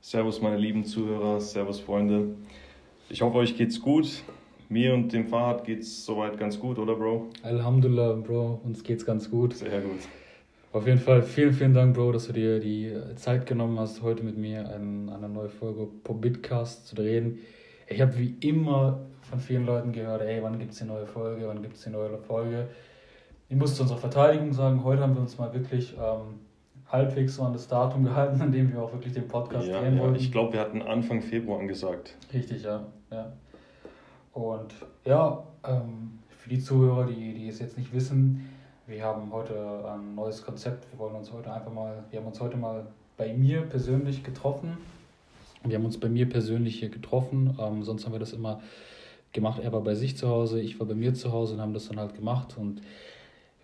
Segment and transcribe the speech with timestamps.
[0.00, 2.36] Servus, meine lieben Zuhörer, Servus, Freunde.
[3.10, 4.22] Ich hoffe, euch geht's gut.
[4.68, 7.30] Mir und dem Fahrrad geht's soweit ganz gut, oder, Bro?
[7.42, 9.54] Alhamdulillah, Bro, uns geht's ganz gut.
[9.54, 9.98] Sehr gut.
[10.72, 14.22] Auf jeden Fall vielen, vielen Dank, Bro, dass du dir die Zeit genommen hast, heute
[14.22, 17.40] mit mir an eine neue Folge Pobitcast zu drehen.
[17.88, 21.62] Ich habe wie immer von vielen Leuten gehört, ey, wann gibt's die neue Folge, wann
[21.62, 22.68] gibt's die neue Folge.
[23.48, 26.40] Ich muss zu unserer Verteidigung sagen, heute haben wir uns mal wirklich ähm,
[26.90, 29.96] halbwegs so an das Datum gehalten, an dem wir auch wirklich den Podcast Ja, drehen
[29.96, 30.16] ja, wollten.
[30.16, 32.16] ich glaube, wir hatten Anfang Februar angesagt.
[32.32, 32.84] Richtig, ja.
[33.10, 33.32] ja.
[34.32, 38.48] Und ja, ähm, für die Zuhörer, die, die es jetzt nicht wissen,
[38.86, 39.54] wir haben heute
[39.88, 40.92] ein neues Konzept.
[40.92, 44.76] Wir wollen uns heute einfach mal, wir haben uns heute mal bei mir persönlich getroffen.
[45.62, 47.56] Wir haben uns bei mir persönlich hier getroffen.
[47.58, 48.60] Ähm, sonst haben wir das immer
[49.34, 49.60] gemacht.
[49.62, 51.88] Er war bei sich zu Hause, ich war bei mir zu Hause und haben das
[51.88, 52.56] dann halt gemacht.
[52.56, 52.80] Und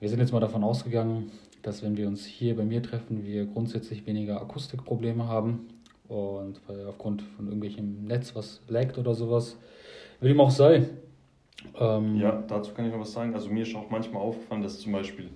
[0.01, 1.31] wir sind jetzt mal davon ausgegangen,
[1.63, 5.69] dass wenn wir uns hier bei mir treffen, wir grundsätzlich weniger Akustikprobleme haben.
[6.09, 9.57] Und weil aufgrund von irgendwelchem Netz was laggt oder sowas,
[10.21, 10.89] wie dem auch sei.
[11.79, 13.33] Ähm, Ja, dazu kann ich noch was sagen.
[13.33, 15.31] Also mir ist auch manchmal aufgefallen, dass zum Beispiel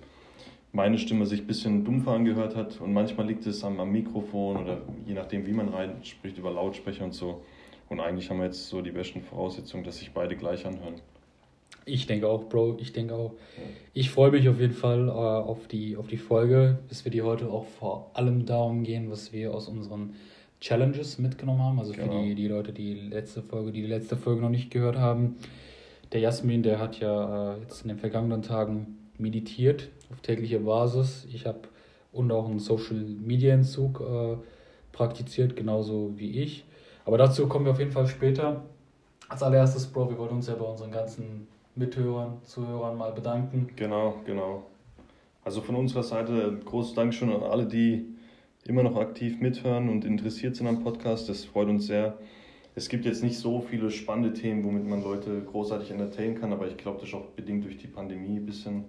[0.73, 4.57] meine Stimme sich ein bisschen dumpfer angehört hat und manchmal liegt es am, am Mikrofon
[4.57, 7.41] oder je nachdem, wie man rein spricht, über Lautsprecher und so.
[7.89, 10.95] Und eigentlich haben wir jetzt so die besten Voraussetzungen, dass sich beide gleich anhören.
[11.85, 13.33] Ich denke auch, Bro, ich denke auch.
[13.93, 17.21] Ich freue mich auf jeden Fall äh, auf, die, auf die Folge, bis wir die
[17.21, 20.15] heute auch vor allem darum gehen, was wir aus unseren
[20.61, 21.79] Challenges mitgenommen haben.
[21.79, 22.23] Also für Genau.
[22.23, 25.35] die, die Leute, die letzte Folge, die die letzte Folge noch nicht gehört haben.
[26.11, 31.27] Der Jasmin, der hat ja äh, jetzt in den vergangenen Tagen meditiert auf täglicher Basis.
[31.31, 31.59] Ich habe
[32.11, 34.37] und auch einen Social Media Entzug äh,
[34.91, 36.63] praktiziert, genauso wie ich.
[37.05, 38.63] Aber dazu kommen wir auf jeden Fall später.
[39.29, 43.69] Als allererstes, Bro, wir wollten uns ja bei unseren ganzen Mithörern, Zuhörern mal bedanken.
[43.75, 44.63] Genau, genau.
[45.43, 48.05] Also von unserer Seite ein großes Dankeschön an alle, die
[48.65, 51.29] immer noch aktiv mithören und interessiert sind am Podcast.
[51.29, 52.17] Das freut uns sehr.
[52.73, 56.67] Es gibt jetzt nicht so viele spannende Themen, womit man Leute großartig entertainen kann, aber
[56.67, 58.83] ich glaube, das ist auch bedingt durch die Pandemie ein bisschen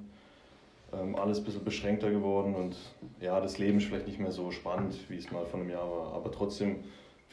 [0.92, 2.76] ähm, alles ein bisschen beschränkter geworden und
[3.20, 5.88] ja, das Leben ist vielleicht nicht mehr so spannend, wie es mal vor einem Jahr
[5.88, 6.14] war.
[6.14, 6.76] Aber trotzdem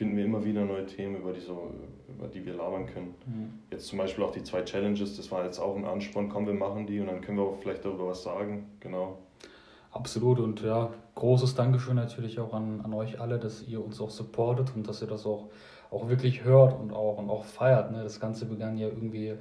[0.03, 1.71] finden wir immer wieder neue Themen, über die, so,
[2.09, 3.15] über die wir labern können.
[3.71, 6.53] Jetzt zum Beispiel auch die zwei Challenges, das war jetzt auch ein Ansporn, komm, wir
[6.53, 8.65] machen die und dann können wir auch vielleicht darüber was sagen.
[8.81, 9.17] Genau.
[9.91, 14.09] Absolut und ja, großes Dankeschön natürlich auch an, an euch alle, dass ihr uns auch
[14.09, 15.47] supportet und dass ihr das auch,
[15.89, 17.93] auch wirklich hört und auch, und auch feiert.
[17.93, 18.03] Ne?
[18.03, 19.35] Das Ganze begann ja irgendwie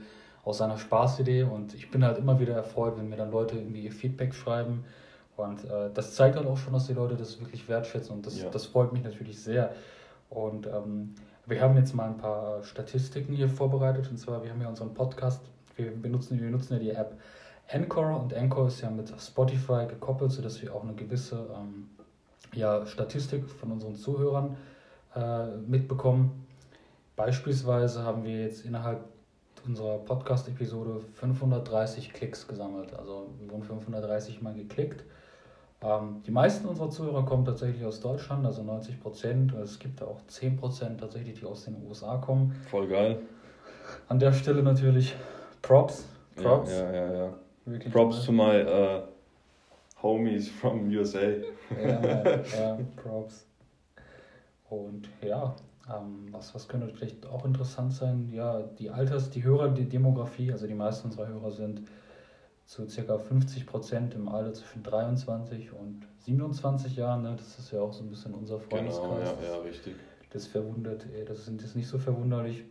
[0.44, 3.80] aus einer Spaßidee und ich bin halt immer wieder erfreut, wenn mir dann Leute irgendwie
[3.80, 4.84] ihr Feedback schreiben.
[5.36, 8.40] Und äh, das zeigt halt auch schon, dass die Leute das wirklich wertschätzen und das,
[8.40, 8.48] Ja.
[8.48, 9.72] das freut mich natürlich sehr.
[10.34, 11.14] Und ähm,
[11.46, 14.94] wir haben jetzt mal ein paar Statistiken hier vorbereitet und zwar, wir haben ja unseren
[14.94, 15.42] Podcast,
[15.76, 17.16] wir benutzen, wir nutzen ja die App
[17.70, 21.88] Anchor und Anchor ist ja mit Spotify gekoppelt, sodass wir auch eine gewisse ähm,
[22.54, 24.56] ja, Statistik von unseren Zuhörern
[25.14, 26.46] äh, mitbekommen.
[27.16, 29.04] Beispielsweise haben wir jetzt innerhalb
[29.66, 32.94] unserer Podcast-Episode 530 Klicks gesammelt.
[32.94, 35.04] Also wurden 530 Mal geklickt.
[35.84, 39.52] Ähm, die meisten unserer Zuhörer kommen tatsächlich aus Deutschland, also 90 Prozent.
[39.54, 42.52] Es gibt auch 10 Prozent tatsächlich, die aus den USA kommen.
[42.70, 43.18] Voll geil.
[44.08, 45.14] An der Stelle natürlich
[45.60, 46.06] Props.
[46.36, 46.70] Props.
[46.70, 47.12] Ja, ja, ja.
[47.12, 47.32] ja.
[47.64, 49.02] Wirklich Props to my uh,
[50.02, 51.20] homies from USA.
[51.80, 53.46] Ja, ja, Props.
[54.68, 55.54] Und ja,
[55.88, 58.30] ähm, was, was könnte vielleicht auch interessant sein?
[58.32, 61.82] Ja, die Alters-, die Hörer, die Demografie, also die meisten unserer Hörer sind
[62.66, 63.18] zu ca.
[63.18, 67.22] 50 Prozent im Alter zwischen 23 und 27 Jahren.
[67.22, 67.34] Ne?
[67.36, 69.34] Das ist ja auch so ein bisschen unser Genau, Freundeskreis.
[69.42, 69.96] ja, ja, richtig.
[70.30, 72.64] Das verwundert, äh, das sind ist nicht so verwunderlich.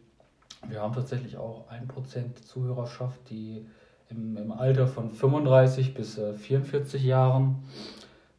[0.68, 3.66] Wir haben tatsächlich auch 1% Zuhörerschaft, die
[4.09, 7.63] im, im Alter von 35 bis äh, 44 Jahren.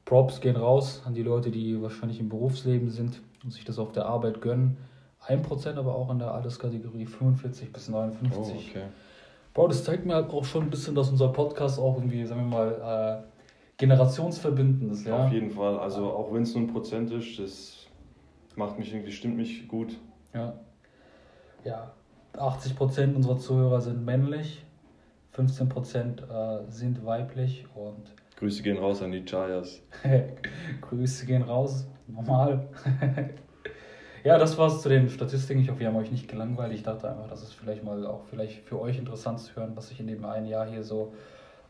[0.05, 3.93] Props gehen raus an die Leute, die wahrscheinlich im Berufsleben sind und sich das auf
[3.93, 4.77] der Arbeit gönnen.
[5.27, 8.37] 1% aber auch in der Alterskategorie 45 bis 59.
[8.37, 8.41] Oh,
[8.71, 8.87] okay.
[9.55, 12.51] Bro, das zeigt mir halt auch schon ein bisschen, dass unser Podcast auch irgendwie, sagen
[12.51, 13.33] wir mal, äh,
[13.77, 15.07] generationsverbindend ist.
[15.07, 15.27] Ja?
[15.27, 15.79] Auf jeden Fall.
[15.79, 17.87] Also auch wenn es nur ein Prozent ist, das
[18.57, 19.99] macht mich irgendwie, stimmt mich gut.
[20.35, 20.55] Ja.
[21.65, 21.93] Ja,
[22.35, 24.65] 80% unserer Zuhörer sind männlich,
[25.37, 29.83] 15% äh, sind weiblich und Grüße gehen raus an die Chayas.
[30.81, 32.69] Grüße gehen raus, normal.
[34.25, 35.61] ja, das war's zu den Statistiken.
[35.61, 36.73] Ich hoffe, wir haben euch nicht gelangweilt.
[36.73, 39.89] Ich dachte einfach, dass es vielleicht mal auch vielleicht für euch interessant zu hören, was
[39.89, 41.13] sich in dem einen Jahr hier so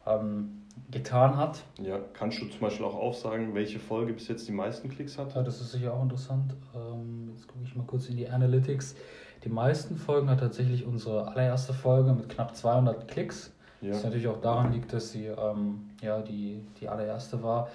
[0.07, 1.63] ähm, getan hat.
[1.81, 5.35] Ja, kannst du zum Beispiel auch aufsagen, welche Folge bis jetzt die meisten Klicks hat?
[5.35, 6.55] Ja, das ist sicher auch interessant.
[6.75, 8.97] Ähm, jetzt gucke ich mal kurz in die Analytics.
[9.45, 13.53] Die meisten Folgen hat tatsächlich unsere allererste Folge mit knapp 200 Klicks.
[13.81, 13.95] Ja.
[13.95, 17.69] Was natürlich auch daran liegt, dass sie ähm, ja, die, die allererste war.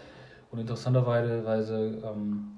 [0.51, 2.56] Und interessanterweise ähm,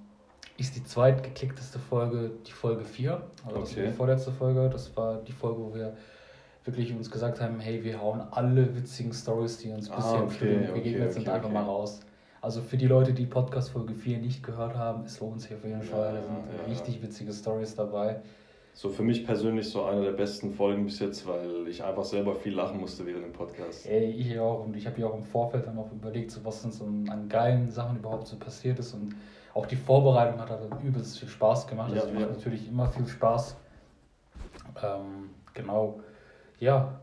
[0.60, 3.22] ist die zweitgeklickteste Folge die Folge 4.
[3.46, 3.82] Also das okay.
[3.82, 4.70] war die vorletzte Folge.
[4.70, 5.96] Das war die Folge, wo wir
[6.66, 10.24] wirklich uns gesagt haben, hey, wir hauen alle witzigen Stories, die uns bisher ah, okay,
[10.24, 12.02] im Studium begegnet okay, sind, einfach mal raus.
[12.42, 15.64] Also für die Leute, die Podcast Folge 4 nicht gehört haben, es lohnt sich auf
[15.64, 16.14] jeden Fall.
[16.14, 18.22] Da sind ja, richtig witzige Stories dabei.
[18.74, 22.36] So für mich persönlich so eine der besten Folgen bis jetzt, weil ich einfach selber
[22.36, 23.86] viel lachen musste während dem Podcast.
[23.86, 24.64] Ey, ich auch.
[24.64, 27.28] Und ich habe ja auch im Vorfeld dann auch überlegt, so was uns so an
[27.28, 28.94] geilen Sachen überhaupt so passiert ist.
[28.94, 29.16] Und
[29.54, 31.94] auch die Vorbereitung hat halt übelst viel Spaß gemacht.
[31.94, 32.20] Ja, also ja.
[32.20, 33.56] macht natürlich immer viel Spaß.
[34.84, 36.00] Ähm, genau.
[36.60, 37.00] Ja.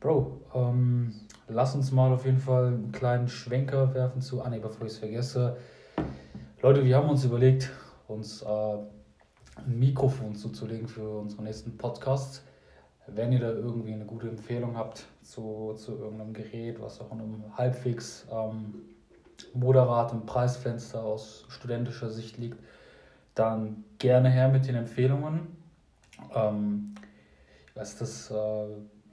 [0.00, 1.14] Bro, ähm,
[1.48, 4.42] lass uns mal auf jeden Fall einen kleinen Schwenker werfen zu.
[4.42, 5.56] Ah ne, bevor ich es vergesse.
[6.60, 7.70] Leute, wir haben uns überlegt,
[8.08, 12.42] uns äh, ein Mikrofon zuzulegen für unseren nächsten Podcast.
[13.06, 17.20] Wenn ihr da irgendwie eine gute Empfehlung habt zu, zu irgendeinem Gerät, was auch in
[17.20, 18.74] einem halbwegs ähm,
[19.54, 22.58] moderatem Preisfenster aus studentischer Sicht liegt,
[23.34, 25.56] dann gerne her mit den Empfehlungen.
[26.34, 26.94] Ähm,
[27.66, 28.66] ich weiß, dass äh,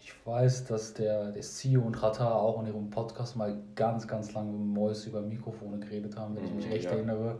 [0.03, 4.33] ich weiß, dass der, der CEO und Rata auch in ihrem Podcast mal ganz, ganz
[4.33, 6.91] lange mit Mois über Mikrofone geredet haben, wenn ich mich mhm, recht ja.
[6.91, 7.39] erinnere.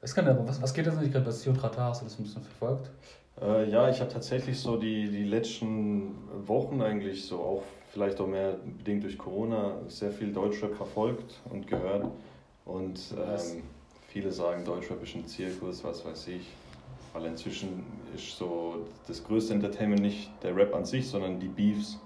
[0.00, 1.88] Was, kann, was, was geht jetzt nicht gerade bei CEO und Rata?
[1.88, 2.90] Hast du das ein bisschen verfolgt?
[3.40, 6.14] Äh, ja, ich habe tatsächlich so die, die letzten
[6.46, 11.66] Wochen eigentlich so auch vielleicht auch mehr bedingt durch Corona sehr viel Deutschrap verfolgt und
[11.66, 12.06] gehört.
[12.64, 13.62] Und ähm,
[14.08, 16.48] viele sagen, Deutschrap ist ein Zirkus, was weiß ich.
[17.12, 17.84] Weil inzwischen
[18.14, 21.98] ist so das größte Entertainment nicht der Rap an sich, sondern die Beefs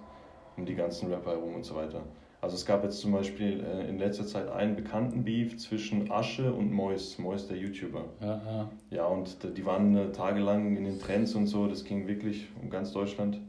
[0.57, 2.03] um die ganzen Rapper herum und so weiter.
[2.41, 6.53] Also es gab jetzt zum Beispiel äh, in letzter Zeit einen bekannten Beef zwischen Asche
[6.53, 8.05] und Mois, Mois der YouTuber.
[8.21, 9.07] Ja, ja.
[9.07, 12.93] und die waren äh, tagelang in den Trends und so, das ging wirklich um ganz
[12.93, 13.41] Deutschland.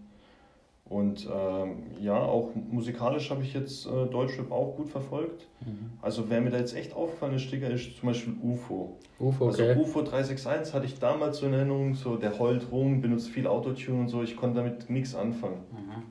[0.90, 5.46] Und ähm, ja, auch musikalisch habe ich jetzt äh, Deutschrap auch gut verfolgt.
[5.66, 5.92] Mhm.
[6.02, 8.98] Also wer mir da jetzt echt aufgefallen ist, Sticker, ist zum Beispiel UFO.
[9.20, 9.72] UFO, also okay.
[9.72, 13.48] Also UFO 361 hatte ich damals so in Erinnerung, so der heult rum, benutzt viel
[13.48, 15.58] Autotune und so, ich konnte damit nichts anfangen.
[15.72, 16.04] Mhm.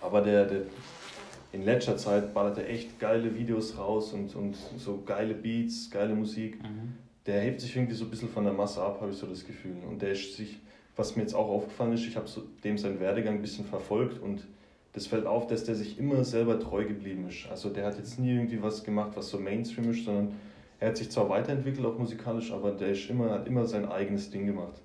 [0.00, 0.62] Aber der, der
[1.52, 6.14] in letzter Zeit ballert er echt geile Videos raus und, und so geile Beats, geile
[6.14, 6.62] Musik.
[6.62, 6.94] Mhm.
[7.26, 9.44] Der hebt sich irgendwie so ein bisschen von der Masse ab, habe ich so das
[9.44, 9.76] Gefühl.
[9.88, 10.58] Und der ist sich
[10.96, 12.26] was mir jetzt auch aufgefallen ist, ich habe
[12.64, 14.46] dem seinen Werdegang ein bisschen verfolgt und
[14.92, 17.48] das fällt auf, dass der sich immer selber treu geblieben ist.
[17.50, 20.34] Also der hat jetzt nie irgendwie was gemacht, was so Mainstream ist, sondern
[20.80, 24.30] er hat sich zwar weiterentwickelt, auch musikalisch, aber der ist immer, hat immer sein eigenes
[24.30, 24.82] Ding gemacht.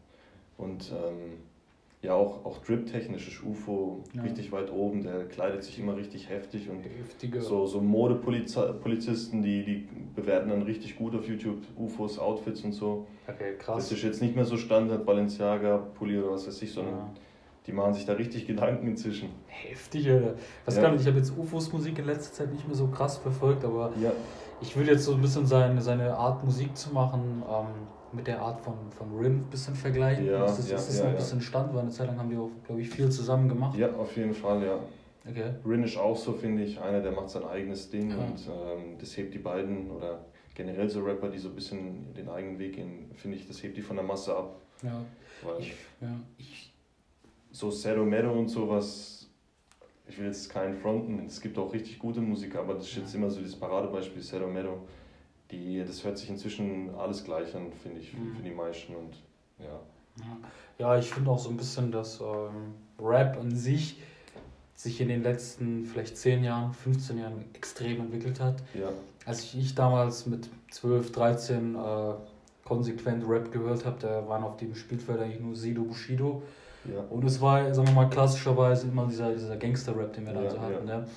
[0.57, 1.39] Und ähm,
[2.01, 4.21] ja, auch, auch Drip-technisch ist UFO ja.
[4.21, 7.41] richtig weit oben, der kleidet sich immer richtig heftig und Heftige.
[7.41, 13.07] so, so Modepolizisten, die, die bewerten dann richtig gut auf YouTube UFOs, Outfits und so.
[13.27, 13.77] Okay, krass.
[13.77, 17.09] Das ist jetzt nicht mehr so Standard Balenciaga, Pulli oder was weiß ich, sondern ja.
[17.65, 19.29] die machen sich da richtig Gedanken inzwischen.
[19.47, 20.35] Heftig, Alter.
[20.65, 20.83] Was ja.
[20.83, 23.65] gar nicht, ich habe jetzt UFOs Musik in letzter Zeit nicht mehr so krass verfolgt,
[23.65, 24.11] aber ja.
[24.61, 28.41] ich würde jetzt so ein bisschen seine, seine Art Musik zu machen, ähm, mit der
[28.41, 30.25] Art von, von Rim ein bisschen vergleichen.
[30.25, 32.29] Ja, das ist, ja, das ist ja, ein bisschen Stand, weil eine Zeit lang haben
[32.29, 33.77] die auch, glaube ich, viel zusammen gemacht.
[33.77, 34.79] Ja, auf jeden Fall, ja.
[35.29, 35.53] Okay.
[35.65, 38.17] Rin ist auch so, finde ich, einer, der macht sein eigenes Ding ja.
[38.17, 40.25] und ähm, das hebt die beiden oder
[40.55, 43.77] generell so Rapper, die so ein bisschen den eigenen Weg gehen, finde ich, das hebt
[43.77, 44.61] die von der Masse ab.
[44.81, 45.03] Ja.
[45.43, 46.19] Weil ich, ja.
[46.37, 46.73] Ich,
[47.51, 49.29] so Zero Meadow und sowas,
[50.07, 53.13] ich will jetzt keinen fronten, es gibt auch richtig gute Musik, aber das ist jetzt
[53.13, 54.87] immer so dieses Paradebeispiel, Zero Meadow
[55.51, 58.35] die, das hört sich inzwischen alles gleich an, finde ich, mhm.
[58.35, 58.95] für die meisten.
[58.95, 59.15] Und
[59.59, 59.79] ja.
[60.79, 63.97] Ja, ich finde auch so ein bisschen, dass ähm, Rap an sich
[64.75, 68.57] sich in den letzten vielleicht 10 Jahren, 15 Jahren extrem entwickelt hat.
[68.75, 68.89] Ja.
[69.25, 71.79] Als ich, ich damals mit 12, 13 äh,
[72.63, 76.43] konsequent Rap gehört habe, da waren auf dem Spielfeld eigentlich nur Sido Bushido.
[76.85, 77.01] Ja.
[77.09, 80.51] Und es war, sagen wir mal, klassischerweise immer dieser, dieser Gangster-Rap, den wir ja, da
[80.51, 80.87] so hatten.
[80.87, 80.99] Ja.
[80.99, 81.07] Ne?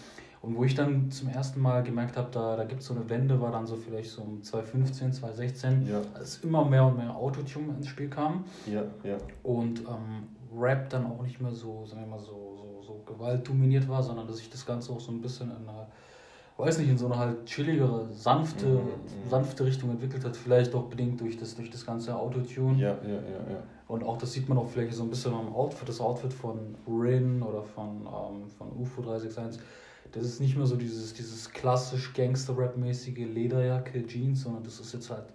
[0.42, 3.08] Und wo ich dann zum ersten Mal gemerkt habe, da, da gibt es so eine
[3.10, 6.00] Wende, war dann so vielleicht so um 2015, 2016, ja.
[6.14, 8.44] als immer mehr und mehr Autotune ins Spiel kam.
[8.66, 9.18] Ja, ja.
[9.42, 10.28] Und ähm,
[10.58, 14.26] Rap dann auch nicht mehr so, sagen wir mal, so, so, so gewaltdominiert war, sondern
[14.26, 15.88] dass sich das Ganze auch so ein bisschen in einer,
[16.56, 19.28] weiß nicht, in so eine halt chilligere, sanfte, mhm.
[19.28, 20.38] sanfte Richtung entwickelt hat.
[20.38, 22.78] Vielleicht auch bedingt durch das, durch das ganze Autotune.
[22.78, 23.62] Ja, ja, ja, ja.
[23.88, 26.76] Und auch das sieht man auch vielleicht so ein bisschen am Outfit, das Outfit von
[26.88, 29.60] Rin oder von, ähm, von UFO 361
[30.12, 35.10] das ist nicht mehr so dieses, dieses klassisch Gangster-Rap-mäßige Lederjacke, Jeans, sondern das ist jetzt
[35.10, 35.26] halt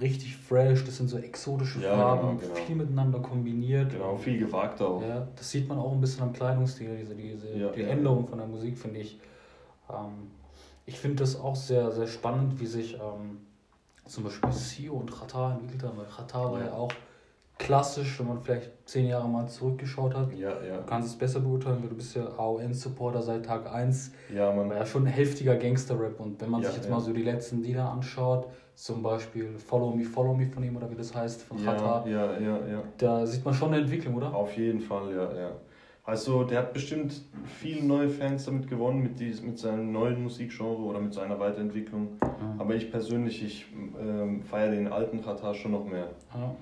[0.00, 2.66] richtig fresh, das sind so exotische ja, Farben, genau, genau.
[2.66, 3.92] viel miteinander kombiniert.
[3.92, 5.02] Genau, viel gewagt auch.
[5.02, 8.26] Ja, das sieht man auch ein bisschen am Kleidungsstil, diese, diese ja, die ja, Änderung
[8.26, 9.18] von der Musik, finde ich.
[9.90, 10.30] Ähm,
[10.86, 13.38] ich finde das auch sehr, sehr spannend, wie sich ähm,
[14.06, 16.92] zum Beispiel Sio und Rata entwickelt haben, weil Rata war ja auch
[17.64, 20.32] klassisch, wenn man vielleicht zehn Jahre mal zurückgeschaut hat.
[20.34, 20.76] Ja, ja.
[20.78, 24.12] Du kannst es besser beurteilen, weil du bist ja AON-Supporter seit Tag 1.
[24.34, 24.68] Ja, man.
[24.68, 26.20] War ja schon ein heftiger Gangster-Rap.
[26.20, 26.94] Und wenn man Ja, sich jetzt ja.
[26.94, 30.90] mal so die letzten Lieder anschaut, zum Beispiel Follow Me, Follow Me von ihm oder
[30.90, 32.82] wie das heißt, von Ja, Chata, ja, ja, ja.
[32.98, 34.34] da sieht man schon eine Entwicklung, oder?
[34.34, 35.50] Auf jeden Fall, ja, ja.
[36.06, 40.76] Also der hat bestimmt viele neue Fans damit gewonnen, mit, dies, mit seinem neuen Musikgenre
[40.76, 42.18] oder mit seiner Weiterentwicklung.
[42.20, 42.56] Ja.
[42.58, 43.66] Aber ich persönlich, ich
[43.98, 46.08] ähm, feiere den alten Katar schon noch mehr.
[46.34, 46.54] Ja.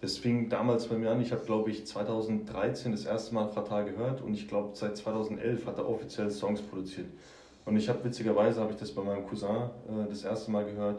[0.00, 3.84] Das fing damals bei mir an, ich habe glaube ich 2013 das erste Mal Katar
[3.84, 7.08] gehört und ich glaube seit 2011 hat er offiziell Songs produziert.
[7.64, 10.98] Und ich habe witzigerweise, habe ich das bei meinem Cousin äh, das erste Mal gehört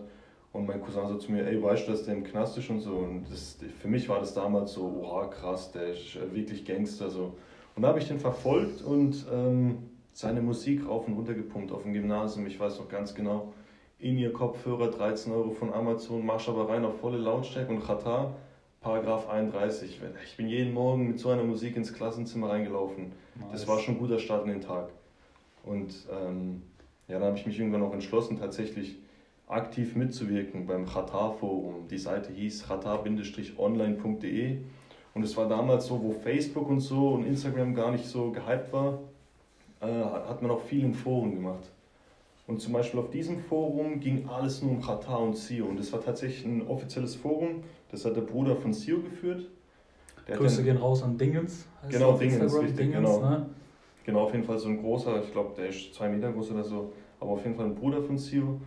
[0.51, 2.81] und mein Cousin so zu mir, ey, weißt du, dass der im Knast ist und
[2.81, 2.91] so.
[2.91, 7.09] Und das, für mich war das damals so, oha, krass, der ist äh, wirklich Gangster
[7.09, 7.33] so.
[7.75, 9.77] Und da habe ich den verfolgt und ähm,
[10.11, 12.45] seine Musik rauf und runter gepumpt auf dem Gymnasium.
[12.47, 13.53] Ich weiß noch ganz genau,
[13.99, 18.35] in ihr Kopfhörer 13 Euro von Amazon, mach aber rein auf volle Lautstärke und Katar,
[18.81, 19.99] Paragraph 31.
[20.23, 23.11] Ich bin jeden Morgen mit so einer Musik ins Klassenzimmer reingelaufen.
[23.51, 24.89] Das war schon ein guter Start in den Tag.
[25.65, 26.61] Und ähm,
[27.09, 28.95] ja, dann habe ich mich irgendwann auch entschlossen, tatsächlich
[29.47, 31.89] aktiv mitzuwirken beim Qatar-Forum.
[31.89, 34.57] Die Seite hieß qatar-online.de
[35.13, 38.71] und es war damals so, wo Facebook und so und Instagram gar nicht so gehypt
[38.71, 38.99] war,
[39.81, 41.69] äh, hat man auch viel in Foren gemacht.
[42.49, 45.67] Und zum Beispiel auf diesem Forum ging alles nur um Qatar und Sio.
[45.67, 47.63] Und das war tatsächlich ein offizielles Forum.
[47.91, 49.47] Das hat der Bruder von Sio geführt.
[50.27, 51.67] Der Grüße dann- gehen raus an Dingens.
[51.89, 53.19] Genau, Dingens, Instagram, richtig, genau.
[53.19, 53.45] ne?
[54.03, 56.63] Genau, auf jeden Fall so ein großer, ich glaube, der ist zwei Meter groß oder
[56.63, 58.59] so, aber auf jeden Fall ein Bruder von Sio.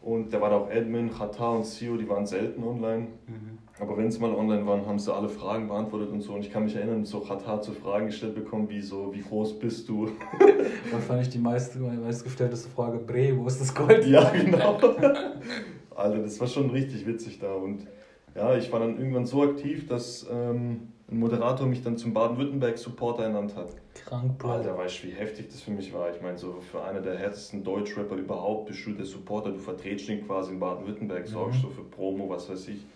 [0.00, 3.08] Und der war da auch Admin, Qatar und Sio, die waren selten online.
[3.26, 3.53] Mhm.
[3.80, 6.34] Aber wenn sie mal online waren, haben sie alle Fragen beantwortet und so.
[6.34, 9.58] Und ich kann mich erinnern, so Qatar zu Fragen gestellt bekommen, wie so, wie groß
[9.58, 10.10] bist du?
[10.92, 14.06] Wahrscheinlich die meist, meistgestellteste Frage, Bre, wo ist das Gold?
[14.06, 14.78] ja, genau.
[15.96, 17.52] Alter, das war schon richtig witzig da.
[17.52, 17.86] Und
[18.36, 23.24] ja, ich war dann irgendwann so aktiv, dass ähm, ein Moderator mich dann zum Baden-Württemberg-Supporter
[23.24, 23.70] ernannt hat.
[24.06, 24.50] Krank, Bro.
[24.50, 26.14] Alter, weißt du, wie heftig das für mich war?
[26.14, 30.08] Ich meine, so für einer der härtesten Deutschrapper überhaupt bist du der Supporter, du vertretst
[30.08, 31.62] ihn quasi in Baden-Württemberg, sorgst Mhm.
[31.62, 32.86] so für Promo, was weiß ich.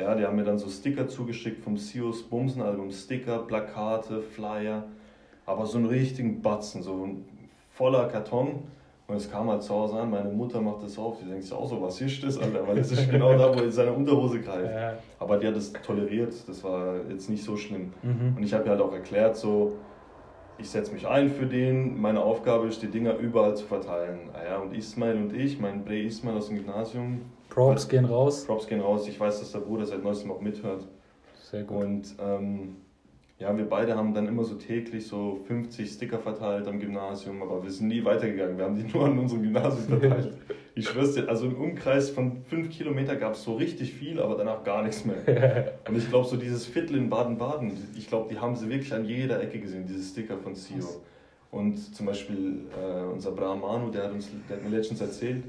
[0.00, 2.90] Ja, die haben mir dann so Sticker zugeschickt vom Sios Bumsen-Album.
[2.90, 4.84] Sticker, Plakate, Flyer,
[5.46, 7.24] aber so einen richtigen Batzen, so ein
[7.70, 8.64] voller Karton.
[9.06, 11.52] Und es kam halt zu Hause an, meine Mutter macht das auf, die denkt sich
[11.54, 12.68] auch so, was ist das, Alter?
[12.68, 14.70] Weil das ist genau da, wo er in seine Unterhose greift.
[14.70, 14.98] Ja.
[15.18, 17.94] Aber die hat das toleriert, das war jetzt nicht so schlimm.
[18.02, 18.34] Mhm.
[18.36, 19.78] Und ich habe ihr halt auch erklärt, so,
[20.58, 24.28] ich setze mich ein für den, meine Aufgabe ist, die Dinger überall zu verteilen.
[24.34, 28.44] Ah ja, und Ismail und ich, mein Bre Ismail aus dem Gymnasium, Props gehen raus.
[28.44, 29.08] Props gehen raus.
[29.08, 30.86] Ich weiß, dass der Bruder seit neuestem auch mithört.
[31.50, 31.84] Sehr gut.
[31.84, 32.76] Und ähm,
[33.38, 37.62] ja, wir beide haben dann immer so täglich so 50 Sticker verteilt am Gymnasium, aber
[37.62, 38.58] wir sind nie weitergegangen.
[38.58, 40.32] Wir haben die nur an unserem Gymnasium verteilt.
[40.74, 44.36] Ich schwör's dir, also im Umkreis von 5 Kilometer gab es so richtig viel, aber
[44.36, 45.72] danach gar nichts mehr.
[45.88, 49.04] Und ich glaube, so dieses Viertel in Baden-Baden, ich glaube, die haben sie wirklich an
[49.04, 51.02] jeder Ecke gesehen, diese Sticker von Sio.
[51.50, 55.42] Und zum Beispiel äh, unser Brahmanu, der hat, uns, der hat mir letztens erzählt,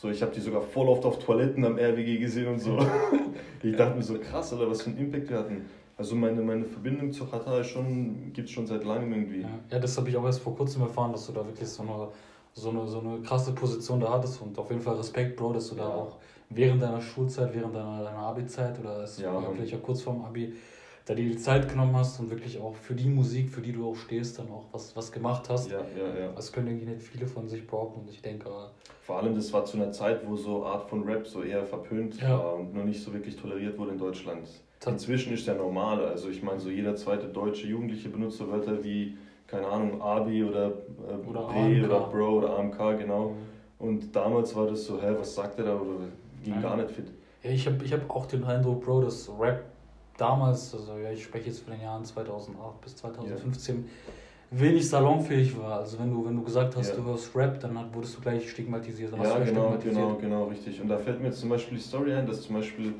[0.00, 2.78] so, ich habe die sogar voll oft auf Toiletten am RWG gesehen und so.
[3.62, 5.64] ich dachte mir so, krass, Alter, was für einen Impact wir hatten.
[5.96, 9.40] Also meine, meine Verbindung zu Qatar ist schon, gibt es schon seit langem irgendwie.
[9.40, 11.82] Ja, ja, das habe ich auch erst vor kurzem erfahren, dass du da wirklich so
[11.82, 12.08] eine,
[12.52, 15.70] so, eine, so eine krasse Position da hattest und auf jeden Fall Respekt, Bro, dass
[15.70, 15.94] du da Ja.
[15.96, 16.18] auch
[16.50, 20.54] während deiner Schulzeit, während deiner, deiner Abi-Zeit oder es Ja, wirklich ja kurz vorm Abi,
[21.08, 23.88] da dir die Zeit genommen hast und wirklich auch für die Musik, für die du
[23.88, 25.70] auch stehst, dann auch was, was gemacht hast.
[25.70, 26.32] Ja, ja, ja.
[26.36, 28.50] Das können irgendwie nicht viele von sich behaupten und ich denke,
[29.02, 32.20] Vor allem, das war zu einer Zeit, wo so Art von Rap so eher verpönt
[32.20, 32.38] Ja.
[32.38, 34.46] war und noch nicht so wirklich toleriert wurde in Deutschland.
[34.86, 36.04] Inzwischen ist der normal.
[36.04, 40.44] Also ich meine, so jeder zweite deutsche Jugendliche benutzt so Wörter wie, keine Ahnung, Abi
[40.44, 41.84] oder, äh, Oder B AMK.
[41.86, 43.32] oder Bro oder AMK, genau.
[43.78, 45.74] Und damals war das so, hä, was sagt er da?
[45.74, 46.08] Oder
[46.44, 46.60] ging Ja.
[46.60, 47.06] gar nicht fit.
[47.42, 49.64] Ja, ich habe ich hab auch den Eindruck, Bro, dass Rap
[50.18, 53.86] damals, also ja, ich spreche jetzt von den Jahren 2008 bis 2015,
[54.50, 55.78] wenig salonfähig war.
[55.78, 56.96] Also wenn du, wenn du gesagt hast, Ja.
[56.96, 59.12] du hörst Rap, dann wurdest du gleich stigmatisiert.
[59.12, 60.80] Dann Ja, genau, genau, genau, richtig.
[60.80, 62.94] Und da fällt mir jetzt zum Beispiel die Story ein, dass zum Beispiel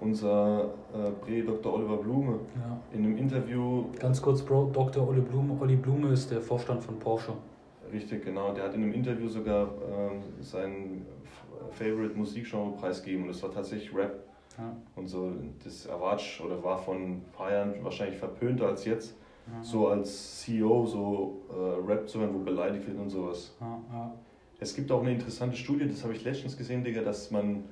[0.00, 1.74] unser äh, Bre Dr.
[1.74, 2.78] Oliver Blume Ja.
[2.92, 5.06] in einem Interview Ganz kurz, Bro, Dr.
[5.06, 7.32] Olli Blume, Olli Blume ist der Vorstand von Porsche.
[7.92, 8.52] Richtig, genau.
[8.52, 11.06] Der hat in einem Interview sogar ähm, seinen
[11.72, 14.24] Favorite Musikgenre preisgegeben und das war tatsächlich Rap.
[14.58, 14.76] Ja.
[14.96, 15.32] Und so,
[15.64, 19.14] das erwartet oder war von ein paar Jahren wahrscheinlich verpönter als jetzt,
[19.46, 19.62] Ja.
[19.62, 23.54] so als CEO so äh, Rap zu hören, wo beleidigt wird und sowas.
[23.60, 24.12] Ja.
[24.60, 27.62] Es gibt auch eine interessante Studie, das habe ich letztens gesehen, Digga, dass man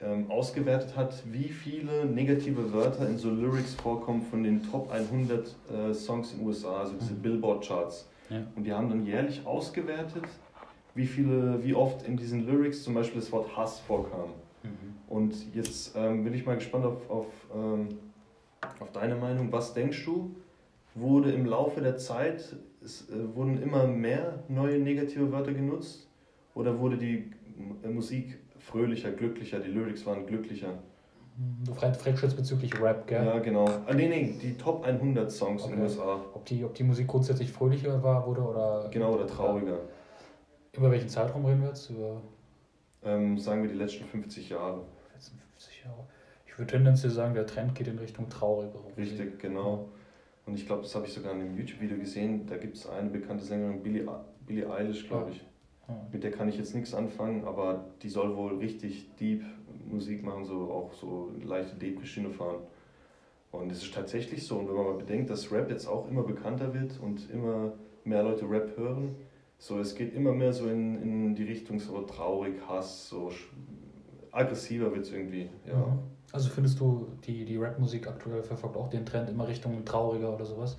[0.00, 5.54] ähm, ausgewertet hat, wie viele negative Wörter in so Lyrics vorkommen von den Top 100
[5.72, 7.22] äh, Songs in den USA, also diese Mhm.
[7.22, 8.08] Billboard-Charts.
[8.56, 10.24] Und die haben dann jährlich ausgewertet,
[10.94, 14.30] wie viele, wie oft in diesen Lyrics zum Beispiel das Wort Hass vorkam.
[15.08, 17.88] Und jetzt ähm, bin ich mal gespannt auf, auf ähm,
[18.80, 20.34] auf deine Meinung, was denkst du,
[20.94, 26.08] wurde im Laufe der Zeit, es, äh, wurden immer mehr neue negative Wörter genutzt
[26.54, 27.30] oder wurde die
[27.88, 30.74] Musik fröhlicher, glücklicher, die Lyrics waren glücklicher?
[31.64, 33.26] Du fragst jetzt bezüglich Rap, gell?
[33.26, 33.66] Ja, genau.
[33.86, 35.72] Ah, nee, nee, die Top 100 Songs okay.
[35.72, 36.24] in den USA.
[36.32, 38.88] Ob die, ob die Musik grundsätzlich fröhlicher war wurde oder.
[38.90, 39.80] Genau, oder trauriger.
[40.72, 41.90] Über welchen Zeitraum reden wir jetzt?
[41.90, 42.22] Über
[43.04, 44.80] ähm, sagen wir die letzten 50 Jahre.
[45.86, 46.06] Letzten 50 Jahre.
[46.46, 48.80] Ich würde tendenziell sagen, der Trend geht in Richtung trauriger.
[48.96, 49.88] Richtig, genau.
[50.46, 52.46] Und ich glaube, das habe ich sogar in einem YouTube-Video gesehen.
[52.46, 54.06] Da gibt es eine bekannte Sängerin, Billie,
[54.46, 55.44] Billie Eilish, glaube ich.
[55.88, 56.06] Ja.
[56.12, 59.42] Mit der kann ich jetzt nichts anfangen, aber die soll wohl richtig deep
[59.86, 62.60] Musik machen, so auch so leichte Depressionen fahren.
[63.52, 64.58] Und es ist tatsächlich so.
[64.58, 67.72] Und wenn man mal bedenkt, dass Rap jetzt auch immer bekannter wird und immer
[68.04, 69.14] mehr Leute Rap hören,
[69.58, 73.30] so es geht immer mehr so in, in die Richtung so traurig, Hass, so
[74.36, 75.76] aggressiver wird es irgendwie, ja.
[75.76, 75.98] Mhm.
[76.32, 80.44] Also findest du, die, die Rap-Musik aktuell verfolgt auch den Trend immer Richtung trauriger oder
[80.44, 80.76] sowas?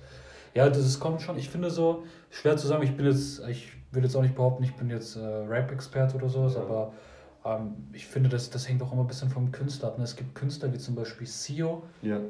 [0.54, 1.38] Ja, das ist, kommt schon.
[1.38, 4.62] Ich finde so, schwer zu sagen, ich bin jetzt, ich würde jetzt auch nicht behaupten,
[4.64, 6.60] ich bin jetzt äh, Rap-Experte oder sowas, ja.
[6.60, 6.92] aber
[7.44, 9.98] ähm, ich finde, das, das hängt auch immer ein bisschen vom Künstler ab.
[9.98, 10.04] Ne?
[10.04, 12.20] Es gibt Künstler wie zum Beispiel Sio, ja.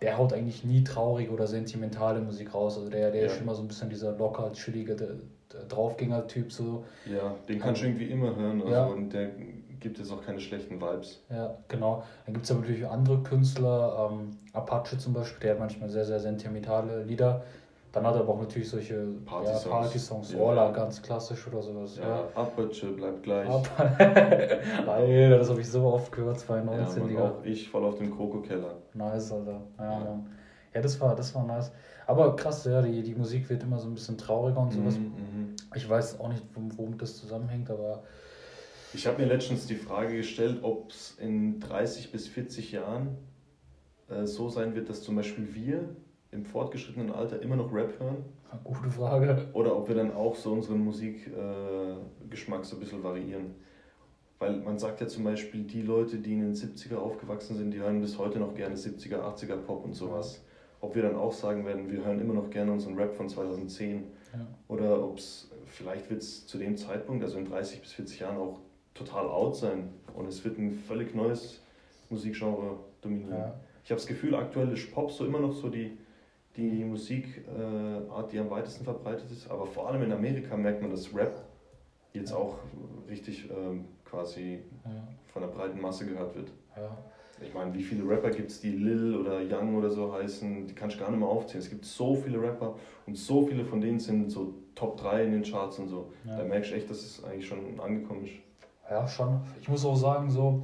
[0.00, 2.76] der haut eigentlich nie traurige oder sentimentale Musik raus.
[2.76, 3.26] Also der, der ja.
[3.26, 4.96] ist immer so ein bisschen dieser locker, chillige
[5.68, 6.52] Draufgänger-Typ.
[6.52, 6.84] So.
[7.06, 8.62] Ja, den kannst du irgendwie immer hören.
[8.62, 8.84] Also, ja.
[8.86, 9.30] Und der
[9.80, 11.22] gibt jetzt auch keine schlechten Vibes.
[11.30, 12.02] Ja, genau.
[12.26, 16.04] Dann gibt es aber natürlich andere Künstler, ähm, Apache zum Beispiel, der hat manchmal sehr,
[16.04, 17.42] sehr sentimentale Lieder.
[17.92, 20.38] Dann hat er aber auch natürlich solche Party-Songs, ja, Party ja.
[20.38, 21.98] Roller, ganz klassisch oder sowas.
[21.98, 22.24] Ja, ja.
[22.34, 23.48] Apache bleibt gleich.
[23.48, 27.10] Alter, das habe ich so oft gehört, 2019.
[27.12, 28.76] Ja, auch ich voll auf dem Krokokeller.
[28.94, 29.60] Nice, Alter.
[29.78, 30.20] Ja, ja.
[30.74, 31.72] ja, das, war, das war nice.
[32.06, 34.96] Aber krass, ja, die, die Musik wird immer so ein bisschen trauriger und sowas.
[34.96, 35.56] Mhm, mhm.
[35.74, 36.44] ich weiß auch nicht,
[36.76, 38.04] womit das zusammenhängt, aber
[38.92, 43.16] ich habe mir letztens die Frage gestellt, ob es in 30 bis 40 Jahren
[44.08, 45.96] äh, so sein wird, dass zum Beispiel wir
[46.32, 48.24] im fortgeschrittenen Alter immer noch Rap hören.
[48.64, 49.48] Gute Frage.
[49.52, 53.54] Oder ob wir dann auch so unseren Musikgeschmack äh, so ein bisschen variieren.
[54.38, 57.78] Weil man sagt ja zum Beispiel, die Leute, die in den 70er aufgewachsen sind, die
[57.78, 60.44] hören bis heute noch gerne 70er, 80er Pop und sowas.
[60.80, 64.04] Ob wir dann auch sagen werden, wir hören immer noch gerne unseren Rap von 2010.
[64.32, 64.46] Ja.
[64.68, 68.38] Oder ob es, vielleicht wird es zu dem Zeitpunkt, also in 30 bis 40 Jahren
[68.38, 68.60] auch
[68.94, 71.60] total out sein und es wird ein völlig neues
[72.08, 73.38] Musikgenre dominieren.
[73.38, 73.54] Ja.
[73.84, 75.96] Ich habe das Gefühl, aktuell ist Pop so immer noch so die,
[76.56, 80.90] die Musikart, äh, die am weitesten verbreitet ist, aber vor allem in Amerika merkt man,
[80.90, 81.44] dass Rap
[82.12, 82.58] jetzt auch
[83.08, 85.08] richtig ähm, quasi ja.
[85.32, 86.50] von der breiten Masse gehört wird.
[86.76, 86.96] Ja.
[87.42, 90.74] Ich meine, wie viele Rapper gibt es, die Lil oder Young oder so heißen, die
[90.74, 91.62] kann ich gar nicht mehr aufzählen.
[91.62, 92.76] Es gibt so viele Rapper
[93.06, 96.12] und so viele von denen sind so Top 3 in den Charts und so.
[96.26, 96.36] Ja.
[96.36, 98.32] Da merkst du echt, dass es eigentlich schon angekommen ist.
[98.90, 99.40] Ja, schon.
[99.60, 100.62] Ich muss auch sagen, so,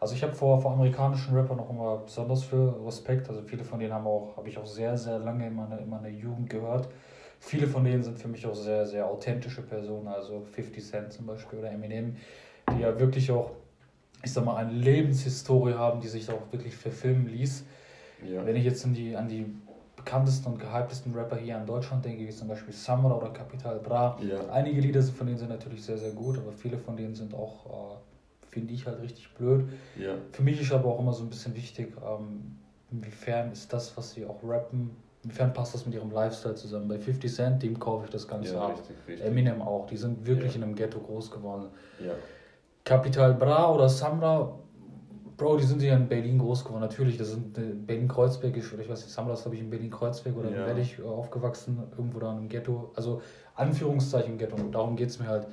[0.00, 3.28] also ich habe vor, vor amerikanischen Rappern noch immer besonders viel Respekt.
[3.28, 5.88] Also viele von denen haben auch, habe ich auch sehr, sehr lange in meiner, in
[5.88, 6.88] meiner Jugend gehört.
[7.38, 11.26] Viele von denen sind für mich auch sehr, sehr authentische Personen, also 50 Cent zum
[11.26, 12.16] Beispiel oder Eminem,
[12.72, 13.52] die ja wirklich auch,
[14.24, 17.64] ich sag mal, eine Lebenshistorie haben, die sich auch wirklich verfilmen ließ.
[18.28, 18.46] Ja.
[18.46, 19.46] Wenn ich jetzt an die, an die
[20.04, 24.18] bekanntesten und gehyptesten Rapper hier in Deutschland denke, wie zum Beispiel Samra oder Capital Bra.
[24.20, 24.48] Ja.
[24.50, 27.66] Einige Lieder von denen sind natürlich sehr, sehr gut, aber viele von denen sind auch,
[27.66, 27.96] äh,
[28.50, 29.68] finde ich halt richtig blöd.
[29.98, 30.14] Ja.
[30.32, 32.56] Für mich ist aber auch immer so ein bisschen wichtig, ähm,
[32.90, 34.90] inwiefern ist das, was sie auch rappen,
[35.24, 36.88] inwiefern passt das mit ihrem Lifestyle zusammen.
[36.88, 38.72] Bei 50 Cent, dem kaufe ich das Ganze ja, ab.
[38.72, 39.26] Richtig, richtig.
[39.26, 41.68] Eminem auch, die sind wirklich in einem Ghetto groß geworden.
[42.84, 44.58] Capital Bra oder Samra
[45.42, 46.82] Bro, die sind ja in Berlin groß geworden.
[46.82, 50.50] Natürlich, das sind äh, Berlin-Kreuzberg, ich weiß nicht, Samra ist, glaube ich, in Berlin-Kreuzberg oder
[50.50, 50.66] ja.
[50.66, 52.92] werde ich äh, aufgewachsen, irgendwo da im Ghetto.
[52.94, 53.22] Also
[53.56, 55.48] Anführungszeichen Ghetto, darum geht es mir halt.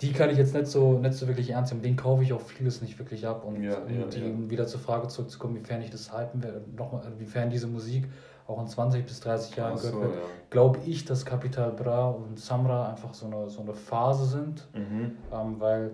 [0.00, 1.82] Die kann ich jetzt nicht so, nicht so wirklich ernst nehmen.
[1.82, 3.44] Den kaufe ich auch vieles nicht wirklich ab.
[3.44, 7.02] Und, ja, und ja, um wieder zur Frage zurückzukommen, wiefern ich das hypen werde, nochmal,
[7.18, 8.06] wiefern diese Musik
[8.46, 12.38] auch in 20 bis 30 Jahren so, gehört wird, glaube ich, dass Capital Bra und
[12.38, 14.66] Samra einfach so eine, so eine Phase sind.
[14.74, 15.12] Mhm.
[15.32, 15.92] Ähm, weil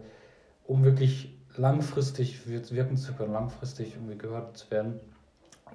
[0.66, 5.00] um wirklich langfristig wirken zu können, langfristig irgendwie gehört zu werden,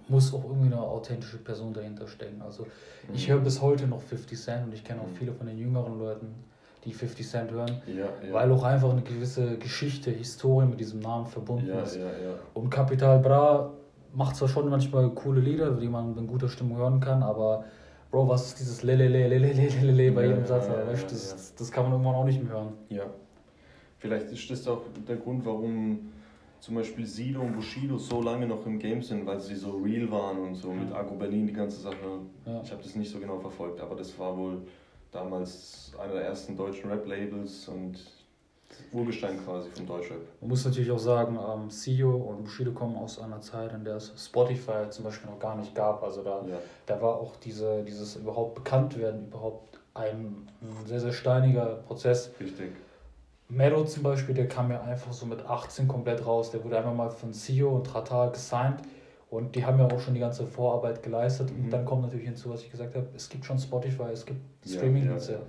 [0.07, 2.41] muss auch irgendwie eine authentische Person dahinter stecken.
[2.41, 3.15] Also mhm.
[3.15, 5.15] ich höre bis heute noch 50 Cent und ich kenne auch mhm.
[5.15, 6.33] viele von den jüngeren Leuten,
[6.85, 8.33] die 50 Cent hören, ja, ja.
[8.33, 11.99] weil auch einfach eine gewisse Geschichte, Historie mit diesem Namen verbunden ja, ist.
[12.53, 13.73] Und Capital Bra
[14.13, 17.65] macht zwar schon manchmal coole Lieder, die man in guter Stimmung hören kann, aber
[18.09, 20.67] Bro, was ist dieses Lelele, Lelele, Lelele bei jedem Satz?
[21.09, 22.73] Das, das kann man irgendwann auch nicht mehr hören.
[23.97, 26.11] Ja, Vielleicht ist das auch der Grund, warum
[26.59, 30.09] zum Beispiel Sido und Bushido so lange noch im Game sind, weil sie so real
[30.11, 32.19] waren und so mit Agro Berlin die ganze Sache.
[32.45, 32.61] Ja.
[32.63, 34.61] Ich habe das nicht so genau verfolgt, aber das war wohl
[35.11, 37.99] damals einer der ersten deutschen Rap-Labels und
[38.91, 40.19] Urgestein quasi vom Deutschrap.
[40.41, 43.95] Man muss natürlich auch sagen, ähm, Sio und Bushido kommen aus einer Zeit, in der
[43.95, 46.03] es Spotify zum Beispiel noch gar nicht gab.
[46.03, 46.57] Also da, Ja.
[46.85, 52.31] da war auch diese, dieses überhaupt bekannt werden überhaupt ein, ein sehr, sehr steiniger Prozess.
[52.39, 52.71] Richtig.
[53.49, 56.51] Melo zum Beispiel, der kam ja einfach so mit 18 komplett raus.
[56.51, 58.81] Der wurde einfach mal von Sio und Trata gesigned.
[59.29, 61.49] Und die haben ja auch schon die ganze Vorarbeit geleistet.
[61.51, 61.69] Und Mhm.
[61.69, 64.77] dann kommt natürlich hinzu, was ich gesagt habe, es gibt schon Spotify, es gibt Ja,
[64.77, 65.31] Streaming-Dienste.
[65.33, 65.43] ja, ja.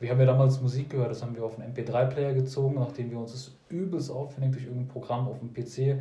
[0.00, 3.18] Wir haben ja damals Musik gehört, das haben wir auf einen MP3-Player gezogen, nachdem wir
[3.18, 6.00] uns das übelst aufwendig durch irgendein Programm auf dem PC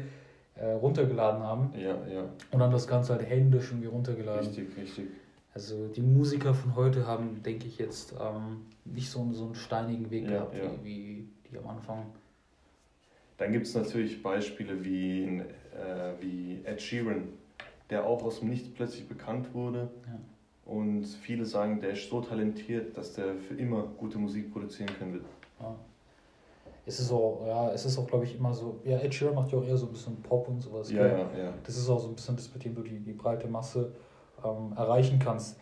[0.55, 1.71] äh, runtergeladen haben.
[1.75, 2.23] Ja, ja.
[2.51, 4.47] Und dann das Ganze halt händisch irgendwie runtergeladen.
[4.47, 5.05] Richtig, richtig.
[5.53, 9.55] Also die Musiker von heute haben, denke ich, jetzt ähm, nicht so, einen- so einen
[9.55, 10.69] steinigen Weg Ja, gehabt, ja.
[10.83, 12.05] Wie, die am Anfang.
[13.37, 17.29] Dann gibt es natürlich Beispiele wie, äh, wie Ed Sheeran,
[17.89, 19.89] der auch aus dem Nichts plötzlich bekannt wurde.
[20.05, 20.19] Ja.
[20.65, 25.13] Und viele sagen, der ist so talentiert, dass der für immer gute Musik produzieren können
[25.13, 25.25] wird.
[25.59, 25.75] Ja.
[26.85, 29.51] Es ist auch, ja, es ist auch, glaube ich, immer so, ja, Ed Sheeran macht
[29.51, 30.91] ja auch eher so ein bisschen Pop und sowas.
[30.91, 31.53] Ja, ja, ja.
[31.63, 33.93] Das ist auch so ein bisschen das, mit dem du die, die breite Masse
[34.43, 35.57] ähm, erreichen kannst.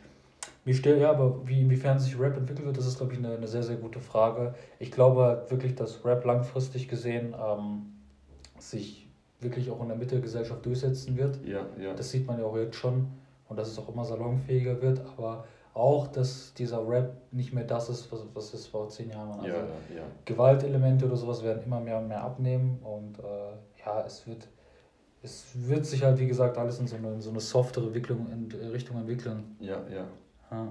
[0.64, 3.36] Mir stellt, ja, aber wie, inwiefern sich Rap entwickeln wird, das ist, glaube ich, eine,
[3.36, 4.54] eine sehr, sehr gute Frage.
[4.78, 7.94] Ich glaube halt wirklich, dass Rap langfristig gesehen ähm,
[8.60, 9.08] sich
[9.40, 11.40] wirklich auch in der Mitte der Gesellschaft durchsetzen wird.
[11.46, 11.94] Ja, ja.
[11.94, 13.08] Das sieht man ja auch jetzt schon
[13.50, 17.90] und dass es auch immer salonfähiger wird, aber auch, dass dieser Rap nicht mehr das
[17.90, 19.40] ist, was, was es vor zehn Jahren war.
[19.40, 19.64] Also ja,
[19.96, 20.04] ja.
[20.26, 24.48] Gewaltelemente oder sowas werden immer mehr und mehr abnehmen und äh, ja, es wird,
[25.24, 28.28] es wird sich halt, wie gesagt, alles in so eine, in so eine softere Entwicklung,
[28.32, 29.56] in Richtung entwickeln.
[29.60, 30.06] Ja, ja.
[30.52, 30.68] Ja.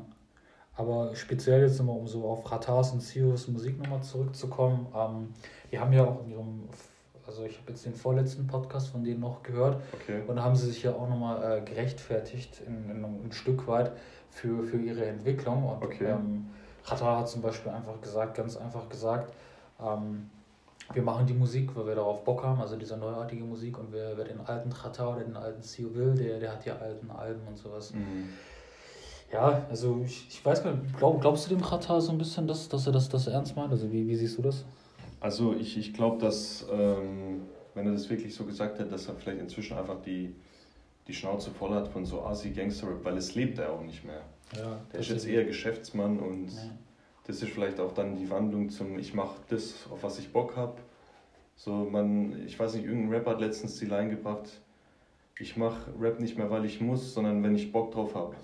[0.77, 5.29] Aber speziell jetzt nochmal, um so auf Ratars und Sios Musik nochmal zurückzukommen, ähm,
[5.71, 6.69] die haben ja auch in ihrem,
[7.27, 10.23] also ich habe jetzt den vorletzten Podcast von denen noch gehört Okay.
[10.27, 13.93] und da haben sie sich ja auch nochmal äh, gerechtfertigt, in, in, ein Stück weit
[14.31, 15.69] für, für ihre Entwicklung.
[15.69, 16.13] Und Okay.
[16.13, 16.47] ähm,
[16.85, 19.35] Rata hat zum Beispiel einfach gesagt, ganz einfach gesagt,
[19.83, 20.31] ähm,
[20.93, 24.17] wir machen die Musik, weil wir darauf Bock haben, also diese neuartige Musik und wer,
[24.17, 27.47] wer den alten Rata oder den alten Sio will, der, der hat die alten Alben
[27.47, 27.93] und sowas.
[27.93, 28.31] Mhm.
[29.33, 32.49] Ja, also ich, ich weiß gar nicht, glaub, glaubst du dem Rata so ein bisschen,
[32.49, 33.71] dass, dass er das, das ernst meint?
[33.71, 34.65] Also wie, wie siehst du das?
[35.21, 37.43] Also ich, ich glaube, dass, ähm,
[37.75, 40.35] wenn er das wirklich so gesagt hätte, dass er vielleicht inzwischen einfach die,
[41.07, 44.23] die Schnauze voll hat von so Asi-Gangster-Rap, weil es lebt er auch nicht mehr.
[44.57, 46.71] Ja, Der ist jetzt eher Geschäftsmann und Ja.
[47.27, 50.57] das ist vielleicht auch dann die Wandlung zum ich mache das, auf was ich Bock
[50.57, 50.75] habe.
[51.55, 54.61] So man, ich weiß nicht, irgendein Rapper hat letztens die Line gebracht,
[55.39, 58.35] ich mache Rap nicht mehr, weil ich muss, sondern wenn ich Bock drauf habe.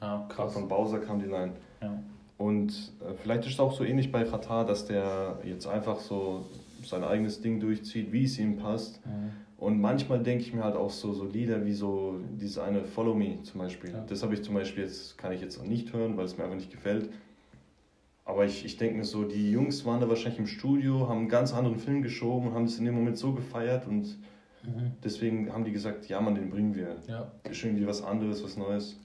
[0.00, 1.52] Ja, Gerade von Bowser kam die Line.
[1.82, 2.02] Ja.
[2.38, 6.46] Und äh, vielleicht ist es auch so ähnlich bei Katar, dass der jetzt einfach so
[6.82, 9.04] sein eigenes Ding durchzieht, wie es ihm passt.
[9.06, 9.32] Mhm.
[9.58, 13.14] Und manchmal denke ich mir halt auch so, so Lieder wie so dieses eine Follow
[13.14, 13.90] Me zum Beispiel.
[13.90, 14.02] Ja.
[14.08, 16.56] Das habe ich zum Beispiel jetzt, kann ich jetzt nicht hören, weil es mir einfach
[16.56, 17.10] nicht gefällt.
[18.24, 21.28] Aber ich, ich denke mir so, die Jungs waren da wahrscheinlich im Studio, haben einen
[21.28, 24.16] ganz anderen Film geschoben und haben es in dem Moment so gefeiert und
[24.76, 24.92] Mhm.
[25.02, 26.96] deswegen haben die gesagt, ja Mann, den bringen wir.
[27.06, 27.30] Ja.
[27.48, 28.96] Ist irgendwie was anderes, was Neues.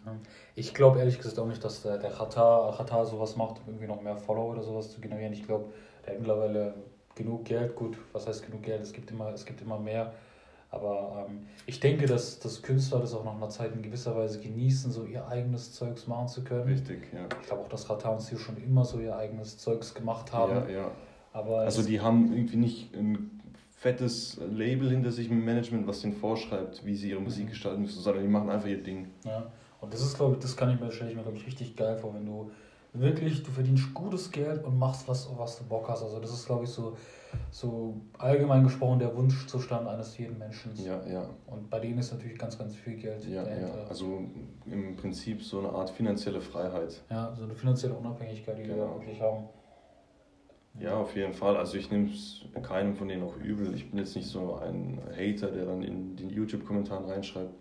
[0.56, 3.88] Ich glaube ehrlich gesagt auch nicht, dass der, der Qatar, Qatar sowas macht, um irgendwie
[3.88, 5.34] noch mehr Follower oder sowas zu generieren.
[5.34, 5.66] Ich glaube,
[6.06, 6.74] der hat mittlerweile
[7.16, 7.76] genug Geld.
[7.76, 8.82] Gut, was heißt genug Geld?
[8.82, 10.14] Es gibt immer, es gibt immer mehr.
[10.72, 14.42] Aber ähm, ich denke, dass, dass Künstler das auch nach einer Zeit in gewisser Weise
[14.42, 16.64] genießen, so ihr eigenes Zeugs machen zu können.
[16.64, 17.28] Richtig, ja.
[17.42, 20.70] Ich glaube auch, dass Qatar und Sio schon immer so ihr eigenes Zeugs gemacht haben.
[20.70, 20.92] Ja, ja.
[21.32, 23.42] Aber Also die haben irgendwie nicht ein
[23.86, 27.50] fettes Label hinter sich im Management, was denen vorschreibt, wie sie ihre Musik Mhm.
[27.50, 29.10] gestalten müssen, sondern die machen einfach ihr Ding.
[29.24, 29.46] Ja,
[29.80, 31.76] und das ist, glaube ich, das kann ich mir, stelle ich mir, glaube ich, richtig
[31.76, 32.50] geil vor, wenn du
[32.94, 36.02] wirklich, du verdienst gutes Geld und machst was, was du Bock hast.
[36.02, 36.98] Also das ist, glaube ich, so,
[37.52, 40.72] so allgemein gesprochen der Wunschzustand eines jeden Menschen.
[40.84, 43.44] Ja, ja, Und bei denen ist natürlich ganz, ganz viel Geld ja, ja.
[43.44, 43.86] dahinter.
[43.88, 44.24] Also
[44.66, 47.04] im Prinzip so eine Art finanzielle Freiheit.
[47.12, 48.86] Ja, so eine finanzielle Unabhängigkeit, die Genau.
[48.88, 49.44] da wirklich haben.
[50.80, 51.56] Ja, auf jeden Fall.
[51.58, 53.74] Also ich nehme es keinem von denen auch übel.
[53.74, 57.54] Ich bin jetzt nicht so ein Hater, der dann in den YouTube-Kommentaren reinschreibt,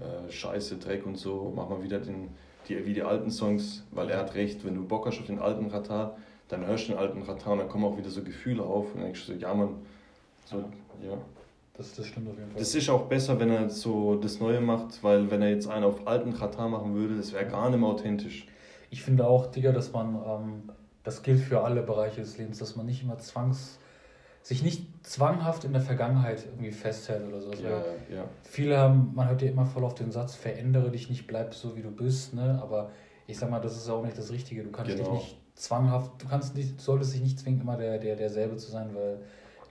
[0.00, 2.30] äh, Scheiße, Dreck und so, mach mal wieder den,
[2.68, 5.38] die, wie die alten Songs, weil er hat recht, wenn du Bock hast auf den
[5.38, 6.16] alten Ratar,
[6.48, 8.96] dann hörst du den alten Ratar und dann kommen auch wieder so Gefühle auf und
[8.96, 9.76] dann denkst du so, ja man,
[10.44, 10.58] so,
[11.02, 11.18] ja.
[11.76, 12.58] Das, das stimmt auf jeden Fall.
[12.58, 15.84] Das ist auch besser, wenn er so das Neue macht, weil wenn er jetzt einen
[15.84, 18.46] auf alten Ratar machen würde, das wäre gar nicht mehr authentisch.
[18.90, 20.70] Ich finde auch, Digga, dass man, ähm,
[21.04, 23.78] das gilt für alle Bereiche des Lebens, dass man nicht immer zwangs,
[24.42, 27.50] sich nicht zwanghaft in der Vergangenheit irgendwie festhält oder so.
[27.50, 27.78] Also Ja,
[28.12, 28.24] ja.
[28.42, 31.76] Viele haben, man hört ja immer voll auf den Satz, verändere dich nicht, bleib so
[31.76, 32.58] wie du bist, ne?
[32.62, 32.90] Aber
[33.26, 34.62] ich sag mal, das ist auch nicht das Richtige.
[34.64, 35.10] Du kannst Genau.
[35.12, 38.70] dich nicht zwanghaft, du kannst nicht, solltest dich nicht zwingen, immer der, der, derselbe zu
[38.70, 39.18] sein, weil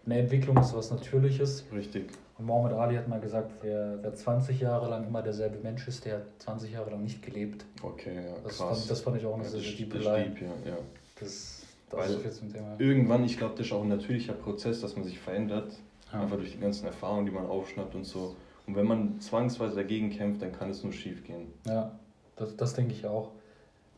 [0.06, 1.66] eine Entwicklung ist was Natürliches.
[1.74, 2.10] Richtig.
[2.38, 6.04] Und Muhammad Ali hat mal gesagt, wer, wer 20 Jahre lang immer derselbe Mensch ist,
[6.06, 7.66] der hat 20 Jahre lang nicht gelebt.
[7.84, 8.80] Okay, ja, Das, krass.
[8.80, 9.70] fand, das fand ich auch eine ja, sehr, das,
[10.04, 10.78] das lieb, ja, ja.
[11.24, 12.76] Das, Das Weil ist zum Thema.
[12.78, 15.74] Irgendwann, ich glaube, das ist auch ein natürlicher Prozess, dass man sich verändert.
[16.12, 16.22] Ja.
[16.22, 18.36] Einfach durch die ganzen Erfahrungen, die man aufschnappt und so.
[18.68, 21.54] Und wenn man zwangsweise dagegen kämpft, dann kann es nur schief gehen.
[21.66, 21.92] Ja,
[22.36, 23.32] das, das denke ich auch.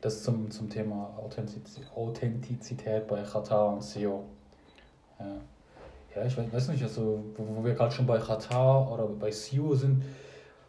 [0.01, 1.17] Das zum, zum Thema
[1.95, 4.23] Authentizität bei Qatar und SEO.
[5.19, 5.25] Ja.
[6.15, 9.73] ja, ich weiß nicht, also, wo, wo wir gerade schon bei Qatar oder bei SEO
[9.75, 10.03] sind,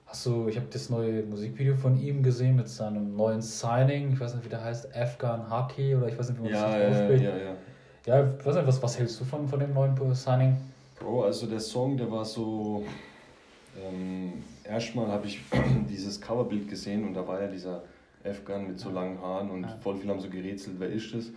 [0.06, 4.20] hast du, ich habe das neue Musikvideo von ihm gesehen mit seinem neuen Signing, ich
[4.20, 6.80] weiß nicht, wie der heißt, Afghan Haki oder ich weiß nicht, wie man ja, das
[6.80, 7.24] ja, ausspricht.
[7.24, 7.56] Ja, ja, ja.
[8.06, 10.56] Ja, ich weiß nicht, was, was hältst du von, von dem neuen Signing?
[10.98, 12.84] Bro, also der Song, der war so.
[13.78, 15.40] Ähm, erstmal habe ich
[15.90, 17.82] dieses Coverbild gesehen und da war ja dieser
[18.24, 19.76] Afghan mit so langen Haaren und ja.
[19.82, 21.32] voll viele haben so gerätselt, wer ist das?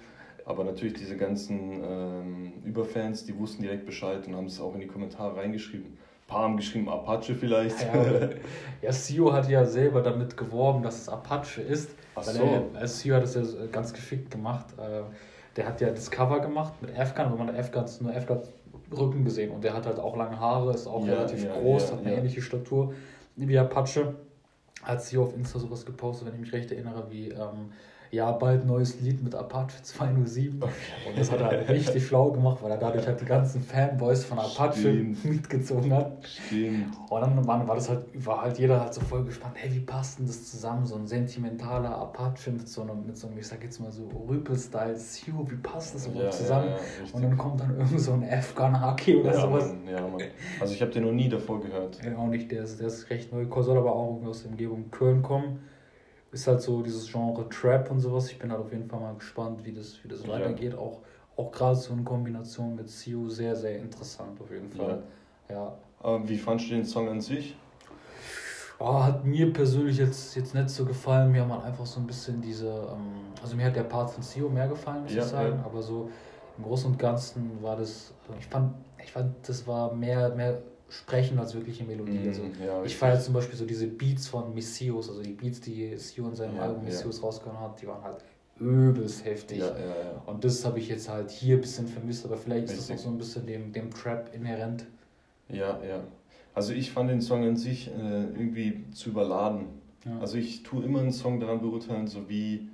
[0.45, 4.81] Aber natürlich diese ganzen ähm, Überfans, die wussten direkt Bescheid und haben es auch in
[4.81, 5.97] die Kommentare reingeschrieben.
[6.29, 7.81] Paar haben geschrieben Apache vielleicht.
[7.81, 8.29] Ja,
[8.81, 11.91] ja Sio hat ja selber damit geworben, dass es Apache ist.
[12.15, 12.67] Ach so.
[12.73, 14.67] Er, Sio hat es ja ganz geschickt gemacht.
[14.77, 15.01] Äh,
[15.57, 18.47] der hat ja das Cover gemacht mit Afghan, wo man Afghans, nur Afghans
[18.95, 21.91] Rücken gesehen und der hat halt auch lange Haare, ist auch ja, relativ ja, groß,
[21.91, 22.93] hat eine ähnliche Statur
[23.47, 24.15] wie Apache
[24.83, 27.71] hat sie auf Insta sowas gepostet, wenn ich mich recht erinnere, wie ähm,
[28.11, 30.61] ja, bald neues Lied mit Apache 207.
[30.61, 30.71] Okay.
[31.07, 34.25] Und das hat er halt richtig schlau gemacht, weil er dadurch halt die ganzen Fanboys
[34.25, 35.25] von Apache Stimmt.
[35.25, 36.17] mitgezogen hat.
[36.25, 36.87] Stimmt.
[37.09, 39.81] Und dann war, war das halt, war halt jeder halt so voll gespannt, hey, wie
[39.81, 40.85] passt denn das zusammen?
[40.85, 44.07] So ein sentimentaler Apache mit so einem, mit so einem ich sag jetzt mal so
[44.27, 46.69] Rüpel-Style, Sue, wie passt das überhaupt ja, zusammen?
[46.69, 49.67] Ja, ja, und dann kommt dann irgend so ein Afghan Haki oder sowas.
[49.67, 50.21] Mann, ja, Mann.
[50.59, 51.99] Also ich habe den noch nie davor gehört.
[52.03, 54.89] Ja, auch nicht, der ist, der ist recht neu, soll aber auch aus der Umgebung
[54.89, 55.59] Köln kommen
[56.31, 58.31] ist halt so dieses Genre Trap und sowas.
[58.31, 60.29] Ich bin halt auf jeden Fall mal gespannt, wie das, wie das ja.
[60.29, 60.75] weitergeht.
[60.75, 60.99] Auch,
[61.35, 65.03] auch gerade so in Kombination mit Siu sehr, sehr interessant auf jeden Fall.
[65.49, 65.55] Ja.
[65.55, 65.77] ja.
[66.01, 67.55] Aber wie fandest du den Song an sich?
[68.81, 71.31] Oh, hat mir persönlich jetzt, jetzt nicht so gefallen.
[71.31, 74.23] Mir hat man einfach so ein bisschen diese, ähm, also mir hat der Part von
[74.23, 75.59] Sio mehr gefallen, muss ja, ich sagen.
[75.65, 76.09] Aber so
[76.57, 81.39] im Großen und Ganzen war das, ich fand, ich fand, das war mehr, mehr sprechen
[81.39, 82.19] als wirkliche Melodie.
[82.19, 85.61] Mm, also ja, ich feiere zum Beispiel so diese Beats von Missios, also die Beats,
[85.61, 87.23] die Sio in seinem ja, Album Missios ja.
[87.23, 88.23] rausgehauen hat, die waren halt
[88.59, 89.63] übelst heftig.
[90.25, 92.79] Und das habe ich jetzt halt hier ein bisschen vermisst, aber vielleicht Richtig.
[92.79, 94.85] ist das auch so ein bisschen dem, dem Trap inhärent.
[95.47, 96.03] Ja, ja.
[96.53, 99.67] Also ich fand den Song an sich äh, irgendwie zu überladen.
[100.19, 102.69] Also ich tue immer einen Song daran beurteilen, so wie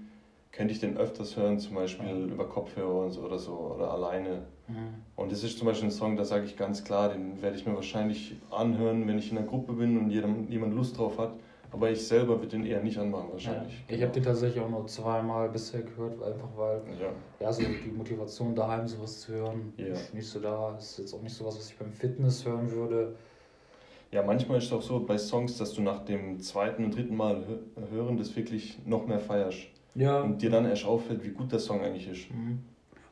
[0.51, 4.43] könnte ich den öfters hören, zum Beispiel über Kopfhörer so oder so oder alleine.
[4.67, 5.03] Mhm.
[5.15, 7.65] Und das ist zum Beispiel ein Song, da sage ich ganz klar, den werde ich
[7.65, 11.33] mir wahrscheinlich anhören, wenn ich in einer Gruppe bin und jedem, jemand Lust drauf hat.
[11.71, 13.83] Aber ich selber würde den eher nicht anmachen wahrscheinlich.
[13.89, 13.95] Ja.
[13.95, 17.09] Ich habe den tatsächlich auch nur zweimal bisher gehört, einfach weil ja.
[17.39, 19.87] ja so die Motivation daheim sowas zu hören ja.
[19.87, 20.75] ist nicht so da.
[20.77, 23.15] Ist jetzt auch nicht sowas, was ich beim Fitness hören würde.
[24.11, 27.17] Ja, manchmal ist es auch so bei Songs, dass du nach dem zweiten und dritten
[27.17, 27.43] Mal
[27.91, 29.67] hören das wirklich noch mehr feierst.
[29.95, 30.21] Ja.
[30.21, 32.31] Und dir dann erst auffällt, wie gut der Song eigentlich ist.
[32.31, 32.59] Mhm.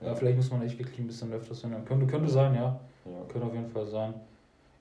[0.04, 1.86] Ja, vielleicht muss man echt wirklich ein bisschen öfters hören.
[1.86, 2.80] Könnte, könnte sein, ja.
[3.06, 3.12] ja.
[3.32, 4.14] Könnte auf jeden Fall sein.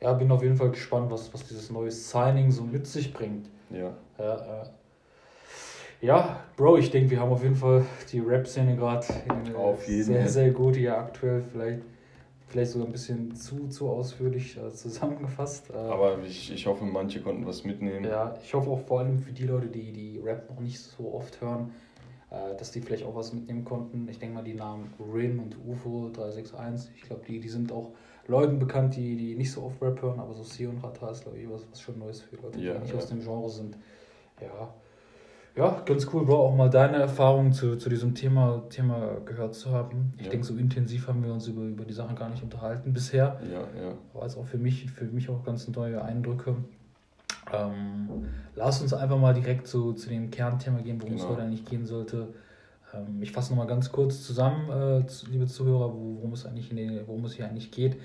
[0.01, 3.49] Ja, bin auf jeden Fall gespannt, was, was dieses neue Signing so mit sich bringt.
[3.71, 3.93] Ja.
[4.19, 4.67] Ja, äh,
[6.01, 9.07] ja Bro, ich denke, wir haben auf jeden Fall die Rap-Szene gerade
[9.87, 11.43] sehr, sehr gut hier aktuell.
[11.53, 11.83] Vielleicht
[12.53, 15.71] vielleicht sogar ein bisschen zu, zu ausführlich äh, zusammengefasst.
[15.71, 18.05] Äh, Aber ich, ich hoffe, manche konnten was mitnehmen.
[18.05, 21.15] Ja, ich hoffe auch vor allem für die Leute, die die Rap noch nicht so
[21.15, 21.91] oft hören, äh,
[22.59, 24.09] dass die vielleicht auch was mitnehmen konnten.
[24.09, 27.92] Ich denke mal, die Namen Rin und UFO 361, ich glaube, die, die sind auch
[28.27, 31.38] Leuten bekannt, die, die nicht so oft Rap hören, aber so Sion Rata ist, glaube
[31.38, 32.99] ich, was, was schon Neues für Leute, ja, die nicht ja.
[32.99, 33.77] aus dem Genre sind.
[34.40, 34.73] Ja,
[35.55, 39.71] ja, ganz cool, Bro, auch mal deine Erfahrungen zu, zu diesem Thema, Thema gehört zu
[39.71, 40.14] haben.
[40.16, 40.31] Ich ja.
[40.31, 43.38] denke, so intensiv haben wir uns über, über die Sachen gar nicht unterhalten bisher.
[43.53, 43.95] Ja, ja.
[44.14, 46.57] War es auch für mich, für mich auch ganz neue Eindrücke.
[47.52, 51.24] Ähm, lass uns einfach mal direkt zu, zu dem Kernthema gehen, worum genau.
[51.24, 52.35] es heute eigentlich gehen sollte.
[52.94, 57.24] Ähm, ich fasse nochmal ganz kurz zusammen, äh, liebe Zuhörer, worum es, eigentlich den, worum
[57.24, 57.96] es hier eigentlich geht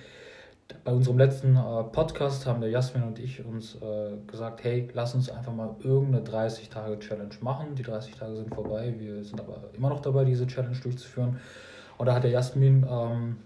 [0.84, 5.16] bei unserem letzten äh, Podcast haben der Jasmin und ich uns äh, gesagt, hey, lass
[5.16, 7.76] uns einfach mal irgendeine 30-Tage-Challenge machen.
[7.76, 11.40] Die 30 Tage sind vorbei, wir sind aber immer noch dabei, diese Challenge durchzuführen.
[11.98, 13.38] Und da hat der Jasmin ähm,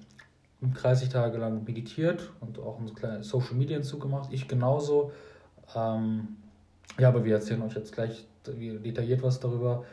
[0.62, 4.32] 30 Tage lang meditiert und auch ein kleines Social Media hinzugemacht.
[4.32, 5.12] Ich genauso.
[5.76, 6.38] Ähm,
[7.00, 9.86] ja, aber wir erzählen euch jetzt gleich detailliert was darüber.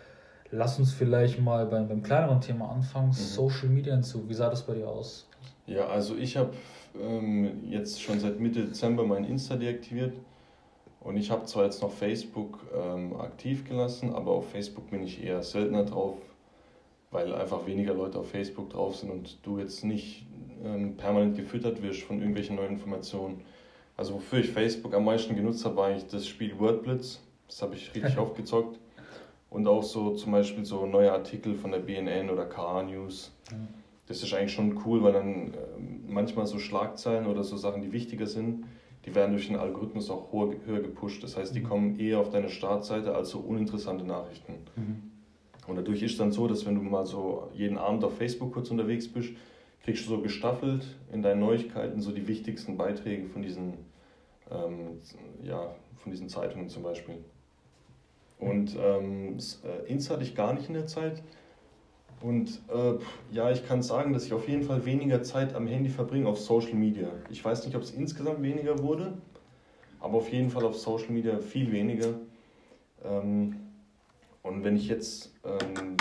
[0.51, 3.09] Lass uns vielleicht mal beim, beim kleineren Thema anfangen.
[3.09, 3.13] Mhm.
[3.13, 4.29] Social Media hinzu.
[4.29, 5.29] Wie sah das bei dir aus?
[5.67, 6.53] Ja, also ich habe
[6.99, 10.15] ähm, jetzt schon seit Mitte Dezember mein Insta deaktiviert.
[11.01, 15.23] Und ich habe zwar jetzt noch Facebook ähm, aktiv gelassen, aber auf Facebook bin ich
[15.23, 16.17] eher seltener drauf,
[17.11, 20.27] weil einfach weniger Leute auf Facebook drauf sind und du jetzt nicht
[20.65, 23.43] ähm, permanent gefüttert wirst von irgendwelchen neuen Informationen.
[23.99, 27.21] Also wofür ich Facebook am meisten genutzt habe, war eigentlich das Spiel Wordblitz.
[27.49, 28.79] Das habe ich richtig aufgezockt.
[29.51, 33.33] Und auch so zum Beispiel so neue Artikel von der BNN oder KA News.
[33.51, 33.69] Mhm.
[34.07, 35.57] Das ist eigentlich schon cool, weil dann äh,
[36.07, 38.67] manchmal so Schlagzeilen oder so Sachen, die wichtiger sind,
[39.05, 41.25] die werden durch den Algorithmus auch höher, höher gepusht.
[41.25, 41.69] Das heißt, die mhm.
[41.69, 44.55] kommen eher auf deine Startseite als so uninteressante Nachrichten.
[44.77, 45.11] Mhm.
[45.67, 48.71] Und dadurch ist dann so, dass wenn du mal so jeden Abend auf Facebook kurz
[48.71, 49.31] unterwegs bist,
[49.83, 53.75] kriegst du so gestaffelt in deinen Neuigkeiten so die wichtigsten Beiträge von diesen,
[54.51, 55.01] ähm,
[55.43, 57.25] ja, von diesen Zeitungen zum Beispiel.
[58.39, 61.23] Und ähm, äh, Insta hatte ich gar nicht in der Zeit.
[62.21, 62.95] Und äh,
[63.31, 66.39] ja, ich kann sagen, dass ich auf jeden Fall weniger Zeit am Handy verbringe auf
[66.39, 67.09] Social Media.
[67.31, 69.19] Ich weiß nicht, ob es insgesamt weniger wurde,
[70.01, 72.15] aber auf jeden Fall auf Social Media viel weniger.
[73.05, 73.57] Ähm,
[74.43, 75.97] und wenn ich jetzt ähm,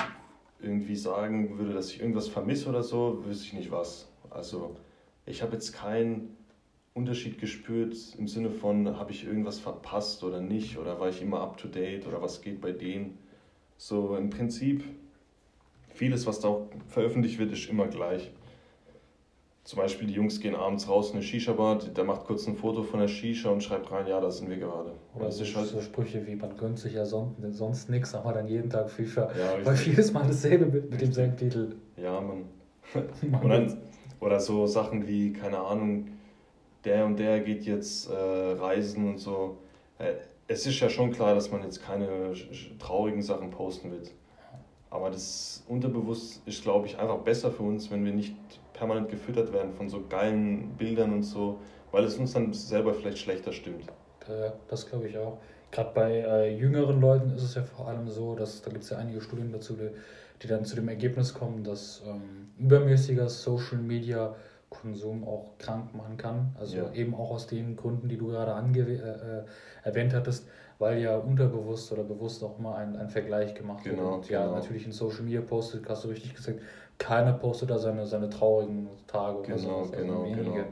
[0.59, 4.07] irgendwie sagen würde, dass ich irgendwas vermisse oder so, wüsste ich nicht was.
[4.29, 4.75] Also
[5.25, 6.36] ich habe jetzt keinen
[6.97, 11.41] Unterschied gespürt im Sinne von, habe ich irgendwas verpasst oder nicht oder war ich immer
[11.41, 13.19] up-to-date oder was geht bei denen.
[13.77, 14.83] So im Prinzip,
[15.93, 16.57] vieles, was da
[16.87, 18.31] veröffentlicht wird, ist immer gleich.
[19.63, 22.83] Zum Beispiel, die Jungs gehen abends raus in eine Shisha-Bar, der macht kurz ein Foto
[22.83, 24.93] von der Shisha und schreibt rein, ja, da sind wir gerade.
[25.13, 28.47] Oder so, halt so Sprüche wie, man gönnt sich ja sonst, sonst nichts, aber dann
[28.47, 29.29] jeden Tag Shisha.
[29.37, 31.75] Ja, Weil jedes Mal dasselbe mit, mit demselben Titel.
[31.97, 32.45] Ja, man.
[33.49, 33.77] dann,
[34.19, 36.07] oder so Sachen wie, keine Ahnung,
[36.87, 39.57] der und der geht jetzt äh, reisen und so.
[39.99, 40.13] Äh,
[40.47, 42.33] es ist ja schon klar, dass man jetzt keine
[42.79, 44.11] traurigen Sachen posten wird.
[44.89, 48.35] Aber das unterbewusst ist, glaube ich, einfach besser für uns, wenn wir nicht
[48.73, 51.59] permanent gefüttert werden von so geilen Bildern und so,
[51.91, 53.87] weil es uns dann selber vielleicht schlechter stimmt.
[54.69, 55.37] Das glaube ich auch.
[55.71, 58.89] Gerade bei äh, jüngeren Leuten ist es ja vor allem so, dass da gibt es
[58.89, 59.89] ja einige Studien dazu, die,
[60.41, 64.35] die, dann zu dem Ergebnis kommen, dass ähm, übermäßiger Social Media
[64.69, 66.55] Konsum auch krank machen kann.
[66.59, 66.93] Also ja.
[66.93, 69.43] eben auch aus den Gründen, die du gerade ange äh, äh,
[69.83, 74.13] erwähnt hattest, weil ja unterbewusst oder bewusst auch mal ein, ein Vergleich gemacht genau, wird.
[74.13, 74.55] Und ja, genau.
[74.55, 76.59] natürlich in Social Media postet, hast du richtig gesagt,
[76.97, 79.93] keiner postet da seine, seine traurigen Tage oder genau, sowas.
[79.93, 80.51] Also genau, wenige.
[80.51, 80.65] Genau.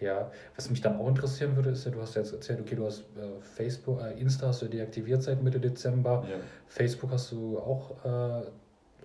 [0.00, 2.84] Ja, was mich dann auch interessieren würde, ist ja, du hast jetzt erzählt, okay, du
[2.86, 6.24] hast äh, Facebook, äh, Insta hast du deaktiviert seit Mitte Dezember.
[6.28, 6.36] Ja.
[6.66, 8.42] Facebook hast du auch äh,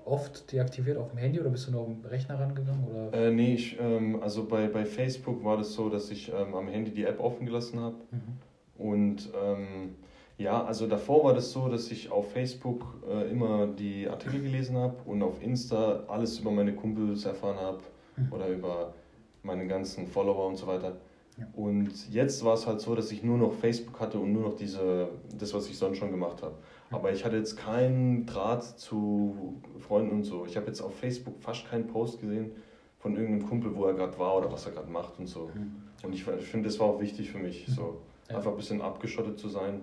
[0.07, 2.87] oft deaktiviert auf dem Handy oder bist du nur auf dem Rechner rangegangen?
[2.87, 3.13] Oder?
[3.13, 6.67] Äh, nee, ich, ähm, also bei, bei Facebook war das so, dass ich ähm, am
[6.67, 7.95] Handy die App offen gelassen habe.
[8.11, 8.85] Mhm.
[8.85, 9.95] Und ähm,
[10.37, 14.77] ja, also davor war das so, dass ich auf Facebook äh, immer die Artikel gelesen
[14.77, 17.79] habe und auf Insta alles über meine Kumpels erfahren habe
[18.15, 18.31] mhm.
[18.31, 18.93] oder über
[19.41, 20.97] meine ganzen Follower und so weiter.
[21.37, 21.47] Ja.
[21.53, 24.55] Und jetzt war es halt so, dass ich nur noch Facebook hatte und nur noch
[24.55, 26.55] diese, das, was ich sonst schon gemacht habe.
[26.89, 30.45] Aber ich hatte jetzt keinen Draht zu Freunden und so.
[30.45, 32.51] Ich habe jetzt auf Facebook fast keinen Post gesehen
[32.99, 35.51] von irgendeinem Kumpel, wo er gerade war oder was er gerade macht und so.
[35.53, 35.83] Mhm.
[36.03, 38.37] Und ich, ich finde, das war auch wichtig für mich, so ja.
[38.37, 39.81] einfach ein bisschen abgeschottet zu sein.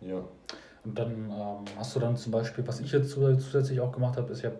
[0.00, 0.22] Ja.
[0.84, 4.30] Und dann ähm, hast du dann zum Beispiel, was ich jetzt zusätzlich auch gemacht habe,
[4.32, 4.58] ist, ich habe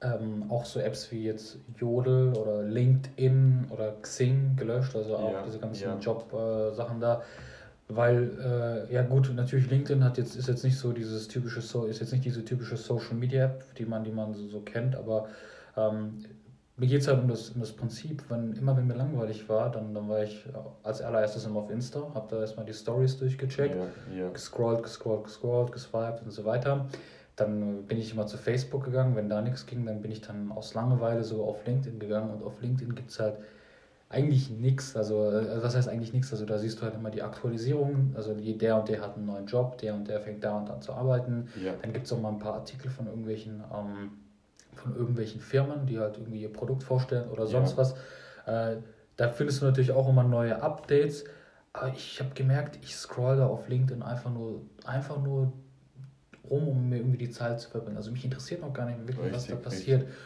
[0.00, 5.42] ähm, auch so Apps wie jetzt Jodel oder LinkedIn oder Xing gelöscht, also auch ja,
[5.42, 5.98] diese ganzen ja.
[5.98, 7.22] Job-Sachen äh, da
[7.88, 11.86] weil äh, ja gut natürlich LinkedIn hat jetzt ist jetzt nicht so dieses typische so
[11.86, 14.94] ist jetzt nicht diese typische Social Media App die man die man so, so kennt
[14.94, 15.28] aber
[15.76, 16.24] ähm,
[16.78, 18.22] mir geht es halt um das, um das Prinzip.
[18.28, 20.44] Wenn immer wenn mir langweilig war dann, dann war ich
[20.84, 24.30] als allererstes immer auf Insta habe da erstmal die Stories durchgecheckt ja, ja.
[24.30, 26.86] gescrollt gescrollt gescrollt geswiped und so weiter.
[27.34, 29.16] Dann bin ich immer zu Facebook gegangen.
[29.16, 32.44] Wenn da nichts ging dann bin ich dann aus Langeweile so auf LinkedIn gegangen und
[32.44, 33.38] auf LinkedIn gibt es halt
[34.10, 34.96] eigentlich nichts.
[34.96, 36.32] Also, äh, was heißt eigentlich nichts?
[36.32, 38.12] Also, da siehst du halt immer die Aktualisierung.
[38.16, 40.80] Also, der und der hat einen neuen Job, der und der fängt da und da
[40.80, 41.48] zu arbeiten.
[41.62, 41.74] Ja.
[41.82, 44.12] Dann gibt es auch mal ein paar Artikel von irgendwelchen, ähm,
[44.74, 47.76] von irgendwelchen Firmen, die halt irgendwie ihr Produkt vorstellen oder sonst ja.
[47.76, 47.92] was.
[48.46, 48.76] Äh,
[49.16, 51.24] da findest du natürlich auch immer neue Updates.
[51.74, 55.52] Aber ich habe gemerkt, ich scroll da auf LinkedIn einfach nur, einfach nur
[56.48, 57.98] rum, um mir irgendwie die Zeit zu verbringen.
[57.98, 60.02] Also mich interessiert noch gar nicht wirklich, richtig, was da passiert.
[60.02, 60.18] Richtig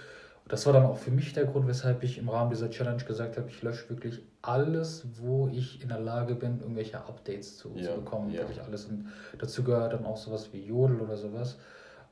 [0.52, 3.38] das war dann auch für mich der Grund, weshalb ich im Rahmen dieser Challenge gesagt
[3.38, 7.84] habe, ich lösche wirklich alles, wo ich in der Lage bin, irgendwelche Updates zu, ja,
[7.84, 8.30] zu bekommen.
[8.30, 8.40] Ja.
[8.40, 8.84] Wirklich alles.
[8.84, 9.06] Und
[9.38, 11.56] dazu gehört dann auch sowas wie Jodel oder sowas.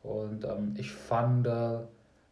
[0.02, 1.80] Und ähm, ich fand, äh,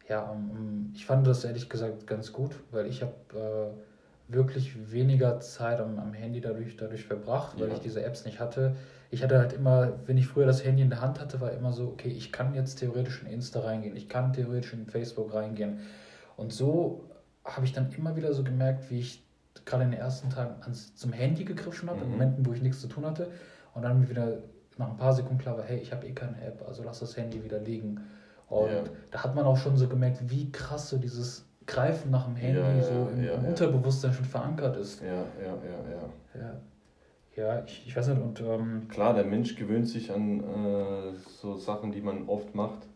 [0.07, 5.39] ja, ähm, ich fand das ehrlich gesagt ganz gut, weil ich habe äh, wirklich weniger
[5.41, 7.75] Zeit am, am Handy dadurch, dadurch verbracht, weil ja.
[7.75, 8.75] ich diese Apps nicht hatte
[9.11, 11.73] ich hatte halt immer, wenn ich früher das Handy in der Hand hatte, war immer
[11.73, 15.79] so, okay, ich kann jetzt theoretisch in Insta reingehen, ich kann theoretisch in Facebook reingehen.
[16.37, 17.05] Und so
[17.43, 19.23] habe ich dann immer wieder so gemerkt, wie ich
[19.65, 22.05] gerade in den ersten Tagen ans, zum Handy gegriffen habe, mhm.
[22.05, 23.31] in Momenten, wo ich nichts zu tun hatte.
[23.73, 24.39] Und dann wieder
[24.77, 27.17] nach ein paar Sekunden klar war, hey, ich habe eh keine App, also lass das
[27.17, 27.99] Handy wieder liegen.
[28.47, 28.83] Und ja.
[29.11, 32.59] da hat man auch schon so gemerkt, wie krass so dieses Greifen nach dem Handy
[32.59, 35.01] ja, so im, ja, im Unterbewusstsein schon verankert ist.
[35.01, 36.53] Ja, ja, ja, ja.
[37.39, 37.63] Ja.
[37.65, 38.21] Ich, ich weiß nicht.
[38.21, 42.87] Und, ähm, Klar, der Mensch gewöhnt sich an äh, so Sachen, die man oft macht,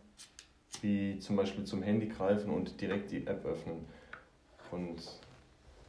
[0.81, 3.85] wie zum Beispiel zum Handy greifen und direkt die App öffnen.
[4.71, 4.97] Und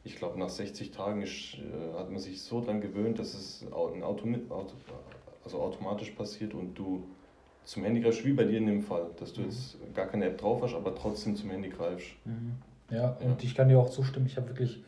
[0.04, 3.62] ich glaube, nach 60 Tagen ist, äh, hat man sich so dran gewöhnt, dass es
[3.62, 4.74] ein Auto, Auto,
[5.44, 7.06] also automatisch passiert und du
[7.64, 9.46] zum Handy greifst, wie bei dir in dem Fall, dass du mhm.
[9.46, 12.08] jetzt gar keine App drauf hast, aber trotzdem zum Handy greifst.
[12.24, 12.52] Mhm.
[12.90, 13.48] Ja, und ja.
[13.48, 14.84] ich kann dir auch zustimmen, ich habe wirklich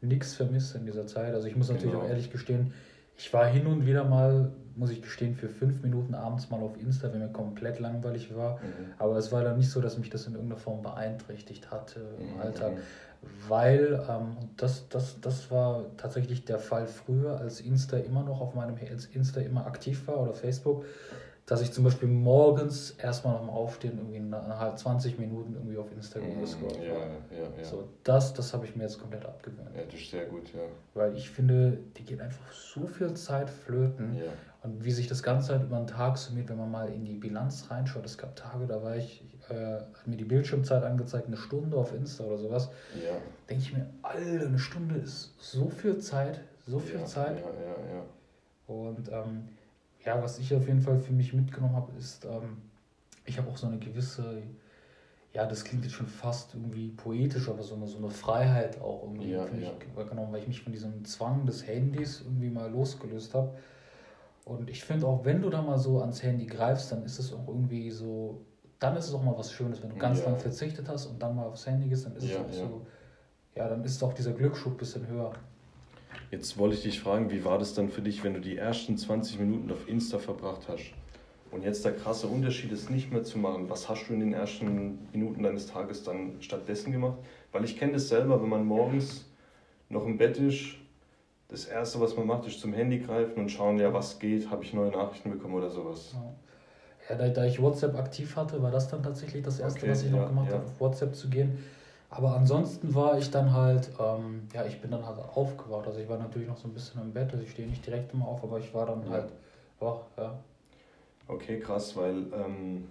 [0.00, 1.32] nichts vermisst in dieser Zeit.
[1.34, 2.04] Also ich muss natürlich genau.
[2.04, 2.72] auch ehrlich gestehen,
[3.16, 6.78] ich war hin und wieder mal, muss ich gestehen, für fünf Minuten abends mal auf
[6.78, 8.56] Insta, wenn mir komplett langweilig war.
[8.56, 8.92] Mhm.
[8.98, 12.34] Aber es war dann nicht so, dass mich das in irgendeiner Form beeinträchtigt hatte im
[12.34, 12.40] mhm.
[12.40, 12.72] Alltag.
[13.48, 18.54] Weil, ähm, das, das, das war tatsächlich der Fall früher, als Insta immer noch auf
[18.54, 20.84] meinem als Insta immer aktiv war oder Facebook
[21.46, 26.36] dass ich zum Beispiel morgens erstmal mal Aufstehen irgendwie innerhalb 20 Minuten irgendwie auf Instagram
[26.36, 27.64] mm, gescrollt ja, ja, ja.
[27.64, 29.70] So, das, das habe ich mir jetzt komplett abgewöhnt.
[29.76, 30.62] Ja, das ist sehr gut, ja.
[30.94, 34.16] Weil ich finde, die geht einfach so viel Zeit flöten.
[34.16, 34.32] Ja.
[34.64, 37.14] Und wie sich das Ganze halt über den Tag summiert, wenn man mal in die
[37.14, 38.04] Bilanz reinschaut.
[38.04, 41.94] Es gab Tage, da war ich, äh, hat mir die Bildschirmzeit angezeigt, eine Stunde auf
[41.94, 42.70] Insta oder sowas.
[42.94, 43.16] Ja.
[43.48, 47.38] Denke ich mir, Alter, eine Stunde ist so viel Zeit, so viel Zeit.
[47.38, 48.04] Ja, ja, ja.
[48.66, 49.48] Und ähm,
[50.06, 52.58] ja, was ich auf jeden Fall für mich mitgenommen habe, ist, ähm,
[53.24, 54.40] ich habe auch so eine gewisse,
[55.34, 59.02] ja, das klingt jetzt schon fast irgendwie poetisch, aber so eine, so eine Freiheit auch
[59.02, 60.02] irgendwie ja, für mich ja.
[60.04, 63.56] genommen, weil ich mich von diesem Zwang des Handys irgendwie mal losgelöst habe.
[64.44, 67.32] Und ich finde auch, wenn du da mal so ans Handy greifst, dann ist es
[67.32, 68.42] auch irgendwie so,
[68.78, 70.26] dann ist es auch mal was Schönes, wenn du ganz ja.
[70.26, 72.86] lang verzichtet hast und dann mal aufs Handy gehst, dann ist es auch so,
[73.56, 75.32] ja, dann ist auch dieser Glücksschub ein bisschen höher.
[76.30, 78.96] Jetzt wollte ich dich fragen, wie war das dann für dich, wenn du die ersten
[78.96, 80.92] 20 Minuten auf Insta verbracht hast?
[81.52, 83.70] Und jetzt der krasse Unterschied ist nicht mehr zu machen.
[83.70, 87.18] Was hast du in den ersten Minuten deines Tages dann stattdessen gemacht?
[87.52, 89.24] Weil ich kenne das selber, wenn man morgens
[89.88, 90.74] noch im Bett ist,
[91.48, 94.64] das Erste, was man macht, ist zum Handy greifen und schauen, ja, was geht, habe
[94.64, 96.14] ich neue Nachrichten bekommen oder sowas.
[97.08, 100.02] Ja, da, da, ich WhatsApp aktiv hatte, war das dann tatsächlich das Erste, okay, was
[100.02, 100.54] ich ja, noch gemacht ja.
[100.54, 101.58] habe, auf WhatsApp zu gehen.
[102.08, 105.86] Aber ansonsten war ich dann halt, ähm, ja, ich bin dann halt aufgewacht.
[105.86, 108.12] Also ich war natürlich noch so ein bisschen im Bett, also ich stehe nicht direkt
[108.12, 109.10] immer auf, aber ich war dann ja.
[109.10, 109.32] halt
[109.80, 110.38] wach, ja.
[111.28, 112.84] Okay, krass, weil ähm,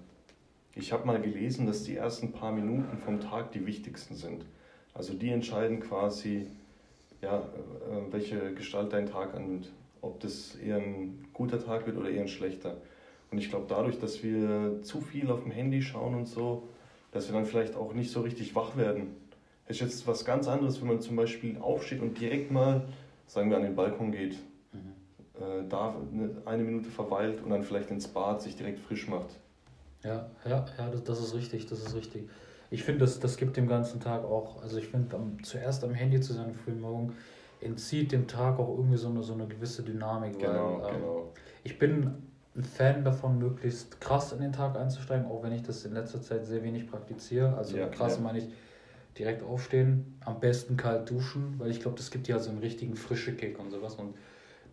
[0.76, 4.45] ich habe mal gelesen, dass die ersten paar Minuten vom Tag die wichtigsten sind.
[4.93, 6.47] Also die entscheiden quasi,
[7.22, 9.72] ja, äh, welche Gestalt dein Tag annimmt.
[10.01, 12.76] Ob das eher ein guter Tag wird oder eher ein schlechter.
[13.32, 16.63] Und ich glaube, dadurch, dass wir zu viel auf dem Handy schauen und so,
[17.16, 19.16] dass wir dann vielleicht auch nicht so richtig wach werden.
[19.68, 22.89] Es ist jetzt was ganz anderes, wenn man zum Beispiel aufsteht und direkt mal,
[23.26, 24.38] sagen wir, an den Balkon geht,
[24.74, 25.41] mhm.
[25.41, 25.95] äh, da
[26.43, 29.30] eine Minute verweilt und dann vielleicht ins Bad sich direkt frisch macht.
[30.03, 32.30] Ja, ja, ja, das, das ist richtig, das ist richtig.
[32.70, 36.20] Ich finde, das, das gibt dem ganzen Tag auch, also ich finde, zuerst am Handy
[36.20, 37.13] zu sein, frühen Morgen,
[37.61, 40.38] entzieht dem Tag auch irgendwie so eine, so eine gewisse Dynamik.
[40.38, 41.34] Genau, weil, ähm, genau.
[41.63, 42.13] Ich bin
[42.55, 46.21] ein Fan davon, möglichst krass in den Tag einzusteigen, auch wenn ich das in letzter
[46.21, 47.55] Zeit sehr wenig praktiziere.
[47.57, 48.21] Also ja, krass ja.
[48.21, 48.47] meine ich
[49.17, 52.59] direkt aufstehen, am besten kalt duschen, weil ich glaube, das gibt dir halt so einen
[52.59, 54.15] richtigen frische Kick und sowas und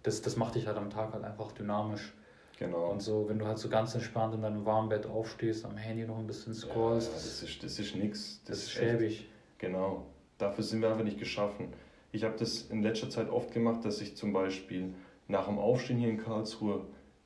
[0.03, 2.13] das, das macht dich halt am Tag halt einfach dynamisch.
[2.59, 2.91] Genau.
[2.91, 6.05] Und so, wenn du halt so ganz entspannt in deinem warmen Bett aufstehst, am Handy
[6.05, 7.09] noch ein bisschen scrollst.
[7.09, 8.41] Ja, das ist, das ist nix.
[8.45, 9.29] Das, das ist schäbig.
[9.59, 10.07] Genau.
[10.39, 11.69] Dafür sind wir einfach nicht geschaffen.
[12.13, 14.95] Ich habe das in letzter Zeit oft gemacht, dass ich zum Beispiel
[15.29, 16.85] nach dem Aufstehen hier in Karlsruhe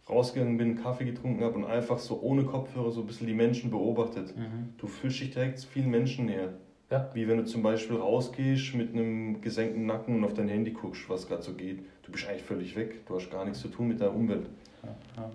[0.08, 3.70] rausgegangen bin, Kaffee getrunken habe und einfach so ohne Kopfhörer so ein bisschen die Menschen
[3.70, 4.36] beobachtet.
[4.36, 4.74] Mhm.
[4.78, 6.54] Du fühlst dich direkt vielen Menschen näher.
[6.90, 7.10] Ja.
[7.14, 11.08] Wie wenn du zum Beispiel rausgehst mit einem gesenkten Nacken und auf dein Handy guckst,
[11.08, 11.80] was gerade so geht.
[12.02, 13.04] Du bist eigentlich völlig weg.
[13.06, 14.46] Du hast gar nichts zu tun mit der Umwelt.
[14.84, 15.30] Ja, ja.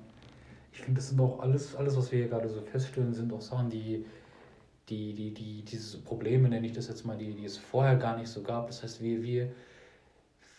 [0.71, 3.41] Ich finde, das sind auch alles, alles, was wir hier gerade so feststellen, sind auch
[3.41, 4.05] Sachen, die,
[4.87, 8.17] die, die, die, diese Probleme, nenne ich das jetzt mal, die, die es vorher gar
[8.17, 8.67] nicht so gab.
[8.67, 9.51] Das heißt, wir, wir,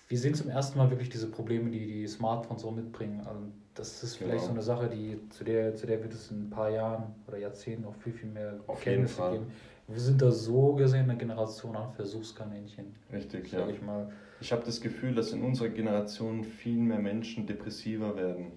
[0.08, 3.22] wir sehen zum ersten Mal wirklich diese Probleme, die die Smartphones so mitbringen.
[3.26, 3.40] Also
[3.74, 4.46] das ist vielleicht genau.
[4.46, 7.38] so eine Sache, die, zu, der, zu der wird es in ein paar Jahren oder
[7.38, 9.46] Jahrzehnten noch viel, viel mehr Auf Kenntnisse geben.
[9.88, 12.94] Wir sind da so gesehen eine Generation an Versuchskaninchen.
[13.12, 13.68] Richtig, ja.
[13.68, 14.10] Ich, mal.
[14.40, 18.52] ich habe das Gefühl, dass in unserer Generation viel mehr Menschen depressiver werden.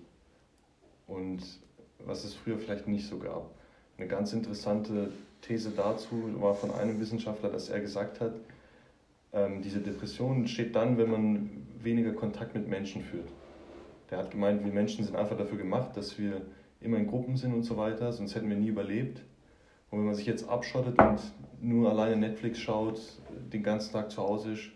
[1.07, 1.41] Und
[2.05, 3.51] was es früher vielleicht nicht so gab.
[3.97, 5.09] Eine ganz interessante
[5.41, 8.34] These dazu war von einem Wissenschaftler, dass er gesagt hat,
[9.34, 11.49] ähm, diese Depression entsteht dann, wenn man
[11.80, 13.30] weniger Kontakt mit Menschen führt.
[14.16, 16.41] Der hat gemeint, wir Menschen sind einfach dafür gemacht, dass wir
[16.80, 19.22] immer in Gruppen sind und so weiter, sonst hätten wir nie überlebt.
[19.91, 21.20] Und wenn man sich jetzt abschottet und
[21.59, 23.01] nur alleine Netflix schaut,
[23.51, 24.70] den ganzen Tag zu Hause ist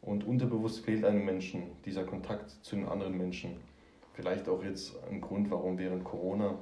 [0.00, 3.52] und unterbewusst fehlt einem Menschen dieser Kontakt zu den anderen Menschen.
[4.14, 6.58] Vielleicht auch jetzt ein Grund, warum während Corona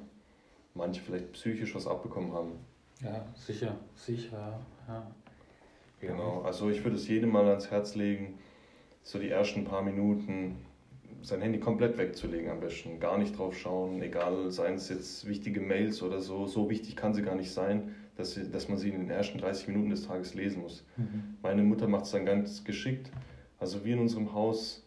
[0.75, 2.53] manche vielleicht psychisch was abbekommen haben.
[3.01, 5.07] Ja, sicher, sicher, ja.
[6.03, 8.39] Genau, also ich würde es jedem mal ans Herz legen,
[9.03, 10.59] so die ersten paar Minuten
[11.23, 13.01] sein Handy komplett wegzulegen am besten.
[13.01, 16.47] Gar nicht drauf schauen, egal, seien es jetzt wichtige Mails oder so.
[16.47, 19.39] So wichtig kann sie gar nicht sein, dass, sie, dass man sie in den ersten
[19.39, 20.85] 30 Minuten des Tages lesen muss.
[20.97, 21.37] Mhm.
[21.43, 23.11] Meine Mutter macht es dann ganz geschickt.
[23.59, 24.85] Also wir in unserem Haus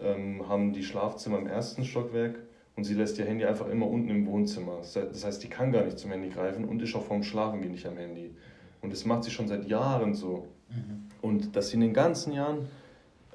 [0.00, 2.38] ähm, haben die Schlafzimmer im ersten Stockwerk
[2.76, 4.78] und sie lässt ihr Handy einfach immer unten im Wohnzimmer.
[4.80, 7.86] Das heißt, die kann gar nicht zum Handy greifen und ist auch vorm Schlafengehen nicht
[7.86, 8.34] am Handy.
[8.80, 10.46] Und das macht sie schon seit Jahren so.
[10.68, 11.08] Mhm.
[11.22, 12.68] Und dass sie in den ganzen Jahren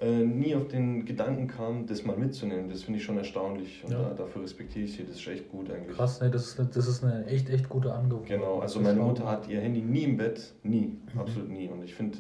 [0.02, 3.84] äh, nie auf den Gedanken kam, das mal mitzunehmen, das finde ich schon erstaunlich.
[3.84, 4.02] Und ja.
[4.02, 5.04] da, dafür respektiere ich sie.
[5.04, 5.98] Das ist echt gut eigentlich.
[5.98, 8.26] Krass, ne, das ist, eine, das ist eine echt, echt gute Angebot.
[8.26, 10.54] Genau, also meine Mutter hat ihr Handy nie im Bett.
[10.64, 11.20] Nie, mhm.
[11.20, 11.68] absolut nie.
[11.68, 12.18] Und ich finde,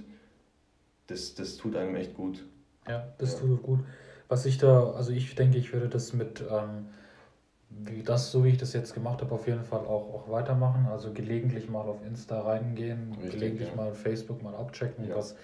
[1.07, 2.45] das, das tut einem echt gut.
[2.87, 3.39] Ja, das ja.
[3.47, 3.79] tut gut.
[4.27, 6.87] Was ich da, also ich denke, ich würde das mit, ähm,
[7.69, 10.85] wie das, so wie ich das jetzt gemacht habe, auf jeden Fall auch, auch weitermachen.
[10.91, 13.75] Also gelegentlich mal auf Insta reingehen, Richtig, gelegentlich ja.
[13.75, 15.37] mal Facebook mal abchecken, was,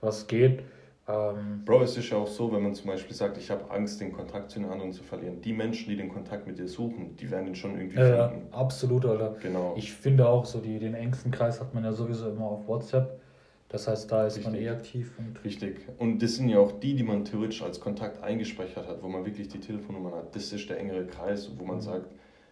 [0.00, 0.64] was geht.
[1.08, 4.00] Ähm, Bro, es ist ja auch so, wenn man zum Beispiel sagt, ich habe Angst,
[4.00, 5.40] den Kontakt zu den anderen zu verlieren.
[5.40, 8.52] Die Menschen, die den Kontakt mit dir suchen, die werden ihn schon irgendwie äh, finden.
[8.52, 9.36] Absolut, Alter.
[9.40, 9.74] Genau.
[9.76, 13.20] Ich finde auch so, die, den engsten Kreis hat man ja sowieso immer auf WhatsApp.
[13.68, 14.52] Das heißt, da ist Richtig.
[14.52, 15.12] man eh aktiv.
[15.18, 15.80] Und Richtig.
[15.98, 19.24] Und das sind ja auch die, die man theoretisch als Kontakt eingespeichert hat, wo man
[19.24, 20.34] wirklich die Telefonnummer hat.
[20.34, 21.82] Das ist der engere Kreis, wo man mhm.
[21.82, 22.06] sagt,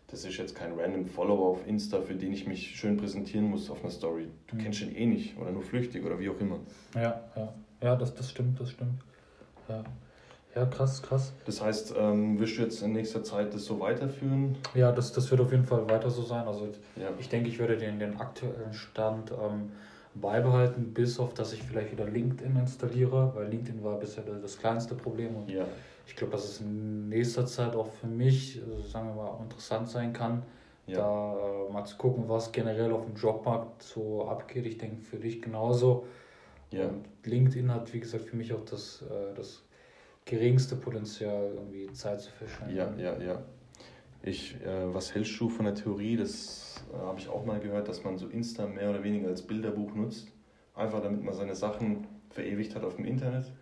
[0.09, 3.71] das ist jetzt kein random Follower auf Insta, für den ich mich schön präsentieren muss
[3.71, 4.29] auf einer Story.
[4.47, 4.61] Du mhm.
[4.61, 6.61] kennst ihn eh nicht oder nur flüchtig oder wie auch immer.
[6.95, 7.53] Ja, ja.
[7.85, 9.03] Ja, das, das stimmt, das stimmt.
[9.69, 9.85] Ja.
[10.55, 11.33] Ja, krass, krass.
[11.47, 14.57] Das heißt, ähm, wirst du jetzt in nächster Zeit das so weiterführen?
[14.75, 16.47] Ja, das, das wird auf jeden Fall weiter so sein.
[16.47, 17.09] Also ja.
[17.19, 19.73] ich denke, ich werde den, den aktuellen Stand ähm,
[20.15, 24.95] beibehalten, bis auf dass ich vielleicht wieder LinkedIn installiere, weil LinkedIn war bisher das kleinste
[24.95, 25.65] Problem und ja.
[26.07, 29.89] ich glaube, dass es in nächster Zeit auch für mich, also sagen wir mal, interessant
[29.89, 30.45] sein kann,
[30.87, 30.99] ja.
[30.99, 31.37] da
[31.69, 34.67] äh, mal zu gucken, was generell auf dem Jobmarkt so abgeht.
[34.67, 36.07] Ich denke für dich genauso.
[36.75, 36.89] Ja.
[36.89, 39.63] Und LinkedIn hat, wie gesagt, für mich auch das, äh, das
[40.25, 42.77] geringste Potenzial, irgendwie Zeit zu verschwenden.
[42.77, 43.43] Ja, ja, ja.
[44.23, 46.17] Ich, äh, was hältst du von der Theorie?
[46.17, 49.43] Das äh, habe ich auch mal gehört, dass man so Insta mehr oder weniger als
[49.43, 50.29] Bilderbuch nutzt.
[50.75, 53.53] Einfach damit man seine Sachen verewigt hat auf dem Internet.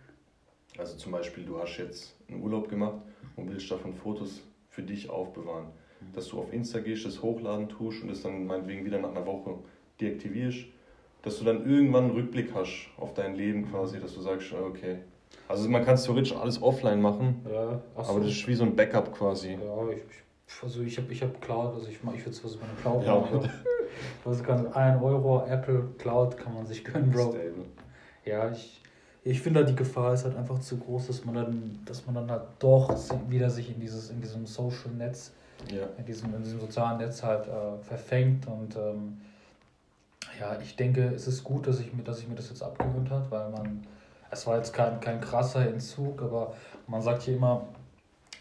[0.77, 3.01] Also zum Beispiel, du hast jetzt einen Urlaub gemacht
[3.35, 5.67] und willst davon Fotos für dich aufbewahren.
[6.13, 9.25] Dass du auf Insta gehst, das hochladen tust und das dann meinetwegen wieder nach einer
[9.25, 9.59] Woche
[10.01, 10.65] deaktivierst.
[11.23, 14.99] Dass du dann irgendwann einen Rückblick hast auf dein Leben quasi, dass du sagst, okay.
[15.47, 18.11] Also man kann es theoretisch alles offline machen, ja, so.
[18.11, 19.53] aber das ist wie so ein Backup quasi.
[19.53, 20.03] Ja, ich,
[20.61, 23.15] also ich habe ich hab Cloud, also ich, ich würde es was meine Cloud ja.
[23.15, 23.49] machen.
[24.23, 27.31] Was kann 1 Euro Apple Cloud kann man sich gönnen, Bro.
[27.31, 27.65] Stable.
[28.25, 28.81] Ja, ich,
[29.23, 32.15] ich finde halt die Gefahr ist halt einfach zu groß, dass man dann, dass man
[32.15, 32.93] dann halt doch
[33.29, 35.33] wieder sich in dieses, in diesem Social Netz,
[35.71, 35.87] ja.
[35.97, 38.47] in, diesem, in diesem sozialen Netz halt äh, verfängt.
[38.47, 39.21] Und ähm,
[40.39, 43.09] ja, ich denke, es ist gut, dass ich mir, dass ich mir das jetzt abgewöhnt
[43.09, 43.85] habe, weil man,
[44.31, 46.53] es war jetzt kein, kein krasser Entzug, aber
[46.87, 47.67] man sagt hier immer,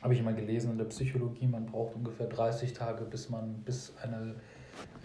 [0.02, 3.92] habe ich immer gelesen in der Psychologie, man braucht ungefähr 30 Tage, bis man, bis
[4.02, 4.34] eine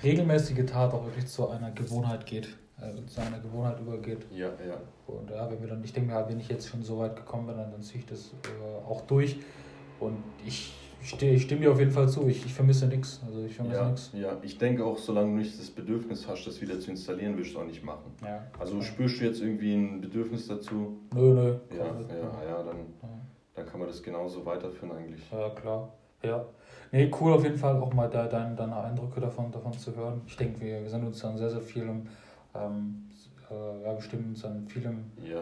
[0.03, 4.25] regelmäßige Tat auch wirklich zu einer Gewohnheit geht, also zu einer Gewohnheit übergeht.
[4.31, 4.77] Ja, ja.
[5.05, 7.47] Und ja, wenn wir dann, ich denke mir wenn ich jetzt schon so weit gekommen
[7.47, 9.37] bin, dann, dann ziehe ich das äh, auch durch.
[9.99, 13.21] Und ich, ich stimme dir auf jeden Fall zu, ich, ich vermisse nichts.
[13.25, 14.11] Also ich vermisse ja, nichts.
[14.13, 17.55] Ja, ich denke auch, solange du nicht das Bedürfnis hast, das wieder zu installieren, wirst
[17.55, 18.11] du auch nicht machen.
[18.23, 18.43] Ja.
[18.59, 20.97] Also spürst du jetzt irgendwie ein Bedürfnis dazu?
[21.13, 21.55] Nö, nö.
[21.75, 22.77] Ja, ja, ja, dann.
[23.57, 25.31] Dann kann man das genauso weiterführen eigentlich.
[25.31, 25.91] Ja, klar.
[26.21, 26.45] Ja.
[26.91, 30.21] Nee, cool auf jeden Fall auch mal da, deine, deine Eindrücke davon, davon zu hören.
[30.27, 32.07] Ich denke, wir, wir sind uns dann sehr, sehr viel im,
[32.53, 33.09] ähm,
[33.49, 35.41] äh, ja, wir stimmen uns an vielem, ja.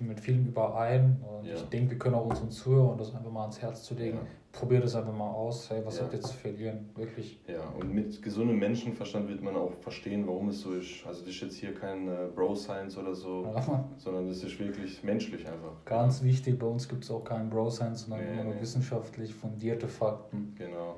[0.00, 1.22] mit vielem überein.
[1.22, 1.54] Und ja.
[1.54, 4.16] ich denke, wir können auch unseren Zuhörern das einfach mal ans Herz zu legen.
[4.16, 5.70] Ja probiert es einfach mal aus.
[5.70, 6.04] Hey, was ja.
[6.04, 6.90] habt ihr zu verlieren?
[6.94, 7.40] Wirklich.
[7.46, 11.06] Ja, und mit gesundem Menschenverstand wird man auch verstehen, warum es so ist.
[11.06, 13.84] Also, das ist jetzt hier kein äh, Bro-Science oder so, ja.
[13.96, 15.84] sondern das ist wirklich menschlich einfach.
[15.84, 19.88] Ganz wichtig, bei uns gibt es auch keinen Bro-Science, sondern nee, immer nur wissenschaftlich fundierte
[19.88, 20.54] Fakten.
[20.58, 20.96] Genau.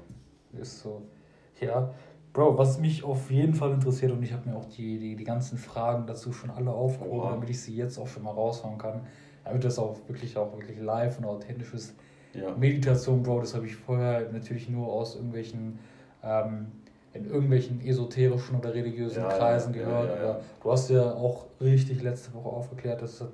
[0.59, 1.03] Ist so.
[1.61, 1.93] Ja,
[2.33, 5.25] Bro, was mich auf jeden Fall interessiert und ich habe mir auch die, die, die
[5.25, 9.07] ganzen Fragen dazu schon alle aufgehoben, damit ich sie jetzt auch schon mal raushauen kann,
[9.45, 11.95] damit das auch wirklich auch wirklich live und authentisch ist
[12.35, 12.55] ja.
[12.57, 15.79] Meditation, Bro, das habe ich vorher natürlich nur aus irgendwelchen,
[16.23, 16.67] ähm,
[17.15, 20.19] in irgendwelchen esoterischen oder religiösen ja, Kreisen ja, gehört.
[20.19, 23.29] Aber du hast ja auch richtig letzte Woche aufgeklärt, dass das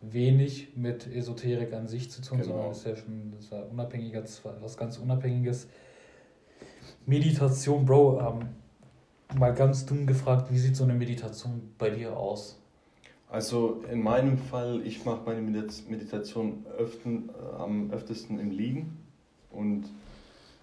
[0.00, 2.50] wenig mit Esoterik an sich zu tun, genau.
[2.50, 4.22] sondern das ist ja schon das ist unabhängiger,
[4.60, 5.68] was ganz Unabhängiges.
[7.06, 8.48] Meditation, Bro, ähm,
[9.38, 12.60] mal ganz dumm gefragt, wie sieht so eine Meditation bei dir aus?
[13.34, 18.96] Also in meinem Fall, ich mache meine Meditation öften, äh, am öftesten im Liegen
[19.50, 19.86] und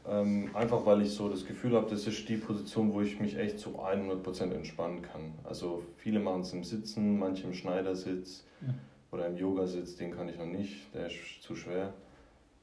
[0.08, 3.38] ähm, einfach weil ich so das Gefühl habe, das ist die Position, wo ich mich
[3.38, 5.34] echt zu 100% entspannen kann.
[5.44, 8.74] Also viele machen es im Sitzen, manche im Schneidersitz ja.
[9.12, 11.94] oder im Yogasitz, den kann ich noch nicht, der ist zu schwer.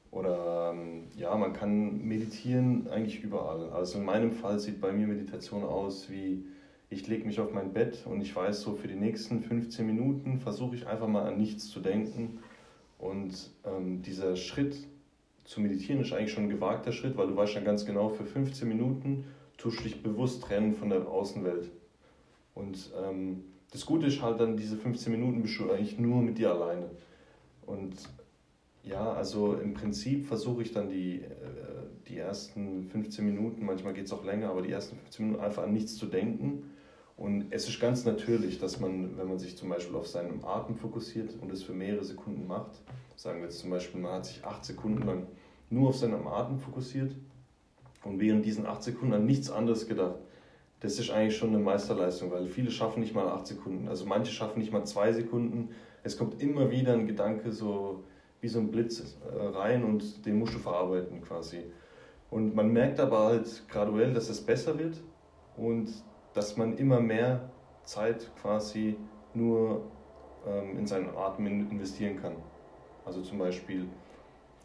[0.09, 3.69] Oder ähm, ja, man kann meditieren eigentlich überall.
[3.69, 6.45] Also in meinem Fall sieht bei mir Meditation aus wie,
[6.89, 10.39] ich lege mich auf mein Bett und ich weiß so, für die nächsten 15 Minuten
[10.39, 12.39] versuche ich einfach mal an nichts zu denken.
[12.97, 14.75] Und ähm, dieser Schritt
[15.45, 18.25] zu meditieren ist eigentlich schon ein gewagter Schritt, weil du weißt ja ganz genau, für
[18.25, 19.25] 15 Minuten
[19.57, 21.69] tust du dich bewusst trennen von der Außenwelt.
[22.55, 26.37] Und ähm, das Gute ist halt dann, diese 15 Minuten bist du eigentlich nur mit
[26.39, 26.89] dir alleine.
[27.65, 27.95] Und
[28.83, 31.27] ja, also im Prinzip versuche ich dann die, äh,
[32.07, 35.63] die ersten 15 Minuten, manchmal geht es auch länger, aber die ersten 15 Minuten einfach
[35.63, 36.63] an nichts zu denken.
[37.19, 40.77] Und es ist ganz natürlich, dass man, wenn man sich zum Beispiel auf seinen Atem
[40.77, 42.71] fokussiert und es für mehrere Sekunden macht,
[43.17, 45.27] sagen wir jetzt zum Beispiel, man hat sich acht Sekunden lang
[45.69, 47.13] nur auf seinen Atem fokussiert
[48.05, 50.15] und während diesen acht Sekunden an nichts anderes gedacht,
[50.79, 53.89] das ist eigentlich schon eine Meisterleistung, weil viele schaffen nicht mal acht Sekunden.
[53.89, 55.71] Also manche schaffen nicht mal zwei Sekunden.
[56.03, 58.05] Es kommt immer wieder ein Gedanke so
[58.39, 61.63] wie so ein Blitz äh, rein und den musst du verarbeiten quasi.
[62.29, 64.95] Und man merkt aber halt graduell, dass es besser wird
[65.57, 65.89] und
[66.33, 67.49] dass man immer mehr
[67.83, 68.95] Zeit quasi
[69.33, 69.83] nur
[70.47, 72.35] ähm, in seinen Atem investieren kann.
[73.05, 73.87] Also zum Beispiel,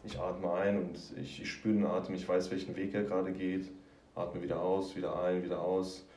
[0.03, 3.31] ich atme ein und ich, ich spüre den Atem, ich weiß, welchen Weg er gerade
[3.31, 3.71] geht,
[4.13, 6.07] atme wieder aus, wieder ein, wieder aus.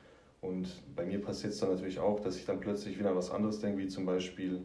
[0.41, 3.31] Und bei mir passiert es dann natürlich auch, dass ich dann plötzlich wieder an was
[3.31, 4.63] anderes denke, wie zum Beispiel,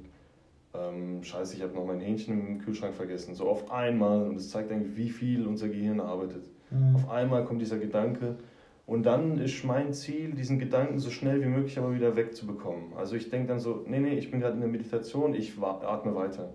[0.74, 3.34] ähm, scheiße, ich habe noch mein Hähnchen im Kühlschrank vergessen.
[3.34, 6.46] So auf einmal, und es zeigt eigentlich, wie viel unser Gehirn arbeitet.
[6.70, 6.96] Mhm.
[6.96, 8.38] Auf einmal kommt dieser Gedanke
[8.86, 12.94] und dann ist mein Ziel, diesen Gedanken so schnell wie möglich aber wieder wegzubekommen.
[12.96, 16.16] Also ich denke dann so, nee, nee, ich bin gerade in der Meditation, ich atme
[16.16, 16.54] weiter.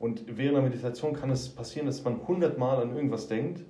[0.00, 3.60] Und während der Meditation kann es passieren, dass man hundertmal an irgendwas denkt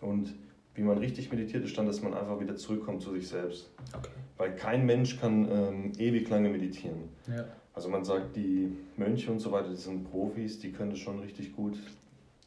[0.00, 0.34] und
[0.74, 3.70] wie man richtig meditiert ist dann, dass man einfach wieder zurückkommt zu sich selbst.
[3.96, 4.10] Okay.
[4.36, 7.08] Weil kein Mensch kann ähm, ewig lange meditieren.
[7.26, 7.46] Ja.
[7.74, 11.18] Also man sagt, die Mönche und so weiter, die sind Profis, die können das schon
[11.20, 11.78] richtig gut.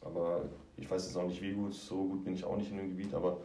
[0.00, 0.42] Aber
[0.76, 2.88] ich weiß jetzt auch nicht, wie gut, so gut bin ich auch nicht in dem
[2.88, 3.38] Gebiet, aber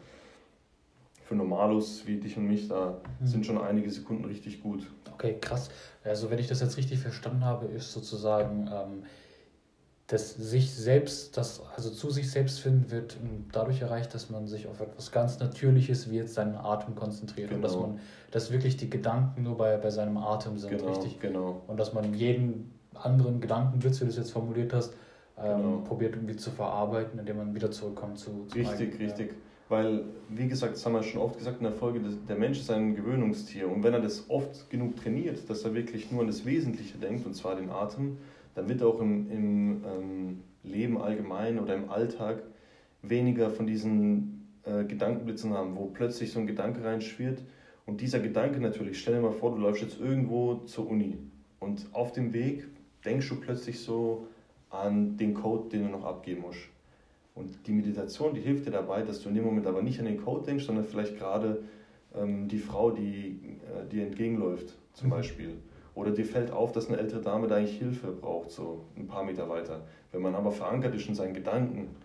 [1.29, 3.27] für Normalos wie dich und mich, da mhm.
[3.27, 4.87] sind schon einige Sekunden richtig gut.
[5.13, 5.69] Okay, krass.
[6.03, 9.03] Also wenn ich das jetzt richtig verstanden habe, ist sozusagen ähm,
[10.07, 13.15] dass sich selbst, das, also zu sich selbst finden wird
[13.51, 17.57] dadurch erreicht, dass man sich auf etwas ganz Natürliches wie jetzt seinen Atem konzentriert genau.
[17.57, 17.87] und dass genau.
[17.89, 17.99] man,
[18.31, 21.19] dass wirklich die Gedanken nur bei, bei seinem Atem sind, genau, richtig?
[21.19, 21.61] Genau.
[21.67, 24.95] Und dass man jeden anderen Gedankenblitz, wie du es jetzt formuliert hast,
[25.37, 25.77] ähm, genau.
[25.81, 29.29] probiert irgendwie zu verarbeiten, indem man wieder zurückkommt zu, zu Richtig, eigenen, richtig.
[29.29, 29.48] Ja.
[29.69, 32.71] Weil, wie gesagt, das haben wir schon oft gesagt in der Folge, der Mensch ist
[32.71, 33.69] ein Gewöhnungstier.
[33.71, 37.25] Und wenn er das oft genug trainiert, dass er wirklich nur an das Wesentliche denkt,
[37.27, 38.17] und zwar den Atem,
[38.55, 42.41] dann wird auch im, im ähm, Leben allgemein oder im Alltag
[43.03, 47.43] weniger von diesen äh, Gedankenblitzen haben, wo plötzlich so ein Gedanke reinschwirrt.
[47.85, 51.17] Und dieser Gedanke natürlich, stell dir mal vor, du läufst jetzt irgendwo zur Uni
[51.59, 52.67] und auf dem Weg
[53.05, 54.27] denkst du plötzlich so
[54.71, 56.59] an den Code, den du noch abgeben musst.
[57.39, 60.05] Und die Meditation, die hilft dir dabei, dass du in dem Moment aber nicht an
[60.05, 61.63] den Code denkst, sondern vielleicht gerade
[62.13, 65.11] ähm, die Frau, die äh, dir entgegenläuft, zum mhm.
[65.11, 65.57] Beispiel.
[65.95, 69.23] Oder dir fällt auf, dass eine ältere Dame da eigentlich Hilfe braucht, so ein paar
[69.23, 69.81] Meter weiter.
[70.11, 71.95] Wenn man aber verankert ist in seinen Gedanken,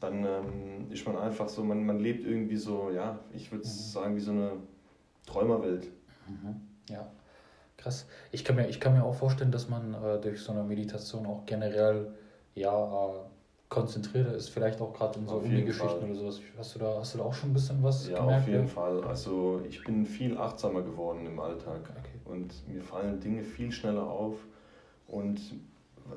[0.00, 3.70] dann ähm, ist man einfach so, man, man lebt irgendwie so, ja, ich würde mhm.
[3.70, 4.52] sagen, wie so eine
[5.24, 5.88] Träumerwelt.
[6.28, 6.60] Mhm.
[6.90, 7.10] Ja,
[7.78, 8.06] krass.
[8.30, 11.24] Ich kann mir, ich kann mir auch vorstellen, dass man äh, durch so eine Meditation
[11.24, 12.12] auch generell
[12.54, 13.12] ja, äh,
[13.68, 16.40] konzentrierter ist, vielleicht auch gerade in so Uni-Geschichten oder sowas.
[16.56, 18.30] Hast du, da, hast du da auch schon ein bisschen was ja, gemerkt?
[18.30, 19.04] Ja, auf jeden Fall.
[19.04, 22.18] Also ich bin viel achtsamer geworden im Alltag okay.
[22.24, 24.36] und mir fallen Dinge viel schneller auf.
[25.08, 25.40] Und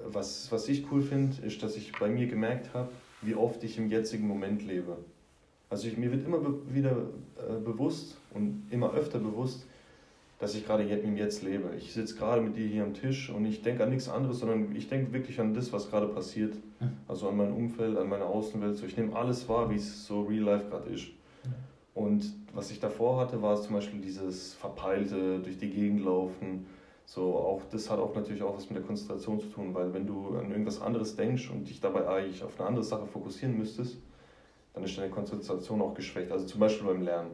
[0.06, 2.90] was, was ich cool finde, ist, dass ich bei mir gemerkt habe,
[3.22, 4.98] wie oft ich im jetzigen Moment lebe.
[5.70, 6.96] Also ich, mir wird immer be wieder
[7.38, 9.66] äh, bewusst und immer öfter bewusst,
[10.40, 11.72] dass ich gerade im Jetzt lebe.
[11.78, 14.76] Ich sitze gerade mit dir hier am Tisch und ich denke an nichts anderes, sondern
[14.76, 16.54] ich denke wirklich an das, was gerade passiert.
[17.08, 18.78] Also an mein Umfeld, an meine Außenwelt.
[18.78, 21.08] So, ich nehme alles wahr, wie es so real life gerade ist.
[21.94, 22.24] Und
[22.54, 26.68] was ich davor hatte, war zum Beispiel dieses verpeilte, durch die Gegend laufen.
[27.06, 30.06] So, auch, das hat auch natürlich auch was mit der Konzentration zu tun, weil wenn
[30.06, 33.98] du an irgendwas anderes denkst und dich dabei eigentlich auf eine andere Sache fokussieren müsstest,
[34.74, 36.32] dann ist deine Konzentration auch geschwächt.
[36.32, 37.32] Also zum Beispiel beim Lernen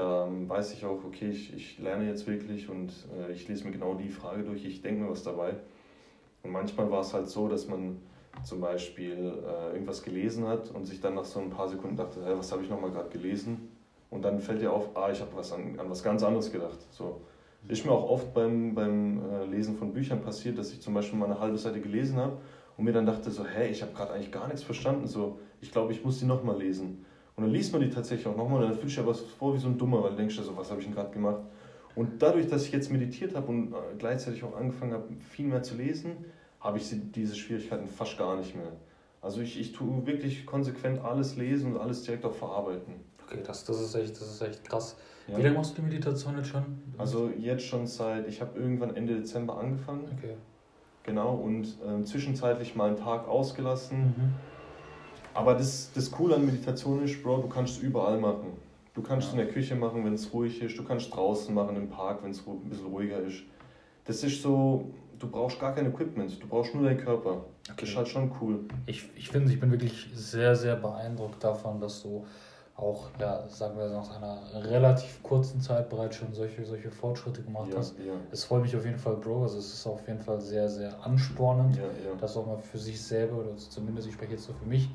[0.00, 3.72] da weiß ich auch, okay, ich, ich lerne jetzt wirklich und äh, ich lese mir
[3.72, 5.54] genau die Frage durch, ich denke mir was dabei.
[6.42, 8.00] Und manchmal war es halt so, dass man
[8.44, 12.24] zum Beispiel äh, irgendwas gelesen hat und sich dann nach so ein paar Sekunden dachte,
[12.24, 13.68] hey, was habe ich nochmal gerade gelesen?
[14.10, 16.78] Und dann fällt dir auf, ah, ich habe was an, an was ganz anderes gedacht.
[16.90, 17.20] So.
[17.68, 21.18] Ist mir auch oft beim, beim äh, Lesen von Büchern passiert, dass ich zum Beispiel
[21.18, 22.38] mal eine halbe Seite gelesen habe
[22.76, 25.06] und mir dann dachte so, hey, ich habe gerade eigentlich gar nichts verstanden.
[25.06, 27.04] So, ich glaube, ich muss die nochmal lesen.
[27.36, 29.54] Und dann liest man die tatsächlich auch nochmal und dann fühlst du dir was vor
[29.54, 31.42] wie so ein Dummer, weil du denkst, so, was habe ich denn gerade gemacht?
[31.94, 35.62] Und dadurch, dass ich jetzt meditiert habe und äh, gleichzeitig auch angefangen habe, viel mehr
[35.62, 36.24] zu lesen,
[36.60, 38.72] habe ich diese Schwierigkeiten fast gar nicht mehr.
[39.22, 42.94] Also ich, ich tue wirklich konsequent alles lesen und alles direkt auch verarbeiten.
[43.26, 44.96] Okay, das, das, ist, echt, das ist echt krass.
[45.28, 45.36] Ja.
[45.38, 46.64] Wie lange machst du die Meditation jetzt schon?
[46.98, 50.04] Also jetzt schon seit, ich habe irgendwann Ende Dezember angefangen.
[50.18, 50.34] Okay.
[51.02, 53.98] Genau, und äh, zwischenzeitlich mal einen Tag ausgelassen.
[53.98, 54.34] Mhm.
[55.32, 58.52] Aber das, das Coole an Meditation ist, Bro, du kannst es überall machen.
[58.94, 59.40] Du kannst es Ja.
[59.40, 60.76] in der Küche machen, wenn es ruhig ist.
[60.76, 63.42] Du kannst draußen machen, im Park, wenn es ein bisschen ruhiger ist.
[64.04, 64.90] Das ist so,
[65.20, 67.44] du brauchst gar kein Equipment, du brauchst nur deinen Körper.
[67.66, 67.86] Das Okay.
[67.86, 68.64] ist halt schon cool.
[68.86, 72.26] Ich, ich finde, ich bin wirklich sehr, sehr beeindruckt davon, dass du
[72.76, 74.38] auch, ja, sagen wir nach einer
[74.70, 77.96] relativ kurzen Zeit bereits schon solche, solche Fortschritte gemacht Ja, hast.
[77.98, 79.42] ja, Es freut mich auf jeden Fall, Bro.
[79.42, 82.16] Also es ist auf jeden Fall sehr, sehr anspornend, ja, ja.
[82.18, 84.88] das auch mal für sich selber, oder zumindest ich spreche jetzt so für mich,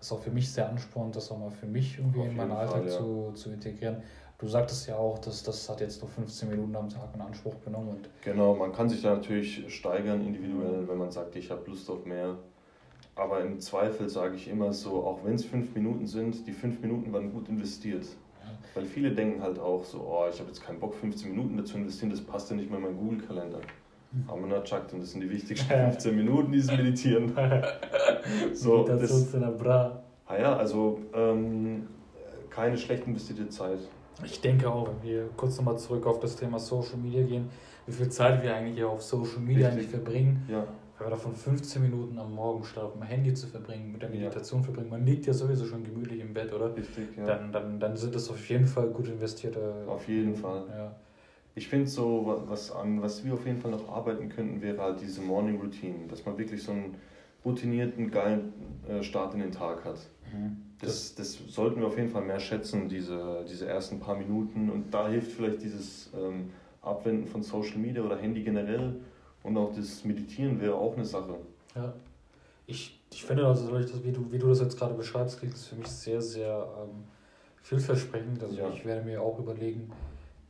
[0.00, 2.52] ist auch für mich sehr anspornend, das auch mal für mich irgendwie Auf in meinen
[2.52, 2.98] Alltag Fall, ja.
[2.98, 4.02] zu, zu integrieren.
[4.38, 7.54] Du sagtest ja auch, dass das hat jetzt nur 15 Minuten am Tag in Anspruch
[7.64, 11.62] genommen und Genau, man kann sich da natürlich steigern individuell, wenn man sagt, ich habe
[11.70, 12.36] Lust auf mehr.
[13.14, 16.80] Aber im Zweifel sage ich immer so, auch wenn es fünf Minuten sind, die fünf
[16.80, 18.04] Minuten waren gut investiert.
[18.04, 18.50] Ja.
[18.74, 21.78] Weil viele denken halt auch so, oh, ich habe jetzt keinen Bock, 15 Minuten dazu
[21.78, 23.60] investieren, das passt ja nicht mehr in meinen Google-Kalender.
[24.16, 24.30] Mhm.
[24.30, 27.32] Aber na, Chuck, und das sind die wichtigsten 15 Minuten, dieses Meditieren.
[28.52, 29.32] So, das.
[30.28, 31.86] Ah ja, also ähm,
[32.50, 33.78] keine schlecht investierte Zeit.
[34.24, 37.48] Ich denke auch, wenn wir kurz nochmal zurück auf das Thema Social Media gehen,
[37.86, 39.84] wie viel Zeit wir eigentlich hier auf Social Media Richtig.
[39.84, 40.44] eigentlich verbringen.
[40.50, 40.64] Ja,
[40.98, 44.08] Wenn wir davon 15 Minuten am Morgen statt auf dem Handy zu verbringen, mit der
[44.08, 44.16] Ja.
[44.16, 46.74] Meditation verbringen, man liegt ja sowieso schon gemütlich im Bett, oder?
[46.74, 47.24] richtig, ja.
[47.24, 49.84] Dann, dann, dann sind das auf jeden Fall gut investierte.
[49.86, 50.64] Auf jeden Fall.
[50.76, 50.96] Ja.
[51.56, 54.78] Ich finde so, wa- was, an was wir auf jeden Fall noch arbeiten könnten, wäre
[54.78, 56.94] halt diese Morning Routine, dass man wirklich so einen
[57.46, 58.52] routinierten, geilen
[58.86, 59.96] äh, Start in den Tag hat.
[60.32, 60.58] Mhm.
[60.82, 64.68] Das, das sollten wir auf jeden Fall mehr schätzen, diese, diese ersten paar Minuten.
[64.68, 66.50] Und da hilft vielleicht dieses ähm,
[66.82, 68.96] Abwenden von Social Media oder Handy generell
[69.42, 71.36] und auch das Meditieren wäre auch eine Sache.
[71.74, 71.94] Ja.
[72.66, 73.72] Ich, ich finde, also,
[74.04, 77.04] wie, du, wie du das jetzt gerade beschreibst, klingt es für mich sehr, sehr ähm,
[77.62, 78.42] vielversprechend.
[78.42, 78.68] Also Ja.
[78.68, 79.90] ich werde mir auch überlegen,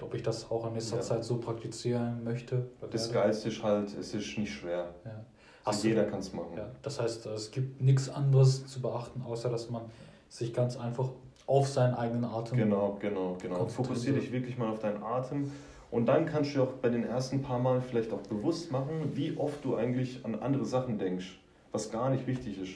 [0.02, 1.02] ob ich das auch in nächster Ja.
[1.02, 2.66] Zeit so praktizieren möchte.
[2.90, 3.12] Das.
[3.12, 4.94] Geilste ist halt, es ist nicht schwer.
[5.04, 5.24] Ja.
[5.64, 6.56] Also jeder kann es machen.
[6.56, 9.82] Ja, das heißt, es gibt nichts anderes zu beachten, außer dass man
[10.28, 11.08] sich ganz einfach
[11.46, 12.58] auf seinen eigenen Atem.
[12.58, 13.66] Genau, genau, genau.
[13.66, 15.50] Fokussiere dich wirklich mal auf deinen Atem.
[15.90, 19.36] Und dann kannst du auch bei den ersten paar Mal vielleicht auch bewusst machen, wie
[19.36, 21.38] oft du eigentlich an andere Sachen denkst,
[21.72, 22.72] was gar nicht wichtig ist.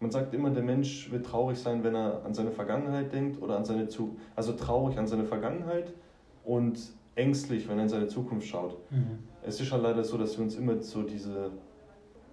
[0.00, 3.56] Man sagt immer, der Mensch wird traurig sein, wenn er an seine Vergangenheit denkt oder
[3.56, 4.20] an seine Zukunft.
[4.34, 5.92] Also traurig an seine Vergangenheit
[6.46, 6.78] und
[7.16, 8.78] ängstlich, wenn er in seine Zukunft schaut.
[8.90, 9.18] Mhm.
[9.42, 11.50] Es ist halt leider so, dass wir uns immer so diese,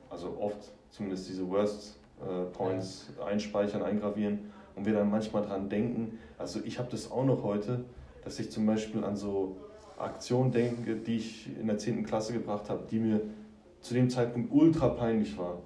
[0.10, 6.20] also oft zumindest diese Worst äh, Points einspeichern, eingravieren und wir dann manchmal dran denken.
[6.38, 7.84] Also ich habe das auch noch heute,
[8.24, 9.58] dass ich zum Beispiel an so
[9.98, 12.06] Aktionen denke, die ich in der 10.
[12.06, 13.22] Klasse gebracht habe, die mir
[13.82, 15.60] zu dem Zeitpunkt ultra peinlich war.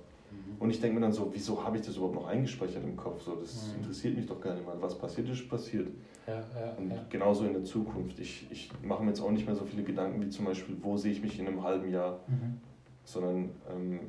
[0.60, 3.22] Und ich denke mir dann so, wieso habe ich das überhaupt noch eingespeichert im Kopf?
[3.24, 3.82] So, das Mhm.
[3.82, 4.76] interessiert mich doch gar nicht mehr.
[4.82, 5.88] Was passiert ist, passiert.
[6.26, 7.06] Ja, ja, Und ja.
[7.10, 8.20] genauso in der Zukunft.
[8.20, 10.98] Ich, ich mache mir jetzt auch nicht mehr so viele Gedanken wie zum Beispiel, wo
[10.98, 12.58] sehe ich mich in einem halben Jahr, Mhm.
[13.06, 14.00] sondern ähm,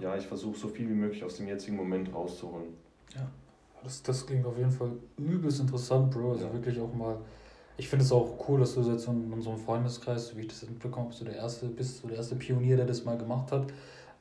[0.00, 2.74] ja, ich versuche so viel wie möglich aus dem jetzigen Moment rauszuholen.
[3.84, 6.32] Das, das klingt auf jeden Fall übelst interessant, Bro.
[6.32, 6.52] Also Ja.
[6.52, 7.16] wirklich auch mal.
[7.76, 10.62] Ich finde es auch cool, dass du jetzt in unserem Freundeskreis, so wie ich das
[10.68, 13.50] mitbekommen habe, bist du der erste, bist du der erste Pionier, der das mal gemacht
[13.50, 13.66] hat.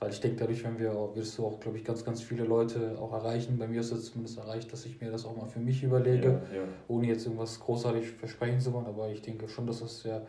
[0.02, 2.98] Weil ich denke, dadurch, wenn wir, wirst du auch, glaube ich, ganz, ganz viele Leute
[3.00, 3.60] auch erreichen.
[3.60, 6.42] Bei mir ist es zumindest erreicht, dass ich mir das auch mal für mich überlege,
[6.52, 6.64] Ja, ja.
[6.88, 8.88] ohne jetzt irgendwas großartig versprechen zu wollen.
[8.88, 10.26] Aber ich denke schon, dass es sehr,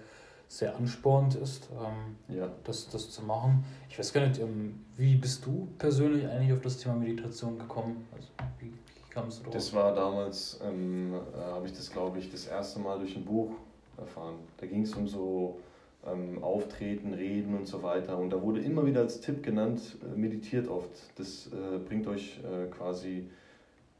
[0.46, 1.70] sehr anspornend ist.
[1.72, 2.50] Ähm, ja.
[2.64, 3.64] das, das zu machen.
[3.88, 8.06] Ich weiß gar nicht, ähm, wie bist du persönlich eigentlich auf das Thema Meditation gekommen?
[8.14, 8.28] Also,
[8.60, 8.74] wie,
[9.08, 9.54] kamst du drauf?
[9.54, 13.24] Das war damals, ähm, äh, habe ich das glaube ich das erste Mal durch ein
[13.24, 13.52] Buch
[13.96, 14.34] erfahren.
[14.58, 15.58] Da ging es um so
[16.06, 18.18] ähm, Auftreten, Reden und so weiter.
[18.18, 20.90] Und da wurde immer wieder als Tipp genannt, äh, meditiert oft.
[21.16, 23.28] Das äh, bringt euch äh, quasi,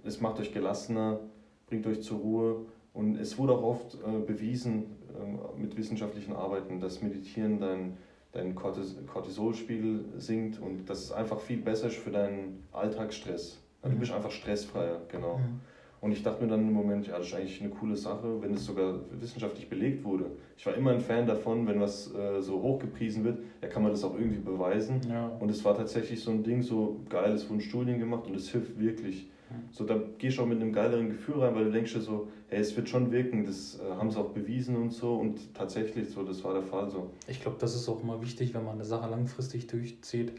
[0.04, 1.20] es macht euch gelassener,
[1.68, 2.56] bringt euch zur Ruhe.
[2.94, 7.96] Und es wurde auch oft äh, bewiesen ähm, mit wissenschaftlichen Arbeiten, dass Meditieren dein,
[8.32, 13.58] dein Cortis Cortisolspiegel sinkt und dass es einfach viel besser ist für deinen Alltagsstress.
[13.80, 13.98] Also Mhm.
[13.98, 15.38] Du bist einfach stressfreier, genau.
[15.38, 15.60] Mhm.
[16.02, 18.54] Und ich dachte mir dann im Moment, ja, das ist eigentlich eine coole Sache, wenn
[18.54, 20.26] es sogar wissenschaftlich belegt wurde.
[20.58, 23.92] Ich war immer ein Fan davon, wenn was äh, so hochgepriesen wird, ja, kann man
[23.92, 25.00] das auch irgendwie beweisen.
[25.08, 25.28] Ja.
[25.38, 28.48] Und es war tatsächlich so ein Ding, so geil, es wurden Studien gemacht und es
[28.50, 29.28] hilft wirklich.
[29.70, 32.28] So, da gehst du auch mit einem geileren Gefühl rein, weil du denkst dir so,
[32.48, 36.08] hey, es wird schon wirken, das äh, haben sie auch bewiesen und so und tatsächlich
[36.10, 37.10] so, das war der Fall so.
[37.28, 40.32] Ich glaube, das ist auch immer wichtig, wenn man eine Sache langfristig durchzieht.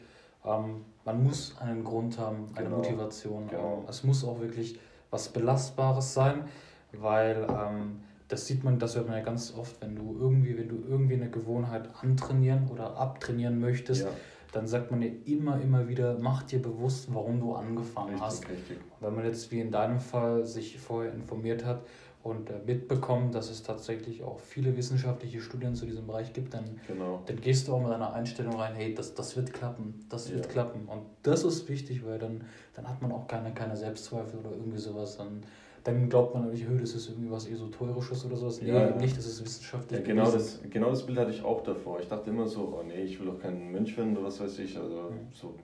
[0.43, 2.77] Ähm, man muss einen Grund haben, eine Genau.
[2.77, 3.47] Motivation.
[3.49, 3.85] Genau.
[3.87, 4.79] Es muss auch wirklich
[5.13, 6.43] was Belastbares sein,
[6.91, 10.67] weil ähm, das sieht man, das hört man ja ganz oft, wenn du irgendwie, wenn
[10.67, 14.09] du irgendwie eine Gewohnheit antrainieren oder abtrainieren möchtest, Ja,
[14.51, 18.49] dann sagt man dir immer, immer wieder, mach dir bewusst, warum du angefangen Richtig, hast.
[18.49, 18.77] richtig.
[18.99, 21.81] Wenn man jetzt wie in deinem Fall sich vorher informiert hat
[22.23, 26.79] und äh, mitbekommt, dass es tatsächlich auch viele wissenschaftliche Studien zu diesem Bereich gibt, dann,
[26.87, 27.21] Genau.
[27.25, 30.45] dann gehst du auch mit einer Einstellung rein, hey, das, das wird klappen, das wird
[30.45, 30.51] Ja.
[30.51, 30.87] klappen.
[30.87, 32.45] Und das ist wichtig, weil dann,
[32.75, 35.17] dann hat man auch keine, keine Selbstzweifel oder irgendwie sowas.
[35.17, 35.43] Dann,
[35.83, 38.61] dann glaubt man hey, das ist irgendwie was Esoterisches oder sowas.
[38.61, 39.99] Nee, Ja, nicht, das ist wissenschaftlich.
[39.99, 41.99] Ja, genau, das, genau das Bild hatte ich auch davor.
[41.99, 44.59] Ich dachte immer so, oh nee, ich will doch kein Mönch werden oder was weiß
[44.59, 44.77] ich.
[44.77, 45.27] Also Mhm.
[45.33, 45.55] so,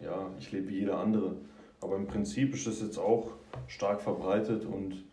[0.00, 1.36] ja, ich lebe wie jeder andere.
[1.82, 3.32] Aber im Prinzip ist das jetzt auch
[3.66, 5.04] stark verbreitet und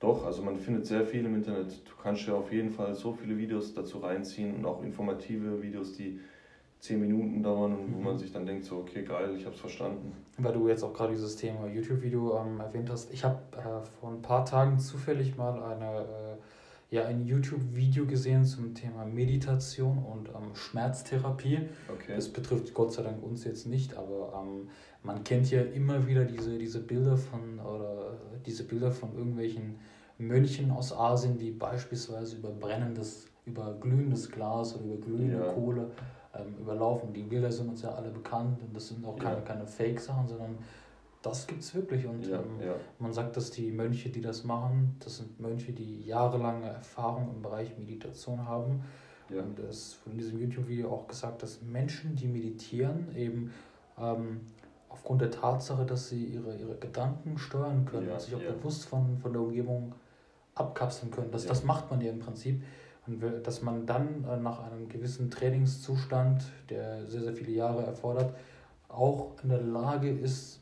[0.00, 1.82] doch, also man findet sehr viel im Internet.
[1.88, 5.94] Du kannst ja auf jeden Fall so viele Videos dazu reinziehen und auch informative Videos,
[5.96, 6.20] die
[6.80, 8.04] zehn Minuten dauern und wo Mhm.
[8.04, 10.12] man sich dann denkt, so, okay, geil, ich habe es verstanden.
[10.36, 13.12] Weil du jetzt auch gerade dieses Thema YouTube-Video ähm, erwähnt hast.
[13.12, 18.44] Ich habe äh, vor ein paar Tagen zufällig mal eine, äh, ja, ein YouTube-Video gesehen
[18.44, 21.58] zum Thema Meditation und ähm, Schmerztherapie.
[21.92, 22.14] Okay.
[22.14, 24.68] Das betrifft Gott sei Dank uns jetzt nicht, aber ähm,
[25.02, 29.76] man kennt ja immer wieder diese, diese Bilder von oder diese Bilder von irgendwelchen
[30.18, 35.52] Mönchen aus Asien, die beispielsweise über brennendes, über glühendes Glas oder über glühende Ja.
[35.52, 35.90] Kohle
[36.34, 37.12] ähm, überlaufen.
[37.12, 39.40] Die Bilder sind uns ja alle bekannt und das sind auch keine, Ja.
[39.42, 40.58] keine Fake-Sachen, sondern
[41.22, 42.06] das gibt es wirklich.
[42.06, 42.58] Und ja, ähm,
[42.98, 47.42] man sagt, dass die Mönche, die das machen, das sind Mönche, die jahrelange Erfahrung im
[47.42, 48.82] Bereich Meditation haben.
[49.30, 53.52] Und es ist von diesem YouTube-Video auch gesagt, dass Menschen, die meditieren, eben
[53.98, 54.40] ähm,
[54.98, 58.50] aufgrund der Tatsache, dass sie ihre, ihre Gedanken steuern können, Ja, sich auch ja.
[58.50, 59.94] bewusst von, von der Umgebung
[60.54, 61.30] abkapseln können.
[61.30, 61.50] Das, Ja.
[61.50, 62.62] das macht man ja im Prinzip.
[63.06, 68.34] Und dass man dann äh, nach einem gewissen Trainingszustand, der sehr, sehr viele Jahre erfordert,
[68.88, 70.60] auch in der Lage ist,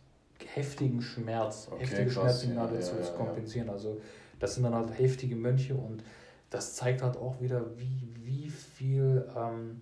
[0.55, 3.71] heftigen Schmerz, Okay, heftige Schmerzsignale zu, kompensieren.
[3.71, 4.01] Also
[4.39, 6.05] das sind dann halt heftige Mönche und
[6.51, 9.81] das zeigt halt auch wieder, wie, wie viel, ähm,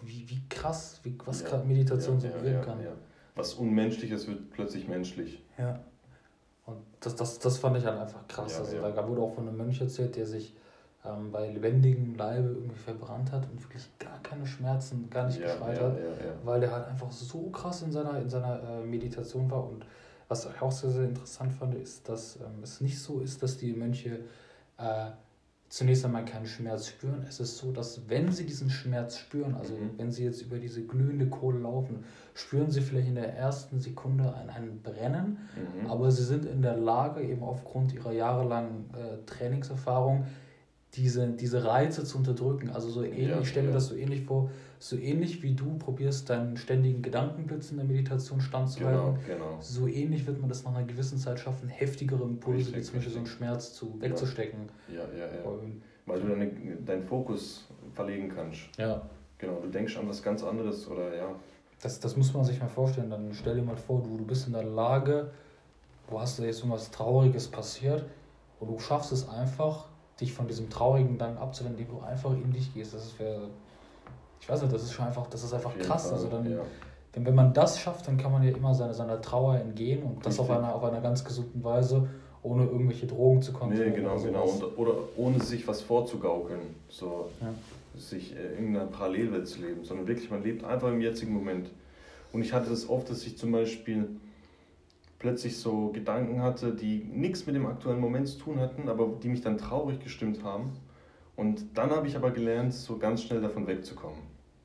[0.00, 2.78] wie, wie krass, wie, was Ja, gerade Meditation so bewirken kann.
[3.34, 5.42] Was Unmenschliches wird plötzlich menschlich.
[5.58, 5.80] Ja.
[6.66, 8.52] Und das, das, das fand ich halt einfach krass.
[8.54, 8.90] Ja, also ja.
[8.90, 10.54] da wurde auch von einem Mönch erzählt, der sich
[11.04, 15.46] ähm, bei lebendigem Leibe irgendwie verbrannt hat und wirklich gar keine Schmerzen, gar nicht ja,
[15.46, 15.98] geschreit hat,
[16.44, 19.66] weil der halt einfach so krass in seiner, in seiner äh, Meditation war.
[19.66, 19.84] Und
[20.28, 23.56] was ich auch sehr, sehr interessant fand, ist, dass ähm, es nicht so ist, dass
[23.56, 24.20] die Mönche
[24.78, 25.10] äh,
[25.72, 27.24] zunächst einmal keinen Schmerz spüren.
[27.26, 29.90] Es ist so, dass wenn sie diesen Schmerz spüren, also Mhm.
[29.96, 32.04] wenn sie jetzt über diese glühende Kohle laufen,
[32.34, 35.90] spüren sie vielleicht in der ersten Sekunde ein, ein Brennen, Mhm.
[35.90, 40.26] aber sie sind in der Lage, eben aufgrund ihrer jahrelangen äh, Trainingserfahrung,
[40.94, 42.68] diese, diese Reize zu unterdrücken.
[42.68, 43.76] Also so ähnlich, Ja, ich stelle mir ja.
[43.76, 44.50] das so ähnlich vor,
[44.82, 49.56] so ähnlich wie du probierst, deinen ständigen Gedankenblitz in der Meditation standzuhalten, Genau, genau.
[49.60, 53.12] so ähnlich wird man das nach einer gewissen Zeit schaffen, heftigere Impulse, wie zum Beispiel
[53.12, 53.26] so einen.
[53.26, 54.68] Schmerz zu, wegzustecken.
[54.88, 55.42] Ja, ja, ja.
[55.48, 56.50] Und, Weil du deine,
[56.84, 58.60] deinen Fokus verlegen kannst.
[58.78, 59.02] ja.
[59.38, 61.34] Genau, du denkst an was ganz anderes oder ja.
[61.80, 63.10] Das, das muss man sich mal vorstellen.
[63.10, 65.32] Dann stell dir mal vor, du, du bist in der Lage,
[66.08, 68.04] wo hast du jetzt irgendwas Trauriges passiert
[68.60, 69.88] und du schaffst es einfach,
[70.20, 72.94] dich von diesem traurigen Gedanken abzuwenden, indem du einfach in dich gehst.
[72.94, 73.48] Das ist für,
[74.42, 76.04] ich weiß nicht, das ist schon einfach, das ist einfach krass.
[76.06, 76.58] Fall, Also dann, ja.
[77.12, 80.26] wenn, wenn man das schafft, dann kann man ja immer seiner, seiner Trauer entgehen und
[80.26, 80.64] das auf Richtig.
[80.64, 82.08] einer, auf einer ganz gesunden Weise,
[82.42, 83.94] ohne irgendwelche Drogen zu Nee, konsumieren.
[83.94, 84.44] genau, oder genau.
[84.44, 86.60] Und, oder ohne sich was vorzugaukeln.
[86.88, 87.54] So Ja.
[88.00, 91.70] sich äh, irgendeiner Parallelwelt zu leben, sondern wirklich, man lebt einfach im jetzigen Moment.
[92.32, 94.08] Und ich hatte das oft, dass ich zum Beispiel
[95.20, 99.28] plötzlich so Gedanken hatte, die nichts mit dem aktuellen Moment zu tun hatten, aber die
[99.28, 100.72] mich dann traurig gestimmt haben.
[101.36, 104.18] Und dann habe ich aber gelernt, so ganz schnell davon wegzukommen.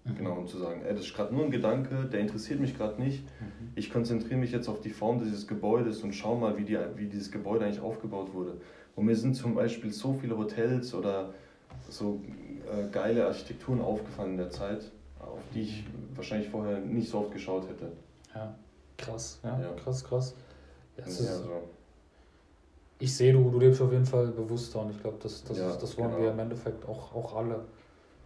[0.08, 0.16] Mhm.
[0.18, 3.02] Genau, und zu sagen, ey, das ist gerade nur ein Gedanke, der interessiert mich gerade
[3.02, 3.24] nicht.
[3.40, 3.72] Mhm.
[3.76, 7.06] Ich konzentriere mich jetzt auf die Form dieses Gebäudes und schau mal, wie, die, wie
[7.06, 8.58] dieses Gebäude eigentlich aufgebaut wurde.
[8.96, 11.34] Und mir sind zum Beispiel so viele Hotels oder
[11.90, 12.22] so
[12.66, 15.84] äh, geile Architekturen aufgefallen in der Zeit, auf die ich
[16.16, 17.92] wahrscheinlich vorher nicht so oft geschaut hätte.
[18.34, 18.56] Ja,
[18.98, 19.72] krass, ja, Ja.
[19.74, 20.36] krass, krass.
[20.98, 21.64] Ja, ist, Ja, so.
[23.00, 25.70] Ich sehe, du, du lebst auf jeden Fall bewusster und ich glaube, das, das, Ja,
[25.70, 26.24] ist, das wollen genau.
[26.24, 27.66] wir im Endeffekt auch, auch alle.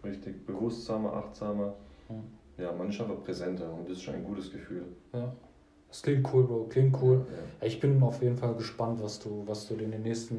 [0.04, 1.74] Richtig bewusstsamer, achtsamer.
[2.58, 4.84] Ja, man ist einfach präsenter und das ist schon ein gutes Gefühl.
[5.12, 5.32] Ja.
[5.88, 7.26] Das klingt cool, Bro, klingt cool.
[7.60, 10.36] Ja, Ich bin auf jeden Fall gespannt, was du, was du in, den nächsten,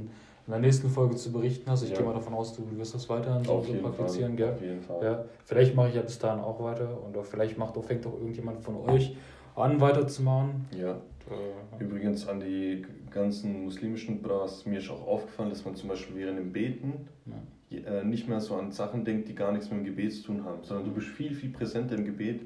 [0.47, 1.83] in der nächsten Folge zu berichten hast.
[1.83, 1.97] Ich Ja.
[1.97, 4.53] gehe mal davon aus, du wirst das weiterhin so, so praktizieren, Fall, gell?
[4.53, 5.03] auf jeden Fall.
[5.03, 8.05] Ja, vielleicht mache ich ja bis dahin auch weiter und auch vielleicht macht auch, fängt
[8.07, 9.15] auch irgendjemand von euch
[9.55, 10.65] an, weiterzumachen.
[10.77, 10.91] Ja.
[10.91, 16.15] Äh, Übrigens an die ganzen muslimischen Bras, mir ist auch aufgefallen, dass man zum Beispiel
[16.17, 17.33] während dem Beten Ja.
[17.79, 20.45] Äh, nicht mehr so an Sachen denkt, die gar nichts mit dem Gebet zu tun
[20.45, 22.41] haben, sondern du bist viel, viel präsenter im Gebet.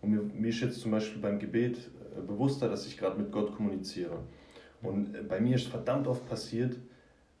[0.00, 1.78] Und mir, mir ist jetzt zum Beispiel beim Gebet
[2.16, 4.18] äh, bewusster, dass ich gerade mit Gott kommuniziere.
[4.82, 6.76] Und äh, bei mir ist verdammt oft passiert,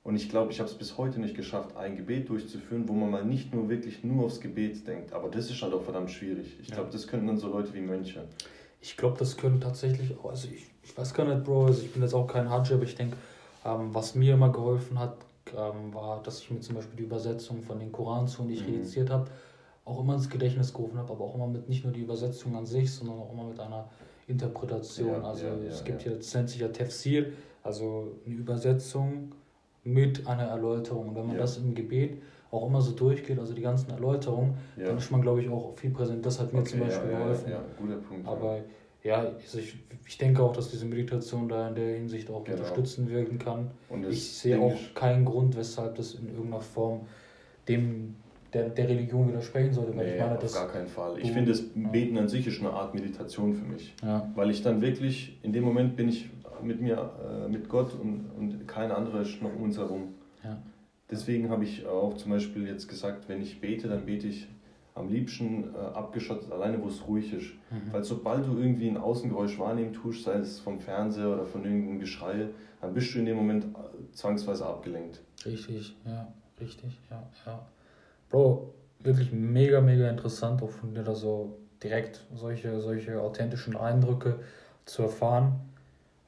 [0.04, 3.10] Und ich glaube, ich habe es bis heute nicht geschafft, ein Gebet durchzuführen, wo man
[3.10, 5.12] mal nicht nur wirklich nur aufs Gebet denkt.
[5.12, 6.56] Aber das ist halt auch verdammt schwierig.
[6.60, 8.24] Ich glaube, das könnten dann so Leute wie Mönche.
[8.80, 11.92] Ich glaube, das können tatsächlich auch, also ich, ich weiß gar nicht, Bro, also ich
[11.92, 13.16] bin jetzt auch kein Hadji, aber ich denke,
[13.64, 15.18] ähm, was mir immer geholfen hat,
[15.56, 18.66] ähm, war, dass ich mir zum Beispiel die Übersetzung von den Koran zu, die ich
[18.66, 18.74] mhm.
[18.74, 19.30] registriert habe,
[19.84, 22.66] auch immer ins Gedächtnis gerufen habe, aber auch immer mit nicht nur die Übersetzung an
[22.66, 23.88] sich, sondern auch immer mit einer
[24.28, 25.08] Interpretation.
[25.08, 27.32] Ja, also ja, es ja, gibt ja, es nennt sich ja Tefsir,
[27.62, 29.32] also eine Übersetzung
[29.84, 31.08] mit einer Erläuterung.
[31.08, 34.98] Und wenn man das im Gebet auch immer so durchgeht, also die ganzen Erläuterungen, dann
[34.98, 36.24] ist man, glaube ich, auch viel präsent.
[36.24, 37.50] Das hat mir okay, zum Beispiel geholfen.
[37.50, 38.28] Ja, guter Punkt.
[38.28, 38.60] Aber
[39.02, 39.76] ja, also ich,
[40.06, 42.58] ich denke auch, dass diese Meditation da in der Hinsicht auch genau.
[42.58, 43.70] unterstützend wirken kann.
[43.88, 47.06] Und ich sehe auch keinen Grund, weshalb das in irgendeiner Form
[47.68, 48.14] dem
[48.52, 49.96] der, der Religion widersprechen sollte.
[49.96, 51.18] Weil nee, ich meine, auf gar keinen Fall.
[51.18, 53.94] Ich finde, das Beten an sich ist eine Art Meditation für mich.
[54.02, 54.30] Ja.
[54.34, 56.28] Weil ich dann wirklich, in dem Moment bin ich
[56.62, 60.14] mit mir, äh, mit Gott und, und keine andere ist noch um uns herum.
[60.44, 60.58] Ja.
[61.10, 64.48] Deswegen habe ich auch zum Beispiel jetzt gesagt, wenn ich bete, dann bete ich
[64.94, 67.52] am liebsten äh, abgeschottet, alleine wo es ruhig ist.
[67.70, 67.92] Mhm.
[67.92, 72.00] Weil sobald du irgendwie ein Außengeräusch wahrnehmen tust, sei es vom Fernseher oder von irgendeinem
[72.00, 72.48] Geschrei,
[72.80, 75.20] dann bist du in dem Moment äh, zwangsweise abgelenkt.
[75.44, 76.28] Richtig, ja,
[76.60, 77.66] richtig, ja, ja.
[78.28, 84.40] Bro, wirklich mega, mega interessant, auch von dir da so direkt solche, solche authentischen Eindrücke
[84.84, 85.60] zu erfahren.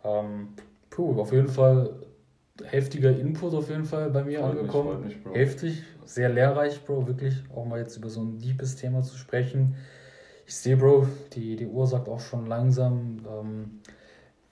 [0.05, 0.49] Ähm,
[0.91, 1.91] puh, auf jeden Fall
[2.63, 5.05] heftiger Input auf jeden Fall bei mir freut angekommen.
[5.05, 7.35] Mich, mich, Heftig, sehr lehrreich, Bro, wirklich.
[7.55, 9.75] Auch mal jetzt über so ein deepes Thema zu sprechen.
[10.47, 13.81] Ich sehe, Bro, die, die Uhr sagt auch schon langsam, ähm,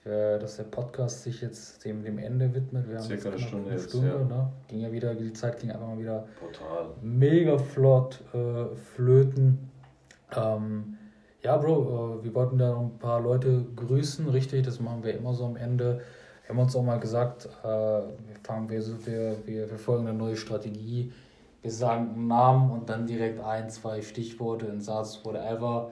[0.05, 2.89] äh, dass der Podcast sich jetzt dem, dem Ende widmet.
[2.89, 4.25] Wir haben Circa eine Stunde, eine Stunde jetzt, ja.
[4.25, 4.53] ne?
[4.67, 6.89] Ging ja wieder, die Zeit ging einfach mal wieder Total.
[7.01, 9.69] mega flott äh, flöten.
[10.35, 10.97] Ähm,
[11.41, 15.15] ja, Bro, äh, wir wollten da noch ein paar Leute grüßen, richtig, das machen wir
[15.15, 16.01] immer so am Ende.
[16.43, 18.05] Wir haben uns auch mal gesagt, äh, wir,
[18.43, 21.11] fangen, wir, wir, wir, wir folgen eine neue Strategie.
[21.61, 25.91] Wir sagen einen Namen und dann direkt ein, zwei Stichworte, ein Satz, whatever.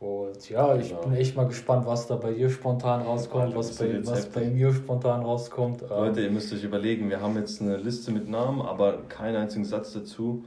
[0.00, 1.02] Und ja, ich genau.
[1.02, 4.72] bin echt mal gespannt, was da bei dir spontan rauskommt, was, bei, was bei mir
[4.72, 5.82] spontan rauskommt.
[5.82, 9.36] Leute, ähm, ihr müsst euch überlegen, wir haben jetzt eine Liste mit Namen, aber keinen
[9.36, 10.44] einzigen Satz dazu.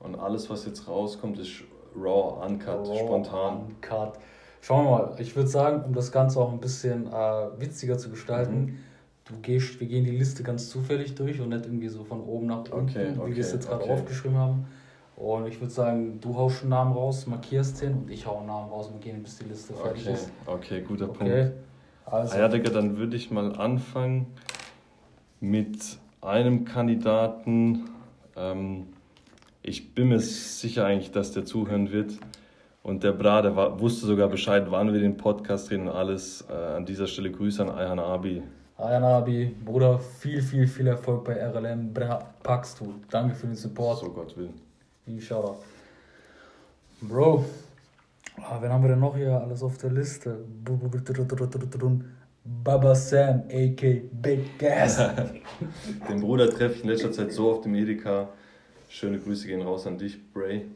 [0.00, 1.62] Und alles, was jetzt rauskommt, ist
[1.96, 3.60] raw, uncut, raw, spontan.
[3.68, 4.18] Uncut.
[4.60, 8.10] Schauen wir mal, ich würde sagen, um das Ganze auch ein bisschen äh, witziger zu
[8.10, 8.78] gestalten, mhm.
[9.28, 12.46] Du gehst, wir gehen die Liste ganz zufällig durch und nicht irgendwie so von oben
[12.46, 13.92] nach unten, okay, okay, wie wir es jetzt gerade okay.
[13.92, 14.66] aufgeschrieben haben.
[15.16, 18.46] Und ich würde sagen, du haust einen Namen raus, markierst den und ich hau einen
[18.46, 20.14] Namen raus, und gehen, bis die Liste fertig okay.
[20.14, 20.30] ist.
[20.46, 21.08] Okay, guter.
[21.08, 21.52] Punkt.
[22.06, 22.36] Also.
[22.36, 24.26] Ah ja, Digga, dann würde ich mal anfangen
[25.40, 27.90] mit einem Kandidaten.
[28.36, 28.86] Ähm,
[29.62, 32.12] ich bin mir sicher eigentlich, dass der zuhören wird.
[32.82, 36.46] Und der Bra, der war, wusste sogar Bescheid, wann wir den Podcast drehen und alles.
[36.48, 38.42] Äh, an dieser Stelle Grüße an Ayhan Abi.
[38.78, 41.92] Ayhan Abi, Bruder, viel, viel, viel Erfolg bei RLM.
[41.92, 42.94] Bra, packst du.
[43.10, 43.98] Danke für den Support.
[43.98, 44.50] So Gott will.
[45.04, 45.56] Inshallah.
[47.00, 47.44] Bro,
[48.36, 50.44] ah, wen haben wir denn noch hier alles auf der Liste?
[52.44, 54.02] Baba Sam, a.k.
[54.12, 54.96] Big Gas.
[56.08, 58.28] den Bruder treffe ich in letzter Zeit so oft im Edeka.
[58.88, 60.66] Schöne Grüße gehen raus an dich, Bray.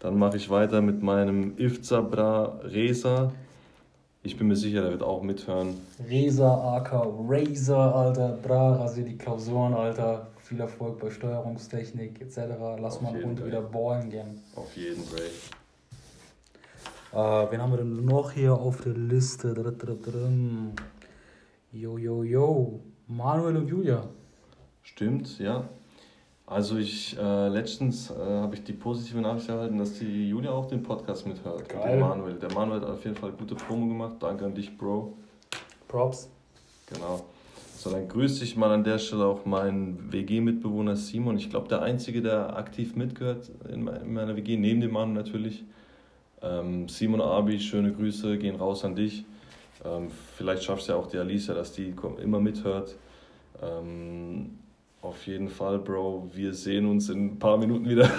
[0.00, 3.32] Dann mache ich weiter mit meinem Ifzabra Reza.
[4.28, 5.80] Ich bin mir sicher, der wird auch mithören.
[6.06, 8.36] Reza, aka Razer, Alter.
[8.42, 10.26] Bra, rasier die Klausuren, Alter.
[10.42, 12.40] Viel Erfolg bei Steuerungstechnik etc.
[12.78, 14.42] Lass Auf mal eine Runde wieder ballen gehen.
[14.54, 15.30] Auf jeden Fall.
[17.14, 19.54] Äh, wen haben wir denn noch hier auf der Liste?
[21.72, 22.80] Yo, yo, yo.
[23.06, 24.10] Manuel und Julia.
[24.82, 25.66] Stimmt, ja.
[26.50, 30.66] Also ich äh, letztens äh, habe ich die positive Nachricht erhalten, dass die Julia auch
[30.66, 31.68] den Podcast mithört.
[31.68, 31.98] Geil.
[31.98, 32.34] Der Manuel.
[32.34, 34.14] Der Manuel hat auf jeden Fall gute Promo gemacht.
[34.20, 35.12] Danke an dich, Bro.
[35.88, 36.30] Props.
[36.86, 37.26] Genau.
[37.76, 41.36] So, dann grüße ich mal an der Stelle auch meinen WG-Mitbewohner Simon.
[41.36, 45.64] Ich glaube, der Einzige, der aktiv mitgehört in meiner WG, neben dem Mann natürlich.
[46.40, 49.26] Ähm, Simon Abi, schöne Grüße, gehen raus an dich.
[49.84, 52.96] Ähm, vielleicht schaffst du ja auch die Alicia, dass die immer mithört.
[53.62, 54.58] Ähm,
[55.02, 56.30] auf jeden Fall, Bro.
[56.32, 58.08] Wir sehen uns in ein paar Minuten wieder.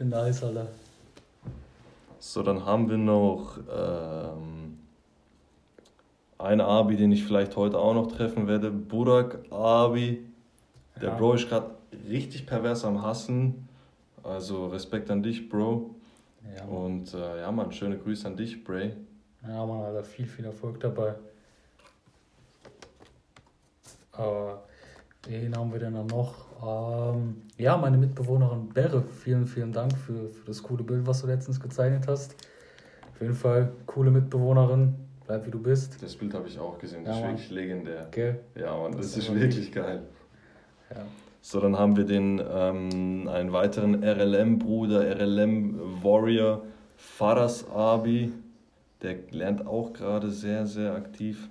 [0.00, 0.68] nice, Alter.
[2.18, 4.78] So, dann haben wir noch ähm,
[6.38, 8.70] einen Abi, den ich vielleicht heute auch noch treffen werde.
[8.70, 10.26] Burak Abi.
[11.00, 11.16] Der ja.
[11.16, 11.70] Bro ist gerade
[12.08, 13.68] richtig pervers am Hassen.
[14.22, 15.94] Also Respekt an dich, Bro.
[16.56, 18.92] Ja, Und äh, ja, Mann, schöne Grüße an dich, Bray.
[19.46, 21.14] Ja, Mann, Alter, viel, viel Erfolg dabei.
[24.16, 24.64] Aber
[25.26, 26.34] wen haben wir denn dann noch?
[27.14, 29.02] Ähm, ja, meine Mitbewohnerin Berre.
[29.02, 32.34] Vielen, vielen Dank für, für das coole Bild, was du letztens gezeichnet hast.
[33.12, 34.94] Auf jeden Fall coole Mitbewohnerin.
[35.26, 36.02] bleib wie du bist.
[36.02, 38.08] Das Bild habe ich auch gesehen, das Ja, ist wirklich legendär.
[38.10, 38.40] Gell?
[38.54, 40.02] Ja, Mann, das, Das ist ist wirklich geil.
[40.90, 41.02] Ja.
[41.42, 46.62] So, dann haben wir den ähm, einen weiteren RLM-Bruder, RLM-Warrior,
[46.96, 48.32] Faras Abi.
[49.02, 51.48] Der lernt auch gerade sehr, sehr aktiv.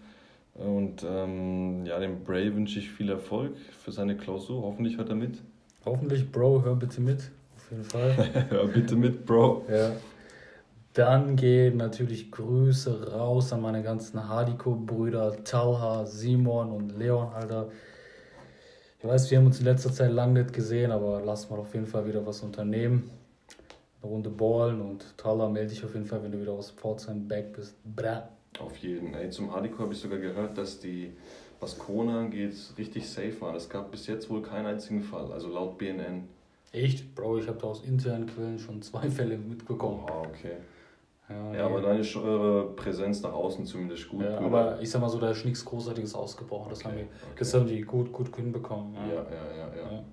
[0.55, 4.63] Und ähm, ja, dem Bray wünsche ich viel Erfolg für seine Klausur.
[4.63, 5.41] Hoffentlich hört er mit.
[5.85, 7.29] Hoffentlich, Bro, hör bitte mit.
[7.57, 8.45] Auf jeden Fall.
[8.49, 9.65] Hör bitte mit, Bro.
[9.69, 9.91] ja.
[10.93, 17.67] Dann gehen natürlich Grüße raus an meine ganzen Hardiko-Brüder Talha, Simon und Leon, Alter.
[18.99, 21.73] Ich weiß, wir haben uns in letzter Zeit lang nicht gesehen, aber lass mal auf
[21.73, 23.09] jeden Fall wieder was unternehmen.
[24.01, 27.27] Eine Runde ballen und Talha melde dich auf jeden Fall, wenn du wieder aus Pforzheim
[27.27, 27.75] back bist.
[27.83, 28.29] Bra.
[28.59, 29.13] Auf jeden.
[29.13, 31.11] Ey, zum Hardcore habe ich sogar gehört, dass die,
[31.59, 33.55] was Corona angeht, richtig safe waren.
[33.55, 36.27] Es gab bis jetzt wohl keinen einzigen Fall, also laut BNN.
[36.71, 37.15] Echt?
[37.15, 40.03] Bro, ich habe da aus internen Quellen schon zwei Fälle mitbekommen.
[40.07, 40.57] Ah, okay.
[41.29, 44.23] Ja, Ja, aber dann ist eure Präsenz nach außen zumindest gut.
[44.23, 46.69] ja, aber ich sag mal so, da ist nichts Großartiges ausgebrochen.
[46.69, 48.93] Das, haben, die, das haben die gut, gut hinbekommen.
[48.93, 49.91] Ja, ja, ja, ja.
[49.91, 50.03] Ja.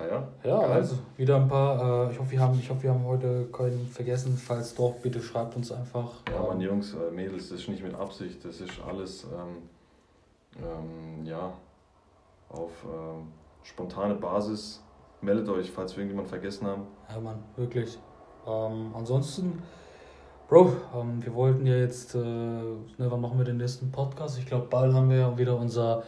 [0.00, 0.28] Ah, ja?
[0.50, 0.72] Ja, Geil.
[0.72, 2.08] also wieder ein paar.
[2.08, 4.36] Äh, ich, hoffe, wir haben, ich hoffe, wir haben heute keinen vergessen.
[4.36, 6.10] Falls doch, bitte schreibt uns einfach.
[6.32, 9.68] Ja, Mann, Ähm, Jungs, äh, Mädels, das ist nicht mit Absicht, das ist alles, ähm,
[10.58, 11.52] ähm, ja,
[12.48, 13.28] auf ähm,
[13.62, 14.82] spontane Basis.
[15.20, 16.86] Meldet euch, falls wir irgendjemand vergessen haben.
[17.10, 17.98] ja, Mann, wirklich.
[18.46, 19.62] Ähm, ansonsten,
[20.48, 22.14] Bro, ähm, wir wollten ja jetzt.
[22.14, 24.38] Äh, ne, wann machen wir den nächsten Podcast?
[24.38, 26.02] Ich glaube, bald haben wir ja wieder unser.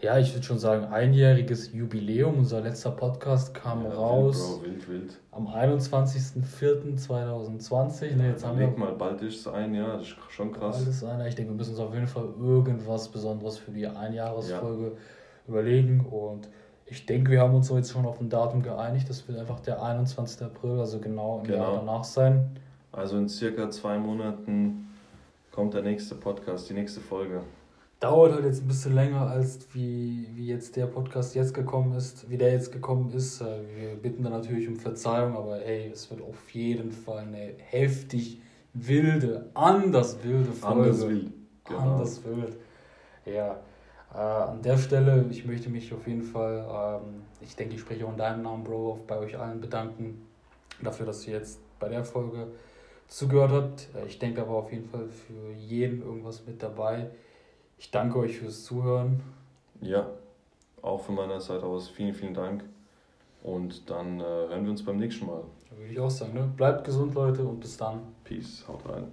[0.00, 2.38] Ja, ich würde schon sagen, einjähriges Jubiläum.
[2.38, 5.18] Unser letzter Podcast kam Ja, raus Wild, Bro, wild, wild.
[5.32, 8.14] am 21.04.2020.
[8.16, 10.76] Ne, jetzt Ja, haben wir mal, bald ist es ein Jahr, das ist schon krass.
[10.84, 11.26] Alles einer.
[11.26, 14.92] Ich denke, wir müssen uns auf jeden Fall irgendwas Besonderes für die Einjahresfolge
[15.48, 16.06] überlegen.
[16.08, 16.48] Und
[16.86, 19.10] ich denke, wir haben uns so jetzt schon auf ein Datum geeinigt.
[19.10, 20.46] Das wird einfach der 21.
[20.46, 21.78] April, also genau im Jahr Genau.
[21.80, 22.48] danach sein.
[22.92, 24.90] Also in circa zwei Monaten
[25.50, 27.40] kommt der nächste Podcast, die nächste Folge.
[28.00, 32.30] Dauert halt jetzt ein bisschen länger, als wie, wie jetzt der Podcast jetzt gekommen ist,
[32.30, 33.40] wie der jetzt gekommen ist.
[33.40, 37.54] Äh, Wir bitten da natürlich um Verzeihung, aber ey, es wird auf jeden Fall eine
[37.56, 38.40] heftig
[38.72, 40.82] wilde, anders wilde Folge.
[40.82, 41.32] Anders wild.
[41.64, 41.78] Genau.
[41.80, 42.56] Anders wild.
[43.26, 43.58] Ja,
[44.14, 48.06] äh, an der Stelle, ich möchte mich auf jeden Fall, ähm, ich denke, ich spreche
[48.06, 50.22] auch in deinem Namen, Bro, auf, bei euch allen bedanken
[50.80, 52.46] dafür, dass ihr jetzt bei der Folge
[53.08, 53.88] zugehört habt.
[53.96, 57.10] Äh, Ich denke aber auf jeden Fall für jeden irgendwas mit dabei.
[57.78, 59.20] Ich danke euch fürs Zuhören.
[59.80, 60.10] Ja,
[60.82, 62.64] auch von meiner Seite aus vielen, vielen Dank.
[63.42, 65.44] Und dann äh, hören wir uns beim nächsten Mal.
[65.70, 66.52] Würde ich auch sagen, ne?
[66.56, 68.00] Bleibt gesund, Leute, und bis dann.
[68.24, 69.12] Peace, haut rein.